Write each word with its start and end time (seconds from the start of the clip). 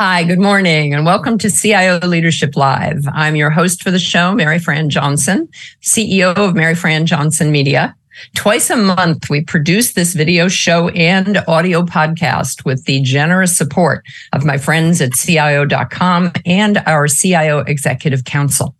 Hi, 0.00 0.22
good 0.22 0.38
morning, 0.38 0.94
and 0.94 1.04
welcome 1.04 1.38
to 1.38 1.50
CIO 1.50 1.98
Leadership 1.98 2.54
Live. 2.54 3.02
I'm 3.12 3.34
your 3.34 3.50
host 3.50 3.82
for 3.82 3.90
the 3.90 3.98
show, 3.98 4.32
Maryfran 4.32 4.86
Johnson, 4.86 5.48
CEO 5.82 6.36
of 6.36 6.54
Maryfran 6.54 7.04
Johnson 7.04 7.50
Media. 7.50 7.96
Twice 8.36 8.70
a 8.70 8.76
month, 8.76 9.28
we 9.28 9.42
produce 9.42 9.94
this 9.94 10.14
video 10.14 10.46
show 10.46 10.90
and 10.90 11.38
audio 11.48 11.82
podcast 11.82 12.64
with 12.64 12.84
the 12.84 13.02
generous 13.02 13.58
support 13.58 14.04
of 14.32 14.44
my 14.44 14.56
friends 14.56 15.00
at 15.00 15.14
CIO.com 15.14 16.30
and 16.46 16.78
our 16.86 17.08
CIO 17.08 17.58
Executive 17.58 18.22
Council. 18.22 18.76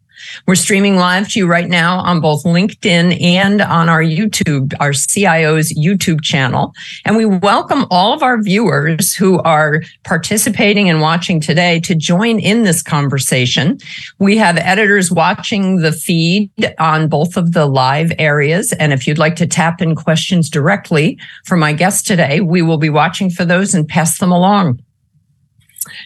We're 0.46 0.54
streaming 0.54 0.96
live 0.96 1.28
to 1.30 1.38
you 1.38 1.46
right 1.46 1.68
now 1.68 1.98
on 1.98 2.20
both 2.20 2.44
LinkedIn 2.44 3.20
and 3.22 3.60
on 3.60 3.88
our 3.88 4.02
YouTube, 4.02 4.74
our 4.80 4.92
CIO's 4.92 5.72
YouTube 5.74 6.22
channel. 6.22 6.74
And 7.04 7.16
we 7.16 7.26
welcome 7.26 7.86
all 7.90 8.12
of 8.12 8.22
our 8.22 8.40
viewers 8.40 9.14
who 9.14 9.38
are 9.40 9.82
participating 10.04 10.88
and 10.88 11.00
watching 11.00 11.40
today 11.40 11.80
to 11.80 11.94
join 11.94 12.38
in 12.38 12.64
this 12.64 12.82
conversation. 12.82 13.78
We 14.18 14.36
have 14.36 14.56
editors 14.56 15.10
watching 15.10 15.76
the 15.76 15.92
feed 15.92 16.50
on 16.78 17.08
both 17.08 17.36
of 17.36 17.52
the 17.52 17.66
live 17.66 18.12
areas. 18.18 18.72
And 18.74 18.92
if 18.92 19.06
you'd 19.06 19.18
like 19.18 19.36
to 19.36 19.46
tap 19.46 19.80
in 19.80 19.94
questions 19.94 20.50
directly 20.50 21.18
for 21.44 21.56
my 21.56 21.72
guest 21.72 22.06
today, 22.06 22.40
we 22.40 22.62
will 22.62 22.78
be 22.78 22.90
watching 22.90 23.30
for 23.30 23.44
those 23.44 23.74
and 23.74 23.86
pass 23.86 24.18
them 24.18 24.32
along. 24.32 24.80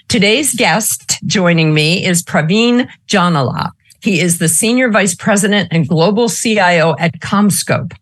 Today's 0.08 0.54
guest 0.54 1.18
joining 1.26 1.74
me 1.74 2.04
is 2.04 2.22
Praveen 2.22 2.88
Jonnala. 3.08 3.70
He 4.02 4.20
is 4.20 4.38
the 4.38 4.48
Senior 4.48 4.90
Vice 4.90 5.14
President 5.14 5.68
and 5.70 5.86
Global 5.86 6.28
CIO 6.28 6.96
at 6.98 7.20
CommScope. 7.20 7.92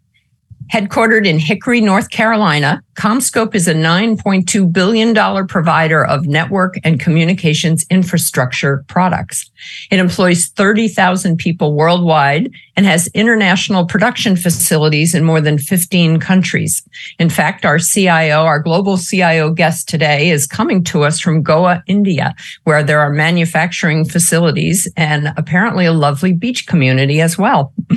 Headquartered 0.73 1.27
in 1.27 1.39
Hickory, 1.39 1.83
North 1.83 2.11
Carolina, 2.11 2.83
CommScope 2.95 3.55
is 3.55 3.69
a 3.69 3.75
$9.2 3.75 4.73
billion 4.73 5.47
provider 5.47 6.07
of 6.07 6.27
network 6.27 6.79
and 6.85 6.99
communications 6.99 7.85
infrastructure 7.91 8.85
products. 8.89 9.51
It 9.91 9.99
employs 9.99 10.47
30,000 10.47 11.37
people 11.37 11.75
worldwide 11.75 12.51
and 12.81 12.87
has 12.87 13.09
international 13.09 13.85
production 13.85 14.35
facilities 14.35 15.15
in 15.15 15.23
more 15.23 15.43
than 15.43 15.59
15 15.59 16.19
countries. 16.19 16.83
In 17.19 17.29
fact, 17.29 17.67
our 17.67 17.79
CIO, 17.79 18.45
our 18.45 18.59
global 18.59 18.97
CIO 18.97 19.51
guest 19.51 19.87
today 19.87 20.31
is 20.31 20.47
coming 20.47 20.83
to 20.85 21.05
us 21.05 21.21
from 21.21 21.43
Goa, 21.43 21.85
India, 21.87 22.35
where 22.65 22.83
there 22.83 23.01
are 23.01 23.11
manufacturing 23.11 24.07
facilities 24.07 24.91
and 24.97 25.31
apparently 25.37 25.85
a 25.85 25.93
lovely 25.93 26.33
beach 26.33 26.67
community 26.67 27.21
as 27.21 27.37
well. 27.37 27.75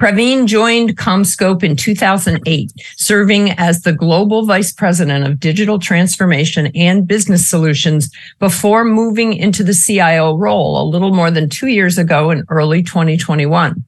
Praveen 0.00 0.46
joined 0.46 0.96
CommScope 0.96 1.62
in 1.62 1.76
2008, 1.76 2.72
serving 2.96 3.50
as 3.58 3.82
the 3.82 3.92
global 3.92 4.46
Vice 4.46 4.72
President 4.72 5.26
of 5.26 5.40
Digital 5.40 5.78
Transformation 5.78 6.68
and 6.74 7.06
Business 7.06 7.46
Solutions 7.46 8.10
before 8.38 8.82
moving 8.82 9.34
into 9.34 9.62
the 9.62 9.74
CIO 9.74 10.38
role 10.38 10.80
a 10.80 10.88
little 10.88 11.12
more 11.12 11.30
than 11.30 11.50
two 11.50 11.66
years 11.66 11.98
ago 11.98 12.30
in 12.30 12.46
early 12.48 12.82
2021. 12.82 13.84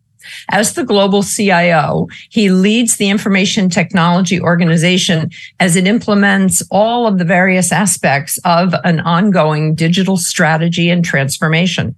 As 0.50 0.74
the 0.74 0.84
global 0.84 1.22
CIO, 1.22 2.08
he 2.30 2.50
leads 2.50 2.96
the 2.96 3.10
information 3.10 3.68
technology 3.68 4.40
organization 4.40 5.30
as 5.60 5.76
it 5.76 5.86
implements 5.86 6.62
all 6.70 7.06
of 7.06 7.18
the 7.18 7.24
various 7.24 7.72
aspects 7.72 8.38
of 8.44 8.74
an 8.84 9.00
ongoing 9.00 9.74
digital 9.74 10.16
strategy 10.16 10.90
and 10.90 11.04
transformation. 11.04 11.96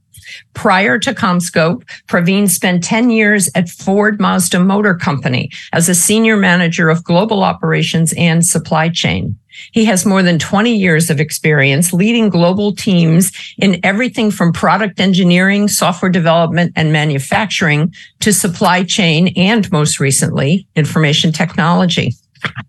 Prior 0.55 0.99
to 0.99 1.15
CommScope, 1.15 1.85
Praveen 2.09 2.49
spent 2.49 2.83
10 2.83 3.11
years 3.11 3.49
at 3.55 3.69
Ford 3.69 4.21
Mazda 4.21 4.59
Motor 4.59 4.95
Company 4.95 5.51
as 5.73 5.89
a 5.89 5.95
senior 5.95 6.37
manager 6.37 6.89
of 6.89 7.05
global 7.05 7.45
operations 7.45 8.13
and 8.17 8.45
supply 8.45 8.89
chain. 8.89 9.39
He 9.73 9.85
has 9.85 10.07
more 10.07 10.23
than 10.23 10.39
20 10.39 10.75
years 10.75 11.11
of 11.11 11.21
experience 11.21 11.93
leading 11.93 12.29
global 12.29 12.75
teams 12.75 13.33
in 13.59 13.81
everything 13.83 14.31
from 14.31 14.53
product 14.53 15.01
engineering, 15.01 15.69
software 15.69 16.11
development, 16.11 16.73
and 16.77 16.93
manufacturing 16.93 17.95
to 18.21 18.33
supply 18.33 18.85
chain 18.85 19.33
and 19.37 19.71
most 19.71 20.01
recently, 20.01 20.67
information 20.77 21.33
technology. 21.33 22.15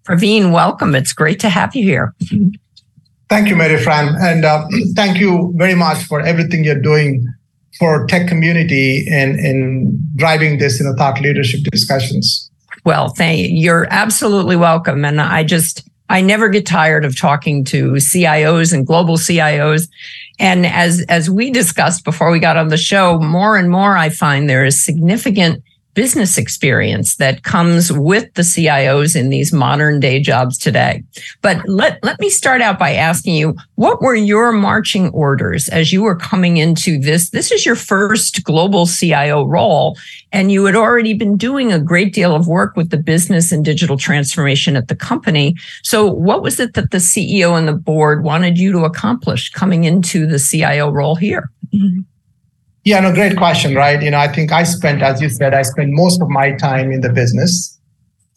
Praveen, 0.06 0.52
welcome. 0.52 0.96
It's 0.96 1.14
great 1.14 1.40
to 1.42 1.50
have 1.50 1.76
you 1.76 1.84
here. 1.84 2.14
Thank 3.30 3.50
you, 3.50 3.56
Maryfran. 3.56 4.18
And 4.22 4.46
uh, 4.46 4.66
thank 4.96 5.20
you 5.20 5.54
very 5.58 5.76
much 5.76 6.04
for 6.04 6.22
everything 6.22 6.64
you're 6.64 6.82
doing 6.82 7.28
for 7.78 8.08
tech 8.08 8.28
community 8.28 9.06
and 9.10 9.40
in 9.40 10.00
driving 10.16 10.58
this 10.58 10.80
in 10.80 10.88
the 10.88 10.96
thought 10.96 11.22
leadership 11.22 11.62
discussions. 11.72 12.50
Well, 12.86 13.10
thank 13.10 13.40
you. 13.40 13.48
You're 13.48 13.88
absolutely 13.90 14.56
welcome. 14.56 15.04
And 15.04 15.20
I 15.20 15.44
just 15.44 15.88
I 16.10 16.22
never 16.22 16.50
get 16.50 16.66
tired 16.66 17.04
of 17.04 17.18
talking 17.18 17.64
to 17.66 17.94
CIOs 17.94 18.74
and 18.74 18.88
global 18.88 19.18
CIOs. 19.18 19.90
And 20.40 20.66
as 20.66 21.04
as 21.10 21.30
we 21.30 21.52
discussed 21.52 22.06
before 22.06 22.32
we 22.32 22.40
got 22.40 22.58
on 22.58 22.70
the 22.70 22.78
show, 22.78 23.20
more 23.20 23.58
and 23.58 23.70
more 23.70 23.98
I 23.98 24.10
find 24.10 24.50
there 24.50 24.66
is 24.66 24.84
significant 24.84 25.64
business 25.98 26.38
experience 26.38 27.16
that 27.16 27.42
comes 27.42 27.92
with 27.92 28.32
the 28.36 28.44
CIOs 28.44 29.16
in 29.16 29.32
these 29.32 29.52
modern 29.52 30.00
day 30.00 30.20
jobs 30.20 30.56
today. 30.56 31.04
But 31.42 31.68
let, 31.68 31.98
let 32.04 32.20
me 32.20 32.30
start 32.30 32.62
out 32.62 32.78
by 32.78 32.94
asking 32.94 33.34
you, 33.34 33.56
what 33.78 34.00
were 34.00 34.14
your 34.14 34.52
marching 34.52 35.10
orders 35.10 35.68
as 35.70 35.92
you 35.92 36.04
were 36.04 36.16
coming 36.16 36.58
into 36.58 37.00
this? 37.00 37.32
This 37.32 37.52
is 37.52 37.66
your 37.66 37.74
first 37.76 38.44
global 38.44 38.86
CIO 38.86 39.48
role, 39.48 39.98
and 40.32 40.52
you 40.52 40.66
had 40.66 40.76
already 40.76 41.16
been 41.16 41.36
doing 41.36 41.74
a 41.74 41.80
great 41.80 42.14
deal 42.14 42.36
of 42.36 42.48
work 42.48 42.76
with 42.76 42.92
the 42.92 42.98
business 42.98 43.52
and 43.52 43.66
digital 43.66 43.98
transformation 43.98 44.76
at 44.76 44.90
the 44.90 44.96
company. 44.96 45.56
So 45.82 46.06
what 46.06 46.44
was 46.44 46.60
it 46.60 46.76
that 46.76 46.92
the 46.92 47.00
CEO 47.00 47.58
and 47.58 47.68
the 47.68 47.74
board 47.74 48.24
wanted 48.24 48.60
you 48.60 48.72
to 48.74 48.86
accomplish 48.86 49.50
coming 49.50 49.86
into 49.86 50.28
the 50.28 50.38
CIO 50.38 50.92
role 50.92 51.16
here? 51.16 51.50
Mm-hmm. 51.74 52.02
Yeah, 52.88 53.02
no, 53.02 53.14
great 53.14 53.36
question, 53.36 53.76
right? 53.76 54.02
You 54.02 54.12
know, 54.12 54.18
I 54.18 54.30
think 54.30 54.54
I 54.54 54.64
spent, 54.64 55.02
as 55.02 55.22
you 55.22 55.28
said, 55.28 55.54
I 55.54 55.64
spent 55.64 55.92
most 55.92 56.22
of 56.22 56.30
my 56.30 56.54
time 56.54 56.90
in 56.94 57.02
the 57.02 57.10
business. 57.10 57.78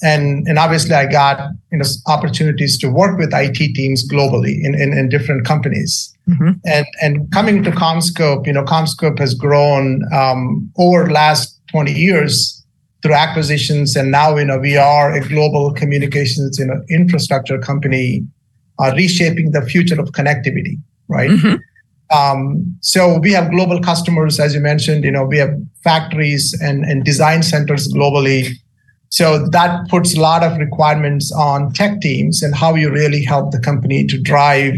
And, 0.03 0.45
and 0.49 0.59
obviously 0.59 0.93
I 0.93 1.07
got 1.07 1.53
you 1.71 1.79
know 1.79 1.85
opportunities 2.09 2.77
to 2.79 2.89
work 2.91 3.17
with 3.17 3.33
IT 3.33 3.59
teams 3.75 4.09
globally 4.11 4.57
in, 4.65 4.75
in, 4.75 4.93
in 4.93 5.09
different 5.09 5.47
companies. 5.47 6.13
Mm-hmm. 6.29 6.51
And 6.67 6.87
and 7.01 7.31
coming 7.31 7.63
to 7.63 7.71
CommScope, 7.71 8.45
you 8.45 8.53
know, 8.53 8.65
CommScope 8.65 9.21
has 9.21 9.35
grown 9.35 10.03
um, 10.13 10.69
over 10.79 11.05
the 11.05 11.13
last 11.13 11.61
20 11.71 11.93
years 11.93 12.61
through 13.03 13.15
acquisitions. 13.15 13.95
And 13.95 14.11
now, 14.11 14.37
you 14.37 14.47
know, 14.47 14.59
we 14.59 14.77
are 14.77 15.13
a 15.13 15.21
global 15.29 15.73
communications 15.75 16.59
you 16.59 16.67
know, 16.67 16.83
infrastructure 16.89 17.59
company 17.59 18.27
uh, 18.81 18.93
reshaping 18.97 19.53
the 19.53 19.63
future 19.63 20.01
of 20.01 20.09
connectivity, 20.09 20.77
right? 21.07 21.31
Mm-hmm. 21.31 21.57
Um, 22.11 22.77
so 22.81 23.19
we 23.19 23.33
have 23.33 23.51
global 23.51 23.81
customers, 23.81 24.41
as 24.41 24.55
you 24.55 24.61
mentioned. 24.61 25.05
You 25.05 25.13
know, 25.13 25.25
we 25.25 25.39
have 25.39 25.55
factories 25.83 26.59
and, 26.61 26.85
and 26.85 27.05
design 27.05 27.43
centers 27.43 27.93
globally. 27.93 28.51
So 29.11 29.47
that 29.49 29.89
puts 29.89 30.17
a 30.17 30.21
lot 30.21 30.43
of 30.43 30.59
requirements 30.59 31.33
on 31.33 31.73
tech 31.73 32.01
teams 32.01 32.43
and 32.43 32.55
how 32.55 32.75
you 32.75 32.91
really 32.91 33.25
help 33.25 33.53
the 33.53 33.61
company 33.61 34.07
to 34.07 34.21
drive 34.21 34.75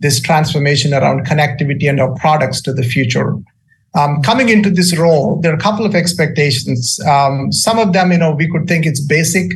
this 0.00 0.20
transformation 0.20 0.92
around 0.92 1.26
connectivity 1.26 1.88
and 1.88 2.00
our 2.00 2.14
products 2.14 2.60
to 2.62 2.72
the 2.72 2.82
future. 2.82 3.36
Um, 3.94 4.22
coming 4.22 4.48
into 4.48 4.70
this 4.70 4.96
role, 4.98 5.40
there 5.40 5.52
are 5.52 5.56
a 5.56 5.60
couple 5.60 5.86
of 5.86 5.94
expectations. 5.94 6.98
Um, 7.06 7.52
some 7.52 7.78
of 7.78 7.92
them, 7.92 8.10
you 8.10 8.18
know, 8.18 8.32
we 8.32 8.50
could 8.50 8.66
think 8.66 8.86
it's 8.86 9.00
basic. 9.00 9.52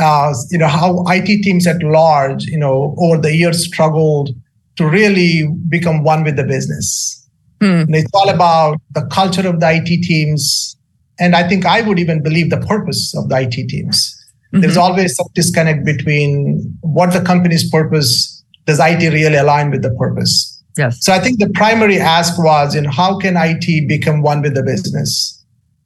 Uh, 0.00 0.34
you 0.50 0.58
know, 0.58 0.68
how 0.68 1.04
IT 1.08 1.42
teams 1.42 1.66
at 1.66 1.82
large, 1.82 2.44
you 2.44 2.58
know, 2.58 2.94
over 2.98 3.18
the 3.20 3.34
years 3.34 3.64
struggled 3.64 4.30
to 4.78 4.88
really 4.88 5.48
become 5.68 6.02
one 6.02 6.24
with 6.24 6.36
the 6.36 6.44
business. 6.44 7.28
Mm. 7.60 7.82
And 7.82 7.94
it's 7.96 8.10
all 8.14 8.28
about 8.30 8.80
the 8.94 9.04
culture 9.06 9.46
of 9.46 9.60
the 9.60 9.70
IT 9.70 10.02
teams. 10.04 10.76
And 11.18 11.34
I 11.34 11.46
think 11.46 11.66
I 11.66 11.80
would 11.82 11.98
even 11.98 12.22
believe 12.22 12.50
the 12.50 12.60
purpose 12.60 13.14
of 13.16 13.28
the 13.28 13.40
IT 13.40 13.68
teams. 13.68 14.14
Mm-hmm. 14.52 14.60
There's 14.60 14.76
always 14.76 15.14
some 15.16 15.26
disconnect 15.34 15.84
between 15.84 16.78
what 16.80 17.12
the 17.12 17.20
company's 17.20 17.68
purpose 17.68 18.42
does 18.66 18.78
IT 18.80 19.12
really 19.12 19.36
align 19.36 19.70
with 19.70 19.82
the 19.82 19.90
purpose. 19.94 20.62
Yes. 20.76 20.98
So 21.00 21.12
I 21.12 21.18
think 21.18 21.40
the 21.40 21.50
primary 21.50 21.98
ask 21.98 22.38
was 22.38 22.76
in 22.76 22.84
how 22.84 23.18
can 23.18 23.34
IT 23.36 23.88
become 23.88 24.22
one 24.22 24.42
with 24.42 24.54
the 24.54 24.62
business? 24.62 25.44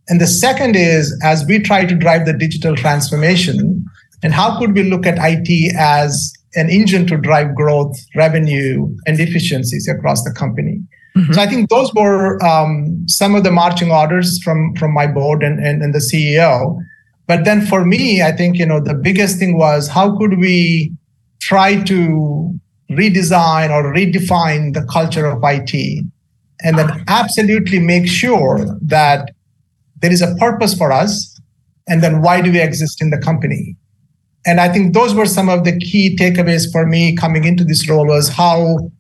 And 0.09 0.21
the 0.21 0.27
second 0.27 0.77
is 0.77 1.19
as 1.25 1.47
we 1.47 1.61
try 1.61 1.87
to 1.87 1.95
drive 1.95 2.27
the 2.27 2.35
digital 2.35 2.77
transformation, 2.77 3.87
and 4.23 4.35
how 4.35 4.59
could 4.59 4.75
we 4.75 4.83
look 4.83 5.07
at 5.07 5.17
IT 5.19 5.75
as 5.79 6.33
an 6.55 6.69
engine 6.71 7.07
to 7.07 7.17
drive 7.17 7.55
growth, 7.55 7.97
revenue, 8.15 8.95
and 9.07 9.19
efficiencies 9.19 9.89
across 9.89 10.23
the 10.25 10.33
company. 10.33 10.83
Mm-hmm. 11.17 11.33
So 11.33 11.43
I 11.43 11.47
think 11.47 11.69
those 11.69 11.93
were 11.95 12.43
um, 12.43 13.05
some 13.07 13.35
of 13.35 13.45
the 13.45 13.51
marching 13.51 13.91
orders 13.91 14.43
from 14.43 14.75
from 14.77 14.93
my 14.93 15.07
board 15.07 15.43
and, 15.43 15.59
and, 15.61 15.83
and 15.83 15.95
the 15.95 15.99
CEO. 15.99 16.79
But 17.27 17.45
then 17.45 17.67
for 17.67 17.85
me, 17.85 18.23
I 18.23 18.33
think 18.33 18.57
you 18.57 18.67
know 18.67 18.81
the 18.81 18.95
biggest 18.95 19.39
thing 19.39 19.59
was 19.59 19.89
how 19.89 20.17
could 20.17 20.39
we 20.39 20.93
try 21.41 21.83
to 21.83 22.59
redesign 22.91 23.71
or 23.71 23.93
redefine 23.93 24.75
the 24.75 24.85
culture 24.85 25.27
of 25.27 25.43
IT, 25.43 26.05
and 26.63 26.79
then 26.79 27.05
absolutely 27.09 27.79
make 27.79 28.07
sure 28.07 28.67
that 28.81 29.33
there 30.01 30.13
is 30.13 30.23
a 30.23 30.35
purpose 30.37 30.75
for 30.75 30.93
us, 30.93 31.39
and 31.89 32.03
then 32.03 32.23
why 32.23 32.41
do 32.41 32.51
we 32.51 32.61
exist 32.61 33.03
in 33.03 33.11
the 33.11 33.19
company? 33.19 33.77
And 34.45 34.61
I 34.61 34.69
think 34.69 34.95
those 34.95 35.15
were 35.15 35.27
some 35.27 35.49
of 35.49 35.65
the 35.65 35.79
key 35.79 36.17
takeaways 36.17 36.71
for 36.71 36.87
me 36.87 37.15
coming 37.15 37.45
into 37.45 37.65
this 37.65 37.89
role 37.89 38.07
was 38.07 38.29
how 38.29 38.91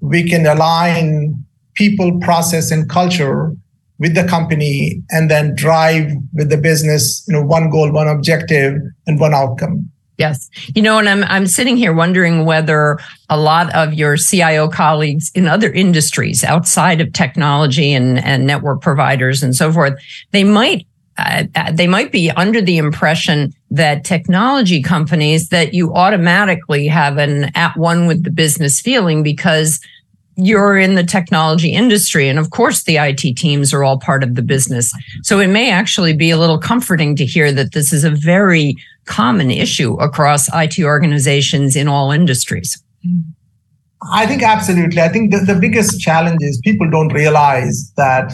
we 0.00 0.28
can 0.28 0.46
align 0.46 1.44
people, 1.74 2.20
process, 2.20 2.70
and 2.70 2.88
culture 2.88 3.54
with 3.98 4.14
the 4.14 4.24
company 4.24 5.00
and 5.10 5.30
then 5.30 5.54
drive 5.54 6.12
with 6.32 6.50
the 6.50 6.56
business, 6.56 7.24
you 7.26 7.34
know, 7.34 7.42
one 7.42 7.70
goal, 7.70 7.90
one 7.92 8.08
objective, 8.08 8.80
and 9.06 9.20
one 9.20 9.32
outcome. 9.32 9.88
Yes. 10.18 10.50
You 10.74 10.82
know, 10.82 10.98
and 10.98 11.08
I'm 11.08 11.24
I'm 11.24 11.46
sitting 11.46 11.76
here 11.76 11.92
wondering 11.92 12.44
whether 12.44 12.98
a 13.28 13.38
lot 13.38 13.74
of 13.74 13.94
your 13.94 14.16
CIO 14.16 14.68
colleagues 14.68 15.30
in 15.34 15.48
other 15.48 15.72
industries 15.72 16.44
outside 16.44 17.00
of 17.00 17.12
technology 17.12 17.92
and, 17.92 18.18
and 18.18 18.46
network 18.46 18.82
providers 18.82 19.42
and 19.42 19.56
so 19.56 19.72
forth, 19.72 19.94
they 20.32 20.44
might 20.44 20.86
uh, 21.18 21.44
uh 21.54 21.72
they 21.72 21.86
might 21.86 22.12
be 22.12 22.30
under 22.32 22.60
the 22.60 22.78
impression 22.78 23.52
that 23.72 24.04
technology 24.04 24.82
companies 24.82 25.48
that 25.48 25.72
you 25.72 25.94
automatically 25.94 26.86
have 26.86 27.16
an 27.16 27.50
at 27.54 27.74
one 27.76 28.06
with 28.06 28.22
the 28.22 28.30
business 28.30 28.80
feeling 28.80 29.22
because 29.22 29.80
you're 30.36 30.76
in 30.76 30.94
the 30.94 31.04
technology 31.04 31.72
industry. 31.72 32.28
And 32.28 32.38
of 32.38 32.50
course, 32.50 32.84
the 32.84 32.96
IT 32.96 33.36
teams 33.36 33.72
are 33.72 33.82
all 33.82 33.98
part 33.98 34.22
of 34.22 34.34
the 34.34 34.42
business. 34.42 34.92
So 35.22 35.40
it 35.40 35.48
may 35.48 35.70
actually 35.70 36.14
be 36.14 36.30
a 36.30 36.38
little 36.38 36.58
comforting 36.58 37.16
to 37.16 37.24
hear 37.24 37.50
that 37.52 37.72
this 37.72 37.94
is 37.94 38.04
a 38.04 38.10
very 38.10 38.76
common 39.06 39.50
issue 39.50 39.94
across 39.94 40.48
IT 40.52 40.78
organizations 40.80 41.74
in 41.74 41.88
all 41.88 42.12
industries. 42.12 42.82
I 44.12 44.26
think 44.26 44.42
absolutely. 44.42 45.00
I 45.00 45.08
think 45.08 45.32
the, 45.32 45.38
the 45.38 45.58
biggest 45.58 45.98
challenge 46.00 46.42
is 46.42 46.60
people 46.62 46.90
don't 46.90 47.12
realize 47.12 47.90
that 47.96 48.32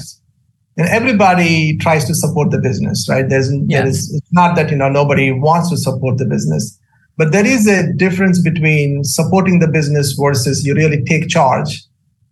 know, 0.85 0.91
everybody 0.91 1.77
tries 1.79 2.05
to 2.07 2.15
support 2.15 2.51
the 2.51 2.59
business, 2.59 3.09
right? 3.09 3.29
There's 3.29 3.53
yes. 3.67 3.81
there 3.81 3.87
is 3.87 4.15
it's 4.15 4.33
not 4.33 4.57
that 4.57 4.71
you 4.71 4.77
know 4.77 4.89
nobody 4.89 5.33
wants 5.33 5.71
to 5.71 5.77
support 5.77 6.19
the 6.19 6.25
business, 6.25 6.79
but 7.17 7.33
there 7.33 7.47
is 7.47 7.67
a 7.67 7.93
difference 7.95 8.41
between 8.41 9.03
supporting 9.05 9.59
the 9.59 9.69
business 9.69 10.13
versus 10.13 10.65
you 10.65 10.75
really 10.75 11.03
take 11.05 11.29
charge 11.29 11.83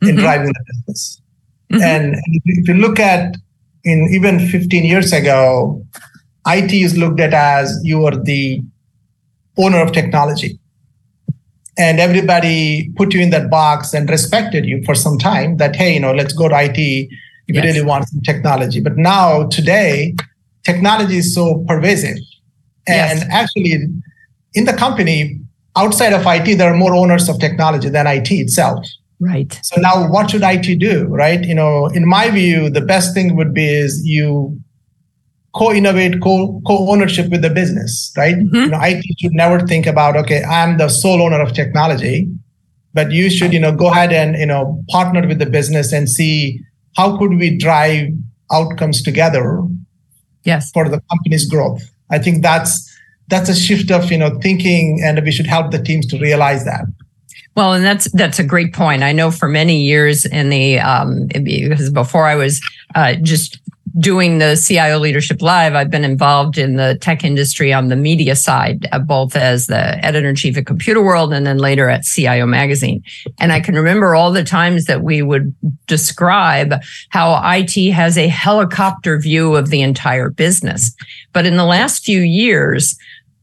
mm-hmm. 0.03 0.11
in 0.11 0.17
driving 0.17 0.49
the 0.49 0.65
business. 0.67 1.21
Mm-hmm. 1.73 1.83
And 1.83 2.17
if 2.45 2.69
you 2.69 2.75
look 2.75 3.01
at 3.01 3.37
in 3.85 4.09
even 4.13 4.47
15 4.49 4.85
years 4.85 5.13
ago, 5.13 5.85
IT 6.47 6.73
is 6.73 6.97
looked 6.97 7.21
at 7.21 7.35
as 7.35 7.79
you 7.83 8.05
are 8.07 8.17
the 8.17 8.61
owner 9.57 9.81
of 9.81 9.93
technology. 9.93 10.59
And 11.79 12.01
everybody 12.01 12.91
put 12.97 13.13
you 13.13 13.21
in 13.21 13.31
that 13.31 13.51
box 13.51 13.93
and 13.93 14.09
respected 14.09 14.65
you 14.65 14.83
for 14.85 14.95
some 14.95 15.19
time 15.19 15.59
that, 15.59 15.77
hey, 15.77 15.95
you 15.95 16.01
know, 16.01 16.13
let's 16.13 16.33
go 16.33 16.49
to 16.49 16.57
IT 16.59 17.11
if 17.49 17.55
yes. 17.55 17.65
you 17.65 17.71
really 17.71 17.87
want 17.87 18.09
some 18.09 18.21
technology. 18.23 18.81
But 18.81 18.97
now, 18.97 19.47
today, 19.49 20.15
technology 20.65 21.19
is 21.19 21.35
so 21.35 21.65
pervasive. 21.67 22.17
And 22.89 23.21
yes. 23.21 23.27
actually, 23.31 23.89
in 24.55 24.65
the 24.65 24.73
company, 24.73 25.41
outside 25.77 26.13
of 26.13 26.23
IT, 26.27 26.57
there 26.57 26.73
are 26.73 26.77
more 26.77 26.95
owners 26.95 27.29
of 27.29 27.39
technology 27.39 27.89
than 27.89 28.07
IT 28.07 28.31
itself. 28.31 28.85
Right. 29.19 29.59
So 29.63 29.81
now 29.81 30.09
what 30.11 30.31
should 30.31 30.43
IT 30.43 30.79
do? 30.79 31.07
Right. 31.07 31.43
You 31.45 31.55
know, 31.55 31.87
in 31.87 32.07
my 32.07 32.31
view, 32.31 32.69
the 32.69 32.83
best 32.83 33.15
thing 33.15 33.37
would 33.37 33.55
be 33.55 33.67
is 33.67 34.05
you 34.05 34.61
co-innovate, 35.55 36.21
co 36.23 36.61
co-ownership 36.67 37.31
with 37.31 37.43
the 37.43 37.51
business, 37.51 38.13
right? 38.17 38.37
Mm-hmm. 38.37 38.57
You 38.57 38.67
know, 38.69 38.81
IT 38.83 39.05
should 39.19 39.33
never 39.33 39.67
think 39.67 39.87
about, 39.87 40.17
okay, 40.17 40.45
I'm 40.45 40.77
the 40.77 40.89
sole 40.89 41.23
owner 41.23 41.41
of 41.41 41.55
technology, 41.55 42.29
but 42.93 43.11
you 43.11 43.31
should, 43.31 43.55
you 43.55 43.61
know, 43.61 43.73
go 43.75 43.91
ahead 43.91 44.13
and 44.13 44.37
you 44.37 44.47
know 44.47 44.83
partner 44.91 45.27
with 45.27 45.39
the 45.39 45.47
business 45.47 45.93
and 45.93 46.09
see 46.09 46.61
how 46.97 47.17
could 47.19 47.31
we 47.31 47.57
drive 47.57 48.09
outcomes 48.53 49.03
together 49.03 49.63
yes. 50.45 50.71
for 50.73 50.89
the 50.89 51.01
company's 51.11 51.47
growth? 51.49 51.83
I 52.11 52.19
think 52.19 52.43
that's 52.43 52.93
that's 53.29 53.49
a 53.49 53.55
shift 53.55 53.91
of 53.91 54.11
you 54.11 54.19
know 54.19 54.39
thinking 54.41 55.01
and 55.03 55.21
we 55.23 55.33
should 55.33 55.47
help 55.47 55.73
the 55.73 55.83
teams 55.83 56.07
to 56.07 56.19
realize 56.19 56.65
that. 56.65 56.85
Well, 57.57 57.73
and 57.73 57.85
that's 57.85 58.11
that's 58.13 58.39
a 58.39 58.45
great 58.45 58.75
point. 58.75 59.03
I 59.03 59.13
know 59.13 59.31
for 59.31 59.49
many 59.49 59.83
years 59.83 60.27
in 60.27 60.51
the 60.51 60.79
um, 60.79 61.27
because 61.27 61.91
before 61.91 62.27
I 62.27 62.35
was 62.35 62.61
uh, 62.95 63.15
just 63.15 63.59
doing 63.99 64.39
the 64.39 64.61
CIO 64.63 64.99
Leadership 64.99 65.41
Live, 65.41 65.75
I've 65.75 65.91
been 65.91 66.05
involved 66.05 66.59
in 66.59 66.77
the 66.77 66.99
tech 67.01 67.25
industry 67.25 67.73
on 67.73 67.89
the 67.89 67.97
media 67.97 68.37
side, 68.37 68.87
uh, 68.93 68.99
both 68.99 69.37
as 69.37 69.67
the 69.67 70.05
editor 70.05 70.29
in 70.29 70.37
chief 70.37 70.57
at 70.59 70.65
Computerworld 70.65 71.35
and 71.35 71.47
then 71.47 71.59
later 71.59 71.89
at 71.89 72.05
CIO 72.05 72.47
Magazine. 72.47 73.03
And 73.41 73.53
I 73.53 73.61
can 73.61 73.75
remember 73.75 74.15
all 74.15 74.33
the 74.33 74.45
times 74.45 74.85
that 74.85 75.03
we 75.03 75.23
would 75.23 75.55
describe 75.87 76.75
how 77.11 77.41
IT 77.45 77.93
has 77.93 78.19
a 78.19 78.29
helicopter 78.29 79.19
view 79.19 79.57
of 79.57 79.71
the 79.71 79.83
entire 79.83 80.31
business. 80.31 80.95
But 81.33 81.47
in 81.47 81.57
the 81.57 81.65
last 81.65 82.05
few 82.05 82.21
years, 82.21 82.97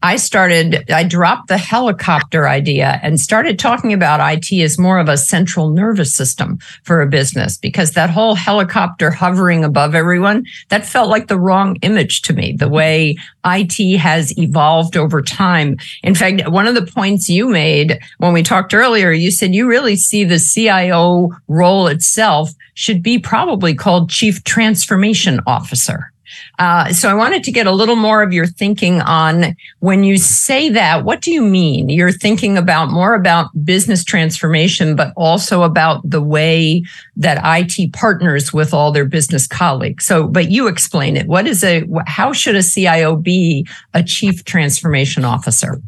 I 0.03 0.17
started, 0.17 0.91
I 0.91 1.05
dropped 1.05 1.47
the 1.47 1.57
helicopter 1.57 2.45
idea 2.45 2.99
and 3.01 3.21
started 3.21 3.57
talking 3.57 3.93
about 3.93 4.19
IT 4.19 4.51
as 4.61 4.77
more 4.77 4.99
of 4.99 5.07
a 5.07 5.15
central 5.15 5.69
nervous 5.69 6.13
system 6.13 6.59
for 6.83 7.01
a 7.01 7.07
business 7.07 7.57
because 7.57 7.91
that 7.91 8.09
whole 8.09 8.35
helicopter 8.35 9.11
hovering 9.11 9.63
above 9.63 9.95
everyone, 9.95 10.45
that 10.67 10.85
felt 10.85 11.09
like 11.09 11.29
the 11.29 11.39
wrong 11.39 11.77
image 11.83 12.21
to 12.23 12.33
me, 12.33 12.51
the 12.51 12.67
way 12.67 13.15
IT 13.45 13.97
has 13.97 14.37
evolved 14.37 14.97
over 14.97 15.21
time. 15.21 15.77
In 16.03 16.15
fact, 16.15 16.49
one 16.49 16.67
of 16.67 16.75
the 16.75 16.85
points 16.85 17.29
you 17.29 17.47
made 17.47 17.97
when 18.17 18.33
we 18.33 18.43
talked 18.43 18.73
earlier, 18.73 19.11
you 19.11 19.31
said 19.31 19.55
you 19.55 19.69
really 19.69 19.95
see 19.95 20.25
the 20.25 20.37
CIO 20.37 21.31
role 21.47 21.87
itself 21.87 22.51
should 22.73 23.01
be 23.01 23.19
probably 23.19 23.73
called 23.73 24.09
Chief 24.09 24.43
Transformation 24.43 25.39
Officer. 25.47 26.12
Uh, 26.59 26.91
so 26.91 27.09
I 27.09 27.13
wanted 27.13 27.43
to 27.43 27.51
get 27.51 27.67
a 27.67 27.71
little 27.71 27.95
more 27.95 28.21
of 28.21 28.33
your 28.33 28.45
thinking 28.45 29.01
on 29.01 29.55
when 29.79 30.03
you 30.03 30.17
say 30.17 30.69
that, 30.69 31.03
what 31.03 31.21
do 31.21 31.31
you 31.31 31.41
mean? 31.41 31.89
You're 31.89 32.11
thinking 32.11 32.57
about 32.57 32.89
more 32.89 33.13
about 33.13 33.49
business 33.65 34.03
transformation, 34.03 34.95
but 34.95 35.13
also 35.15 35.63
about 35.63 36.01
the 36.09 36.21
way 36.21 36.83
that 37.15 37.41
IT 37.43 37.93
partners 37.93 38.53
with 38.53 38.73
all 38.73 38.91
their 38.91 39.05
business 39.05 39.47
colleagues. 39.47 40.05
So, 40.05 40.27
but 40.27 40.51
you 40.51 40.67
explain 40.67 41.17
it. 41.17 41.27
What 41.27 41.47
is 41.47 41.63
a, 41.63 41.85
how 42.07 42.33
should 42.33 42.55
a 42.55 42.63
CIO 42.63 43.15
be 43.15 43.67
a 43.93 44.03
chief 44.03 44.43
transformation 44.45 45.25
officer? 45.25 45.81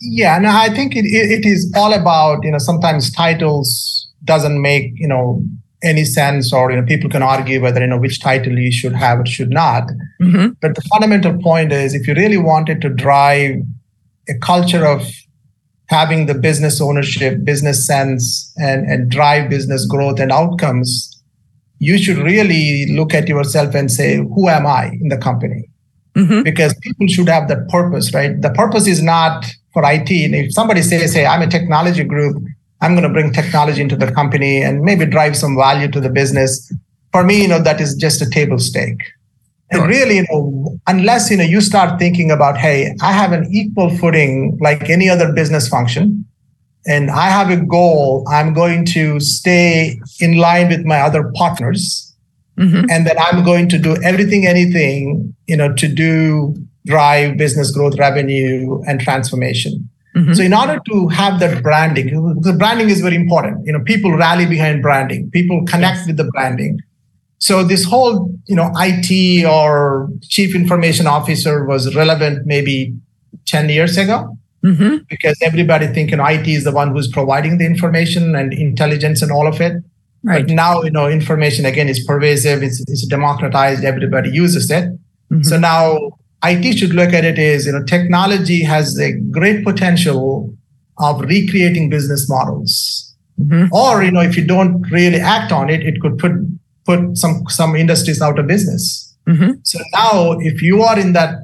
Yeah, 0.00 0.38
no, 0.38 0.50
I 0.50 0.68
think 0.68 0.96
it, 0.96 1.04
it 1.04 1.46
is 1.46 1.72
all 1.76 1.92
about, 1.92 2.42
you 2.42 2.50
know, 2.50 2.58
sometimes 2.58 3.12
titles 3.12 4.08
doesn't 4.24 4.60
make, 4.60 4.92
you 4.96 5.06
know, 5.06 5.44
any 5.82 6.04
sense 6.04 6.52
or 6.52 6.70
you 6.70 6.76
know 6.76 6.86
people 6.86 7.10
can 7.10 7.22
argue 7.22 7.60
whether 7.60 7.80
you 7.80 7.86
know 7.86 7.98
which 7.98 8.20
title 8.20 8.58
you 8.58 8.70
should 8.70 8.92
have 8.92 9.20
or 9.20 9.26
should 9.26 9.50
not 9.50 9.84
mm-hmm. 10.20 10.48
but 10.60 10.74
the 10.74 10.82
fundamental 10.82 11.36
point 11.42 11.72
is 11.72 11.94
if 11.94 12.06
you 12.06 12.14
really 12.14 12.36
wanted 12.36 12.80
to 12.80 12.88
drive 12.88 13.56
a 14.28 14.38
culture 14.40 14.86
of 14.86 15.02
having 15.86 16.26
the 16.26 16.34
business 16.34 16.80
ownership 16.80 17.44
business 17.44 17.86
sense 17.86 18.52
and 18.56 18.86
and 18.86 19.10
drive 19.10 19.50
business 19.50 19.86
growth 19.86 20.20
and 20.20 20.30
outcomes 20.30 21.22
you 21.78 21.98
should 21.98 22.18
really 22.18 22.86
look 22.94 23.12
at 23.12 23.28
yourself 23.28 23.74
and 23.74 23.90
say 23.90 24.16
who 24.16 24.48
am 24.48 24.66
i 24.66 24.86
in 25.00 25.08
the 25.08 25.18
company 25.18 25.68
mm-hmm. 26.14 26.42
because 26.42 26.74
people 26.82 27.06
should 27.08 27.28
have 27.28 27.48
that 27.48 27.68
purpose 27.68 28.14
right 28.14 28.40
the 28.40 28.50
purpose 28.50 28.86
is 28.86 29.02
not 29.02 29.44
for 29.72 29.82
it 29.84 30.10
and 30.10 30.34
if 30.34 30.52
somebody 30.52 30.82
says 30.82 31.12
hey 31.12 31.26
i'm 31.26 31.42
a 31.42 31.46
technology 31.46 32.04
group 32.04 32.36
I'm 32.82 32.92
going 32.94 33.04
to 33.04 33.08
bring 33.08 33.32
technology 33.32 33.80
into 33.80 33.96
the 33.96 34.10
company 34.12 34.60
and 34.60 34.82
maybe 34.82 35.06
drive 35.06 35.36
some 35.36 35.56
value 35.56 35.90
to 35.92 36.00
the 36.00 36.10
business. 36.10 36.70
For 37.12 37.22
me, 37.22 37.42
you 37.42 37.48
know, 37.48 37.62
that 37.62 37.80
is 37.80 37.94
just 37.94 38.20
a 38.20 38.28
table 38.28 38.58
stake. 38.58 39.00
And 39.70 39.86
really, 39.86 40.16
you 40.16 40.26
know, 40.30 40.78
unless 40.86 41.30
you 41.30 41.36
know 41.38 41.44
you 41.44 41.62
start 41.62 41.98
thinking 41.98 42.30
about, 42.30 42.58
hey, 42.58 42.94
I 43.00 43.12
have 43.12 43.32
an 43.32 43.48
equal 43.50 43.96
footing 43.96 44.58
like 44.60 44.90
any 44.90 45.08
other 45.08 45.32
business 45.32 45.66
function, 45.66 46.26
and 46.86 47.10
I 47.10 47.28
have 47.28 47.48
a 47.48 47.56
goal, 47.56 48.26
I'm 48.28 48.52
going 48.52 48.84
to 48.86 49.18
stay 49.20 49.98
in 50.20 50.36
line 50.36 50.68
with 50.68 50.84
my 50.84 51.00
other 51.00 51.32
partners, 51.34 52.14
mm-hmm. 52.58 52.84
and 52.90 53.06
then 53.06 53.16
I'm 53.18 53.44
going 53.44 53.70
to 53.70 53.78
do 53.78 53.96
everything, 54.02 54.46
anything, 54.46 55.34
you 55.46 55.56
know, 55.56 55.72
to 55.72 55.88
do 55.88 56.54
drive 56.84 57.38
business 57.38 57.70
growth, 57.70 57.98
revenue, 57.98 58.82
and 58.86 59.00
transformation. 59.00 59.88
Mm-hmm. 60.16 60.34
So 60.34 60.42
in 60.42 60.52
order 60.52 60.78
to 60.90 61.08
have 61.08 61.40
that 61.40 61.62
branding, 61.62 62.06
the 62.40 62.52
branding 62.52 62.90
is 62.90 63.00
very 63.00 63.16
important. 63.16 63.66
You 63.66 63.72
know, 63.72 63.80
people 63.80 64.12
rally 64.16 64.46
behind 64.46 64.82
branding. 64.82 65.30
People 65.30 65.64
connect 65.64 65.98
yes. 65.98 66.06
with 66.06 66.16
the 66.18 66.24
branding. 66.24 66.80
So 67.38 67.64
this 67.64 67.84
whole, 67.84 68.32
you 68.46 68.54
know, 68.54 68.70
IT 68.76 69.44
or 69.46 70.10
chief 70.22 70.54
information 70.54 71.06
officer 71.06 71.64
was 71.64 71.94
relevant 71.96 72.46
maybe 72.46 72.94
10 73.46 73.68
years 73.70 73.96
ago 73.96 74.36
mm-hmm. 74.62 74.98
because 75.08 75.36
everybody 75.42 75.86
thinking 75.88 76.20
IT 76.20 76.46
is 76.46 76.64
the 76.64 76.72
one 76.72 76.92
who's 76.92 77.08
providing 77.08 77.58
the 77.58 77.66
information 77.66 78.36
and 78.36 78.52
intelligence 78.52 79.22
and 79.22 79.32
all 79.32 79.48
of 79.48 79.60
it. 79.60 79.82
Right. 80.22 80.46
But 80.46 80.54
now, 80.54 80.82
you 80.82 80.90
know, 80.90 81.08
information 81.08 81.64
again 81.64 81.88
is 81.88 82.04
pervasive. 82.04 82.62
It's, 82.62 82.80
it's 82.86 83.06
democratized. 83.06 83.82
Everybody 83.82 84.30
uses 84.30 84.70
it. 84.70 84.84
Mm-hmm. 85.32 85.42
So 85.42 85.58
now 85.58 86.12
IT 86.44 86.78
should 86.78 86.94
look 86.94 87.12
at 87.12 87.24
it 87.24 87.38
as, 87.38 87.66
you 87.66 87.72
know, 87.72 87.84
technology 87.84 88.62
has 88.62 88.98
a 88.98 89.12
great 89.30 89.64
potential 89.64 90.52
of 90.98 91.20
recreating 91.20 91.88
business 91.88 92.28
models. 92.28 93.14
Mm-hmm. 93.40 93.72
Or, 93.72 94.02
you 94.02 94.10
know, 94.10 94.20
if 94.20 94.36
you 94.36 94.46
don't 94.46 94.82
really 94.90 95.18
act 95.18 95.52
on 95.52 95.70
it, 95.70 95.82
it 95.82 96.00
could 96.00 96.18
put 96.18 96.32
put 96.84 97.16
some 97.16 97.44
some 97.48 97.76
industries 97.76 98.20
out 98.20 98.38
of 98.38 98.46
business. 98.46 99.16
Mm-hmm. 99.28 99.52
So 99.62 99.78
now 99.94 100.32
if 100.40 100.62
you 100.62 100.82
are 100.82 100.98
in 100.98 101.12
that 101.12 101.36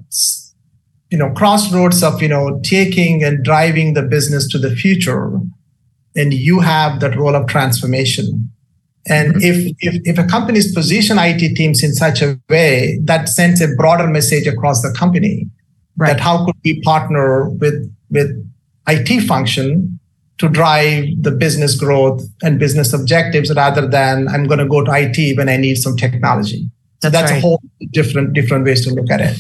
you 1.11 1.19
know 1.19 1.31
crossroads 1.31 2.03
of 2.03 2.21
you 2.21 2.29
know 2.29 2.61
taking 2.65 3.23
and 3.23 3.45
driving 3.45 3.95
the 3.95 4.03
business 4.03 4.49
to 4.49 4.59
the 4.59 4.75
future 4.75 5.39
and 6.17 6.33
you 6.35 6.61
have 6.61 7.01
that 7.01 7.17
role 7.17 7.37
of 7.37 7.47
transformation. 7.47 8.51
And 9.09 9.35
mm-hmm. 9.35 9.41
if, 9.43 9.77
if, 9.81 10.03
if 10.05 10.19
a 10.19 10.25
company's 10.25 10.73
position 10.75 11.19
IT 11.19 11.57
teams 11.57 11.83
in 11.83 11.95
such 11.95 12.23
a 12.23 12.39
way 12.49 12.99
that 13.05 13.29
sends 13.29 13.61
a 13.61 13.69
broader 13.77 14.07
message 14.07 14.47
across 14.47 14.83
the 14.83 14.95
company 14.97 15.49
right. 15.97 16.09
that 16.09 16.21
how 16.21 16.45
could 16.45 16.57
we 16.65 16.81
partner 16.83 17.49
with 17.51 17.95
with 18.11 18.31
IT 18.89 19.27
function 19.27 19.99
to 20.39 20.49
drive 20.49 21.07
the 21.21 21.31
business 21.31 21.77
growth 21.77 22.23
and 22.43 22.59
business 22.59 22.93
objectives 22.93 23.53
rather 23.55 23.87
than 23.87 24.29
I'm 24.29 24.47
going 24.47 24.61
to 24.61 24.69
go 24.69 24.85
to 24.85 24.91
IT 24.95 25.37
when 25.37 25.49
I 25.49 25.57
need 25.57 25.77
some 25.77 25.97
technology. 25.97 26.69
So 27.03 27.11
that's, 27.11 27.13
that's 27.13 27.31
right. 27.33 27.39
a 27.39 27.41
whole 27.41 27.61
different 27.91 28.33
different 28.33 28.65
ways 28.65 28.85
to 28.87 28.95
look 28.95 29.11
at 29.11 29.21
it. 29.21 29.37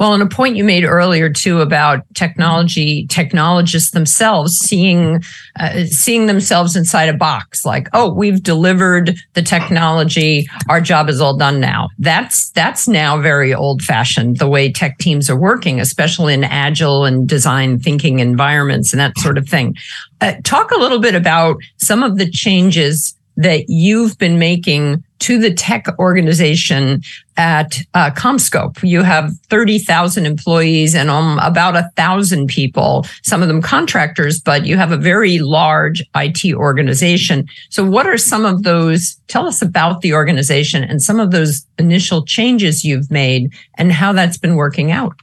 Well, 0.00 0.14
and 0.14 0.22
a 0.22 0.26
point 0.26 0.56
you 0.56 0.64
made 0.64 0.84
earlier 0.84 1.28
too 1.28 1.60
about 1.60 2.06
technology 2.14 3.06
technologists 3.08 3.90
themselves 3.90 4.56
seeing 4.56 5.22
uh, 5.56 5.84
seeing 5.84 6.24
themselves 6.24 6.74
inside 6.74 7.10
a 7.10 7.16
box, 7.16 7.66
like, 7.66 7.86
oh, 7.92 8.10
we've 8.10 8.42
delivered 8.42 9.14
the 9.34 9.42
technology, 9.42 10.48
our 10.70 10.80
job 10.80 11.10
is 11.10 11.20
all 11.20 11.36
done 11.36 11.60
now. 11.60 11.90
That's 11.98 12.48
that's 12.52 12.88
now 12.88 13.20
very 13.20 13.52
old 13.52 13.82
fashioned 13.82 14.38
the 14.38 14.48
way 14.48 14.72
tech 14.72 14.96
teams 14.96 15.28
are 15.28 15.38
working, 15.38 15.78
especially 15.80 16.32
in 16.32 16.44
agile 16.44 17.04
and 17.04 17.28
design 17.28 17.78
thinking 17.78 18.20
environments 18.20 18.94
and 18.94 19.00
that 19.00 19.18
sort 19.18 19.36
of 19.36 19.46
thing. 19.46 19.76
Uh, 20.22 20.32
talk 20.44 20.70
a 20.70 20.78
little 20.78 21.00
bit 21.00 21.14
about 21.14 21.58
some 21.76 22.02
of 22.02 22.16
the 22.16 22.30
changes 22.30 23.14
that 23.36 23.68
you've 23.68 24.16
been 24.16 24.38
making 24.38 25.04
to 25.20 25.38
the 25.38 25.52
tech 25.52 25.86
organization 25.98 27.02
at 27.36 27.78
uh, 27.94 28.10
CommScope. 28.10 28.82
You 28.82 29.02
have 29.02 29.32
30,000 29.48 30.26
employees 30.26 30.94
and 30.94 31.08
um, 31.08 31.38
about 31.38 31.76
a 31.76 31.90
thousand 31.96 32.48
people, 32.48 33.06
some 33.22 33.40
of 33.40 33.48
them 33.48 33.62
contractors, 33.62 34.40
but 34.40 34.66
you 34.66 34.76
have 34.76 34.92
a 34.92 34.96
very 34.96 35.38
large 35.38 36.02
IT 36.14 36.54
organization. 36.54 37.46
So 37.68 37.84
what 37.84 38.06
are 38.06 38.18
some 38.18 38.44
of 38.44 38.62
those? 38.62 39.16
Tell 39.28 39.46
us 39.46 39.62
about 39.62 40.00
the 40.00 40.12
organization 40.12 40.82
and 40.82 41.00
some 41.00 41.20
of 41.20 41.30
those 41.30 41.66
initial 41.78 42.24
changes 42.24 42.84
you've 42.84 43.10
made 43.10 43.52
and 43.76 43.92
how 43.92 44.12
that's 44.12 44.36
been 44.36 44.56
working 44.56 44.90
out. 44.90 45.14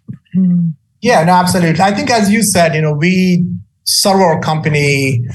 Yeah, 1.01 1.24
no, 1.24 1.34
absolutely. 1.34 1.82
I 1.82 1.94
think 1.94 2.10
as 2.10 2.32
you 2.32 2.44
said, 2.44 2.74
you 2.74 2.82
know, 2.82 2.94
we 2.94 3.46
serve 3.84 4.20
our 4.20 4.39
company 4.42 5.25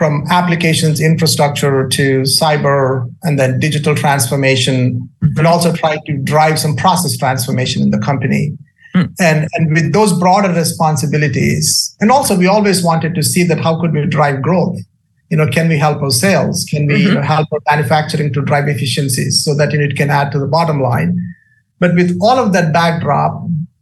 from 0.00 0.24
applications 0.30 0.98
infrastructure 0.98 1.86
to 1.86 2.22
cyber 2.22 3.06
and 3.22 3.38
then 3.38 3.60
digital 3.60 3.94
transformation 3.94 5.06
mm-hmm. 5.22 5.46
also 5.46 5.74
try 5.74 5.98
to 6.06 6.16
drive 6.32 6.58
some 6.58 6.74
process 6.74 7.18
transformation 7.18 7.82
in 7.82 7.90
the 7.90 7.98
company 7.98 8.56
mm. 8.94 9.06
and 9.20 9.46
and 9.52 9.74
with 9.74 9.92
those 9.92 10.18
broader 10.18 10.50
responsibilities 10.54 11.94
and 12.00 12.10
also 12.10 12.34
we 12.34 12.46
always 12.46 12.82
wanted 12.82 13.14
to 13.14 13.22
see 13.22 13.42
that 13.42 13.60
how 13.60 13.78
could 13.78 13.92
we 13.92 14.06
drive 14.06 14.40
growth 14.40 14.78
you 15.28 15.36
know 15.36 15.46
can 15.46 15.68
we 15.68 15.76
help 15.76 16.00
our 16.00 16.10
sales 16.10 16.66
can 16.70 16.86
we 16.86 16.94
mm-hmm. 16.94 17.08
you 17.08 17.14
know, 17.16 17.20
help 17.20 17.46
our 17.52 17.60
manufacturing 17.68 18.32
to 18.32 18.40
drive 18.40 18.68
efficiencies 18.68 19.44
so 19.44 19.54
that 19.54 19.70
you 19.70 19.78
know, 19.78 19.84
it 19.84 19.96
can 19.96 20.08
add 20.08 20.32
to 20.32 20.38
the 20.38 20.46
bottom 20.46 20.80
line 20.80 21.14
but 21.78 21.94
with 21.94 22.18
all 22.22 22.38
of 22.38 22.54
that 22.54 22.72
backdrop 22.72 23.32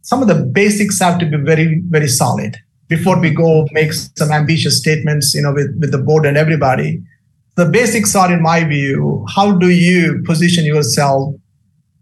some 0.01 0.21
of 0.21 0.27
the 0.27 0.39
basics 0.59 0.99
have 0.99 1.17
to 1.17 1.25
be 1.25 1.37
very 1.37 1.81
very 1.87 2.09
solid 2.09 2.57
before 2.89 3.19
we 3.19 3.29
go 3.29 3.65
make 3.71 3.93
some 3.93 4.31
ambitious 4.31 4.77
statements, 4.77 5.33
you 5.33 5.41
know, 5.41 5.53
with, 5.53 5.73
with 5.79 5.91
the 5.91 5.97
board 5.97 6.25
and 6.25 6.35
everybody. 6.35 7.01
The 7.55 7.65
basics 7.65 8.15
are, 8.15 8.31
in 8.31 8.41
my 8.41 8.63
view, 8.63 9.25
how 9.33 9.57
do 9.57 9.69
you 9.69 10.21
position 10.25 10.65
yourself 10.65 11.33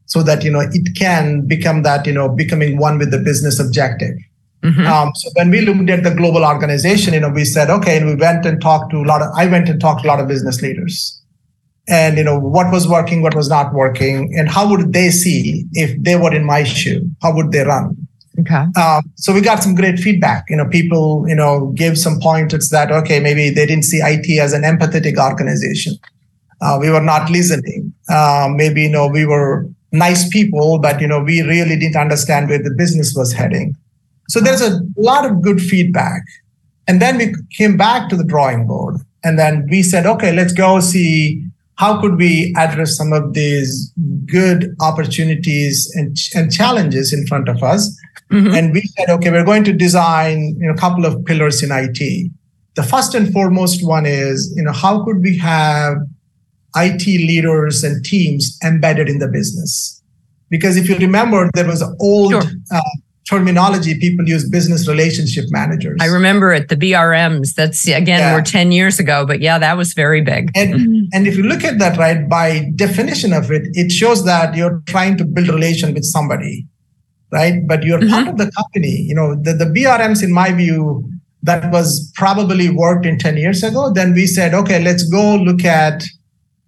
so 0.08 0.24
that 0.24 0.44
you 0.44 0.50
know 0.50 0.62
it 0.62 0.96
can 0.96 1.46
become 1.46 1.84
that 1.84 2.08
you 2.08 2.14
know 2.14 2.28
becoming 2.30 2.78
one 2.78 2.98
with 2.98 3.12
the 3.12 3.20
business 3.20 3.60
objective. 3.60 4.16
Mm-hmm. 4.64 4.88
Um, 4.88 5.12
so 5.14 5.30
when 5.36 5.52
we 5.52 5.62
looked 5.62 5.90
at 5.90 6.04
the 6.04 6.16
global 6.16 6.44
organization, 6.44 7.14
you 7.14 7.20
know, 7.20 7.30
we 7.30 7.46
said, 7.46 7.70
okay, 7.70 7.98
and 7.98 8.08
we 8.08 8.16
went 8.16 8.44
and 8.44 8.60
talked 8.60 8.90
to 8.92 8.98
a 8.98 9.06
lot 9.06 9.22
of. 9.22 9.30
I 9.36 9.46
went 9.46 9.70
and 9.70 9.80
talked 9.80 10.02
to 10.02 10.08
a 10.08 10.10
lot 10.10 10.20
of 10.20 10.28
business 10.28 10.62
leaders, 10.62 11.22
and 11.88 12.18
you 12.18 12.24
know 12.24 12.40
what 12.40 12.72
was 12.72 12.88
working, 12.88 13.22
what 13.22 13.36
was 13.36 13.50
not 13.50 13.74
working, 13.74 14.34
and 14.36 14.50
how 14.50 14.68
would 14.70 14.94
they 14.94 15.10
see 15.10 15.66
if 15.74 16.02
they 16.02 16.16
were 16.16 16.34
in 16.34 16.46
my 16.46 16.64
shoe? 16.64 17.08
How 17.22 17.36
would 17.36 17.52
they 17.52 17.64
run? 17.64 18.07
Okay. 18.40 18.66
Um, 18.76 19.02
so 19.16 19.34
we 19.34 19.42
got 19.42 19.64
some 19.64 19.74
great 19.74 20.00
feedback. 20.00 20.46
You 20.50 20.58
know, 20.58 20.68
people, 20.68 21.28
you 21.28 21.36
know, 21.36 21.72
gave 21.76 21.98
some 21.98 22.20
pointers 22.20 22.70
that 22.70 22.92
okay, 22.92 23.20
maybe 23.20 23.50
they 23.50 23.66
didn't 23.66 23.86
see 23.86 24.00
IT 24.02 24.40
as 24.40 24.54
an 24.54 24.62
empathetic 24.62 25.18
organization. 25.18 25.94
Uh, 26.62 26.78
we 26.80 26.90
were 26.90 27.02
not 27.02 27.30
listening. 27.30 27.94
Uh, 28.10 28.50
maybe 28.54 28.84
you 28.84 28.90
know 28.90 29.08
we 29.08 29.26
were 29.26 29.68
nice 29.92 30.28
people, 30.30 30.80
but 30.80 31.02
you 31.02 31.08
know 31.08 31.22
we 31.22 31.42
really 31.42 31.78
didn't 31.78 31.96
understand 31.96 32.50
where 32.50 32.62
the 32.62 32.74
business 32.78 33.14
was 33.16 33.34
heading. 33.34 33.76
So 34.30 34.40
there's 34.40 34.62
a 34.62 34.80
lot 34.98 35.26
of 35.26 35.42
good 35.42 35.62
feedback, 35.62 36.22
and 36.88 37.02
then 37.02 37.18
we 37.18 37.34
came 37.56 37.76
back 37.76 38.10
to 38.10 38.16
the 38.16 38.24
drawing 38.24 38.68
board, 38.68 38.98
and 39.24 39.40
then 39.40 39.68
we 39.70 39.82
said, 39.82 40.06
okay, 40.06 40.32
let's 40.32 40.54
go 40.54 40.80
see 40.80 41.44
how 41.78 42.02
could 42.02 42.18
we 42.18 42.54
address 42.58 42.98
some 42.98 43.14
of 43.14 43.34
these 43.34 43.94
good 44.26 44.76
opportunities 44.82 45.92
and, 45.96 46.18
and 46.36 46.52
challenges 46.52 47.14
in 47.14 47.26
front 47.28 47.48
of 47.48 47.62
us 47.62 47.96
Mm-hmm. 48.32 48.54
And 48.54 48.74
we 48.74 48.82
said, 48.82 49.10
okay, 49.10 49.32
we're 49.32 49.46
going 49.46 49.64
to 49.66 49.74
design 49.74 50.56
you 50.60 50.68
know, 50.68 50.74
a 50.74 50.78
couple 50.78 51.06
of 51.06 51.24
pillars 51.26 51.64
in 51.64 51.70
IT. 51.72 52.32
The 52.76 52.84
first 52.84 53.16
and 53.16 53.32
foremost 53.32 53.86
one 53.86 54.06
is, 54.06 54.54
you 54.56 54.64
know, 54.64 54.74
how 54.74 55.04
could 55.04 55.22
we 55.22 55.38
have 55.38 55.98
IT 56.76 57.06
leaders 57.06 57.84
and 57.84 58.04
teams 58.04 58.58
embedded 58.64 59.08
in 59.10 59.20
the 59.20 59.28
business? 59.28 60.02
Because 60.50 60.78
if 60.78 60.90
you 60.90 60.98
remember, 60.98 61.50
there 61.54 61.66
was 61.66 61.84
old 62.00 62.32
sure. 62.32 62.44
uh, 62.72 62.82
terminology 63.30 63.98
people 64.00 64.28
use 64.28 64.48
business 64.48 64.88
relationship 64.88 65.46
managers. 65.50 65.98
I 66.02 66.06
remember 66.06 66.54
it, 66.54 66.70
the 66.70 66.76
BRMs. 66.76 67.54
That's 67.56 67.88
again, 67.88 68.20
yeah. 68.20 68.36
we're 68.36 68.42
10 68.42 68.72
years 68.72 69.00
ago, 69.00 69.26
but 69.26 69.42
yeah, 69.42 69.58
that 69.60 69.76
was 69.76 69.94
very 69.94 70.22
big. 70.22 70.52
And, 70.56 70.74
mm-hmm. 70.74 71.02
and 71.14 71.28
if 71.28 71.36
you 71.36 71.44
look 71.44 71.64
at 71.64 71.80
that, 71.80 71.98
right, 71.98 72.28
by 72.30 72.72
definition 72.76 73.34
of 73.34 73.52
it, 73.52 73.64
it 73.74 73.92
shows 73.92 74.24
that 74.26 74.56
you're 74.56 74.82
trying 74.86 75.18
to 75.18 75.26
build 75.26 75.50
a 75.50 75.54
relation 75.54 75.94
with 75.94 76.06
somebody 76.06 76.66
right? 77.32 77.68
But 77.68 77.84
you're 77.84 78.00
mm-hmm. 78.00 78.10
part 78.10 78.28
of 78.28 78.38
the 78.38 78.52
company. 78.52 79.02
You 79.02 79.16
know, 79.16 79.36
the, 79.36 79.54
the 79.54 79.66
BRMs, 79.66 80.24
in 80.24 80.32
my 80.32 80.52
view, 80.52 81.10
that 81.44 81.72
was 81.72 82.12
probably 82.16 82.70
worked 82.70 83.06
in 83.06 83.18
10 83.18 83.38
years 83.38 83.64
ago. 83.64 83.92
Then 83.92 84.14
we 84.14 84.28
said, 84.28 84.54
okay, 84.54 84.82
let's 84.82 85.04
go 85.04 85.36
look 85.36 85.64
at 85.64 86.04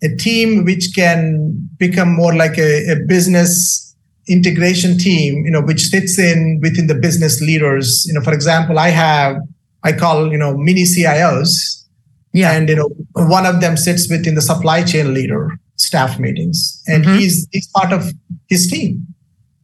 a 0.01 0.15
team 0.15 0.63
which 0.63 0.91
can 0.95 1.69
become 1.77 2.15
more 2.15 2.33
like 2.35 2.57
a, 2.57 2.91
a 2.91 2.95
business 3.07 3.85
integration 4.27 4.97
team, 4.97 5.43
you 5.45 5.51
know, 5.51 5.61
which 5.61 5.87
sits 5.87 6.19
in 6.19 6.59
within 6.61 6.87
the 6.87 6.95
business 6.95 7.41
leaders. 7.41 8.05
You 8.07 8.13
know, 8.13 8.21
for 8.21 8.33
example, 8.33 8.79
I 8.79 8.89
have, 8.89 9.37
I 9.83 9.91
call, 9.91 10.31
you 10.31 10.37
know, 10.37 10.55
mini 10.55 10.83
CIOs. 10.83 11.85
Yeah. 12.31 12.53
And, 12.53 12.69
you 12.69 12.75
know, 12.75 12.89
one 13.13 13.45
of 13.45 13.59
them 13.59 13.75
sits 13.75 14.09
within 14.09 14.35
the 14.35 14.41
supply 14.41 14.83
chain 14.83 15.13
leader 15.13 15.59
staff 15.77 16.19
meetings 16.19 16.83
and 16.87 17.05
mm-hmm. 17.05 17.17
he's, 17.17 17.47
he's 17.51 17.67
part 17.69 17.93
of 17.93 18.11
his 18.47 18.69
team 18.69 19.07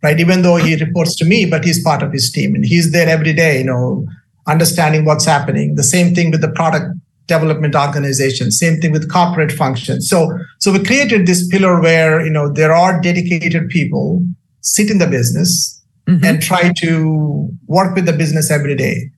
right? 0.06 0.20
Even 0.20 0.44
though 0.44 0.58
he 0.58 0.76
reports 0.76 1.16
to 1.16 1.26
me, 1.26 1.46
but 1.46 1.66
he's 1.66 1.84
part 1.84 2.04
of 2.04 2.14
his 2.14 2.32
team 2.32 2.54
and 2.54 2.64
he's 2.64 2.92
there 2.92 3.10
every 3.10 3.34
day, 3.34 3.58
you 3.58 3.64
know, 3.64 4.06
understanding 4.48 5.04
what's 5.04 5.26
happening. 5.26 5.74
The 5.74 5.90
same 5.96 6.14
thing 6.14 6.30
with 6.30 6.42
the 6.42 6.52
product 6.52 6.86
development 7.26 7.76
organization, 7.76 8.52
same 8.52 8.80
thing 8.80 8.92
with 8.92 9.12
corporate 9.12 9.52
functions. 9.52 10.08
So, 10.08 10.38
so 10.60 10.72
we 10.72 10.84
created 10.84 11.26
this 11.26 11.48
pillar 11.48 11.82
where, 11.82 12.24
you 12.24 12.30
know, 12.30 12.48
there 12.54 12.72
are 12.72 13.02
dedicated 13.02 13.68
people 13.70 14.24
sit 14.62 14.92
in 14.92 15.00
the 15.00 15.08
business 15.08 15.84
mm-hmm. 16.08 16.24
and 16.24 16.40
try 16.40 16.72
to 16.84 17.50
work 17.66 17.96
with 17.96 18.06
the 18.06 18.14
business 18.14 18.52
every 18.52 18.76
day, 18.76 19.10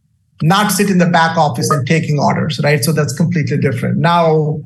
not 0.41 0.71
sit 0.71 0.89
in 0.89 0.99
the 0.99 1.09
back 1.09 1.37
office 1.37 1.69
and 1.69 1.85
taking 1.85 2.17
orders, 2.17 2.61
right? 2.63 2.81
So 2.85 2.93
that's 2.93 3.13
completely 3.13 3.57
different. 3.57 3.97
Now, 3.97 4.61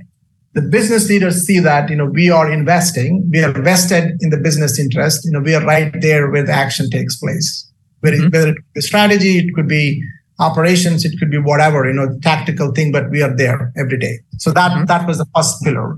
the 0.53 0.62
business 0.62 1.08
leaders 1.08 1.46
see 1.46 1.60
that 1.60 1.89
you 1.89 1.96
know 1.96 2.05
we 2.05 2.29
are 2.29 2.51
investing 2.51 3.27
we 3.31 3.43
are 3.43 3.51
vested 3.51 4.17
in 4.22 4.29
the 4.29 4.38
business 4.38 4.79
interest 4.79 5.25
you 5.25 5.31
know 5.31 5.39
we 5.39 5.55
are 5.55 5.65
right 5.65 5.93
there 6.01 6.29
where 6.29 6.43
the 6.43 6.51
action 6.51 6.89
takes 6.89 7.15
place. 7.15 7.67
Whether, 8.01 8.17
mm-hmm. 8.17 8.29
whether 8.29 8.48
it 8.50 8.58
be 8.74 8.81
strategy 8.81 9.38
it 9.38 9.53
could 9.53 9.67
be 9.67 10.03
operations 10.39 11.05
it 11.05 11.17
could 11.20 11.29
be 11.29 11.38
whatever 11.38 11.88
you 11.88 11.93
know 11.93 12.17
tactical 12.22 12.72
thing 12.72 12.91
but 12.91 13.10
we 13.10 13.22
are 13.22 13.36
there 13.36 13.72
every 13.77 13.98
day. 13.98 14.20
So 14.38 14.51
that 14.51 14.72
mm-hmm. 14.72 14.86
that 14.86 15.08
was 15.08 15.20
the 15.20 15.27
first 15.36 15.63
pillar. 15.63 15.98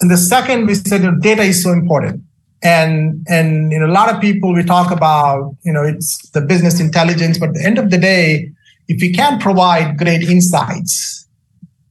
And 0.00 0.10
the 0.10 0.16
second 0.16 0.66
we 0.66 0.74
said 0.74 1.02
you 1.02 1.10
know, 1.10 1.18
data 1.18 1.42
is 1.42 1.62
so 1.62 1.72
important. 1.72 2.22
And 2.62 3.24
and 3.28 3.72
you 3.72 3.78
know 3.78 3.86
a 3.86 3.94
lot 4.00 4.14
of 4.14 4.20
people 4.20 4.52
we 4.52 4.62
talk 4.62 4.90
about 4.90 5.56
you 5.64 5.72
know 5.72 5.82
it's 5.82 6.28
the 6.30 6.42
business 6.42 6.80
intelligence 6.80 7.38
but 7.38 7.50
at 7.50 7.54
the 7.54 7.64
end 7.64 7.78
of 7.78 7.90
the 7.90 7.96
day 7.96 8.50
if 8.88 9.00
we 9.00 9.12
can't 9.12 9.40
provide 9.40 9.96
great 9.96 10.22
insights 10.28 11.26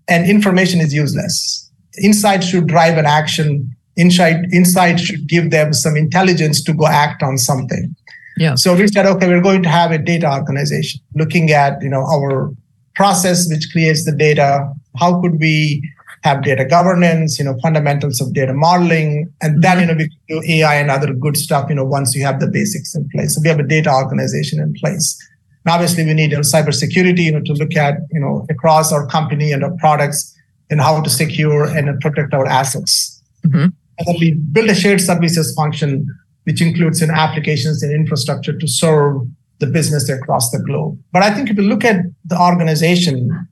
and 0.07 0.29
information 0.29 0.79
is 0.79 0.93
useless 0.93 1.68
insight 2.03 2.43
should 2.43 2.67
drive 2.67 2.97
an 2.97 3.05
action. 3.05 3.75
Insight, 3.95 4.45
insight 4.53 4.99
should 4.99 5.27
give 5.27 5.51
them 5.51 5.73
some 5.73 5.95
intelligence 5.97 6.63
to 6.63 6.73
go 6.73 6.87
act 6.87 7.21
on 7.21 7.37
something. 7.37 7.95
Yeah. 8.37 8.55
So 8.55 8.75
we 8.75 8.87
said, 8.87 9.05
okay, 9.05 9.27
we're 9.27 9.41
going 9.41 9.63
to 9.63 9.69
have 9.69 9.91
a 9.91 9.97
data 9.97 10.31
organization 10.31 11.01
looking 11.15 11.51
at, 11.51 11.81
you 11.81 11.89
know, 11.89 12.05
our 12.05 12.53
process 12.95 13.49
which 13.49 13.69
creates 13.71 14.05
the 14.05 14.13
data. 14.13 14.71
How 14.97 15.21
could 15.21 15.39
we 15.39 15.81
have 16.23 16.43
data 16.43 16.65
governance, 16.65 17.39
you 17.39 17.45
know, 17.45 17.57
fundamentals 17.61 18.21
of 18.21 18.33
data 18.33 18.53
modeling, 18.53 19.31
and 19.41 19.63
then, 19.63 19.77
mm-hmm. 19.77 19.99
you 19.99 20.07
know, 20.07 20.09
we 20.29 20.41
do 20.41 20.53
AI 20.53 20.75
and 20.75 20.91
other 20.91 21.13
good 21.13 21.37
stuff, 21.37 21.69
you 21.69 21.75
know, 21.75 21.85
once 21.85 22.15
you 22.15 22.23
have 22.23 22.39
the 22.39 22.47
basics 22.47 22.95
in 22.95 23.07
place. 23.09 23.35
So 23.35 23.41
we 23.41 23.49
have 23.49 23.59
a 23.59 23.63
data 23.63 23.91
organization 23.91 24.59
in 24.59 24.73
place. 24.73 25.17
And 25.65 25.73
obviously, 25.73 26.05
we 26.05 26.13
need 26.13 26.31
you 26.31 26.37
know, 26.37 26.41
cybersecurity 26.41 27.23
you 27.23 27.31
know, 27.33 27.41
to 27.41 27.53
look 27.53 27.75
at 27.75 27.95
you 28.11 28.19
know 28.19 28.45
across 28.49 28.91
our 28.91 29.05
company 29.07 29.51
and 29.51 29.63
our 29.63 29.75
products 29.77 30.35
and 30.69 30.81
how 30.81 31.01
to 31.01 31.09
secure 31.09 31.65
and 31.65 31.99
protect 32.01 32.33
our 32.33 32.45
assets. 32.45 33.21
Mm-hmm. 33.45 33.67
And 33.99 34.07
then 34.07 34.15
we 34.19 34.33
build 34.33 34.69
a 34.69 34.75
shared 34.75 35.01
services 35.01 35.53
function, 35.55 36.07
which 36.43 36.61
includes 36.61 37.01
in 37.01 37.09
applications 37.11 37.83
and 37.83 37.91
infrastructure 37.91 38.57
to 38.57 38.67
serve 38.67 39.21
the 39.59 39.67
business 39.67 40.09
across 40.09 40.51
the 40.51 40.59
globe. 40.59 40.97
But 41.11 41.23
I 41.23 41.33
think 41.33 41.49
if 41.49 41.57
you 41.57 41.63
look 41.63 41.83
at 41.83 41.97
the 42.25 42.39
organization, 42.39 43.47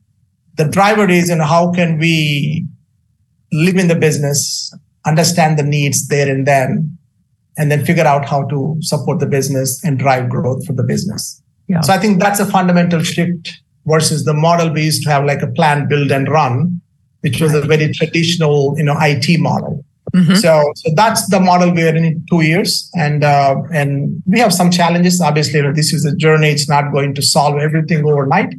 the 0.54 0.64
driver 0.64 1.08
is 1.08 1.28
in 1.30 1.40
how 1.40 1.70
can 1.72 1.98
we 1.98 2.66
live 3.52 3.76
in 3.76 3.88
the 3.88 3.94
business, 3.94 4.74
understand 5.06 5.58
the 5.58 5.62
needs 5.62 6.08
there 6.08 6.28
and 6.28 6.46
then, 6.46 6.98
and 7.56 7.70
then 7.70 7.84
figure 7.84 8.06
out 8.06 8.24
how 8.24 8.44
to 8.44 8.76
support 8.80 9.20
the 9.20 9.26
business 9.26 9.82
and 9.84 9.98
drive 9.98 10.28
growth 10.28 10.66
for 10.66 10.72
the 10.72 10.82
business. 10.82 11.42
Yeah. 11.66 11.80
So 11.80 11.92
I 11.92 11.98
think 11.98 12.20
that's 12.20 12.40
a 12.40 12.46
fundamental 12.46 13.02
shift 13.02 13.60
versus 13.84 14.24
the 14.24 14.34
model 14.34 14.72
we 14.72 14.84
used 14.84 15.02
to 15.02 15.10
have 15.10 15.24
like 15.24 15.42
a 15.42 15.48
plan, 15.48 15.88
build, 15.88 16.10
and 16.10 16.28
run, 16.28 16.80
which 17.20 17.40
was 17.40 17.54
a 17.54 17.62
very 17.62 17.92
traditional, 17.92 18.74
you 18.76 18.84
know, 18.84 18.96
IT 19.00 19.40
model. 19.40 19.84
Mm-hmm. 20.14 20.34
So, 20.36 20.72
so 20.74 20.90
that's 20.94 21.28
the 21.28 21.38
model 21.38 21.72
we're 21.72 21.94
in 21.94 22.24
two 22.30 22.40
years, 22.40 22.90
and 22.94 23.22
uh, 23.22 23.56
and 23.72 24.22
we 24.26 24.38
have 24.38 24.54
some 24.54 24.70
challenges. 24.70 25.20
Obviously, 25.20 25.58
you 25.58 25.64
know, 25.64 25.72
this 25.72 25.92
is 25.92 26.04
a 26.04 26.16
journey; 26.16 26.48
it's 26.48 26.68
not 26.68 26.92
going 26.92 27.14
to 27.14 27.22
solve 27.22 27.58
everything 27.58 28.06
overnight, 28.06 28.54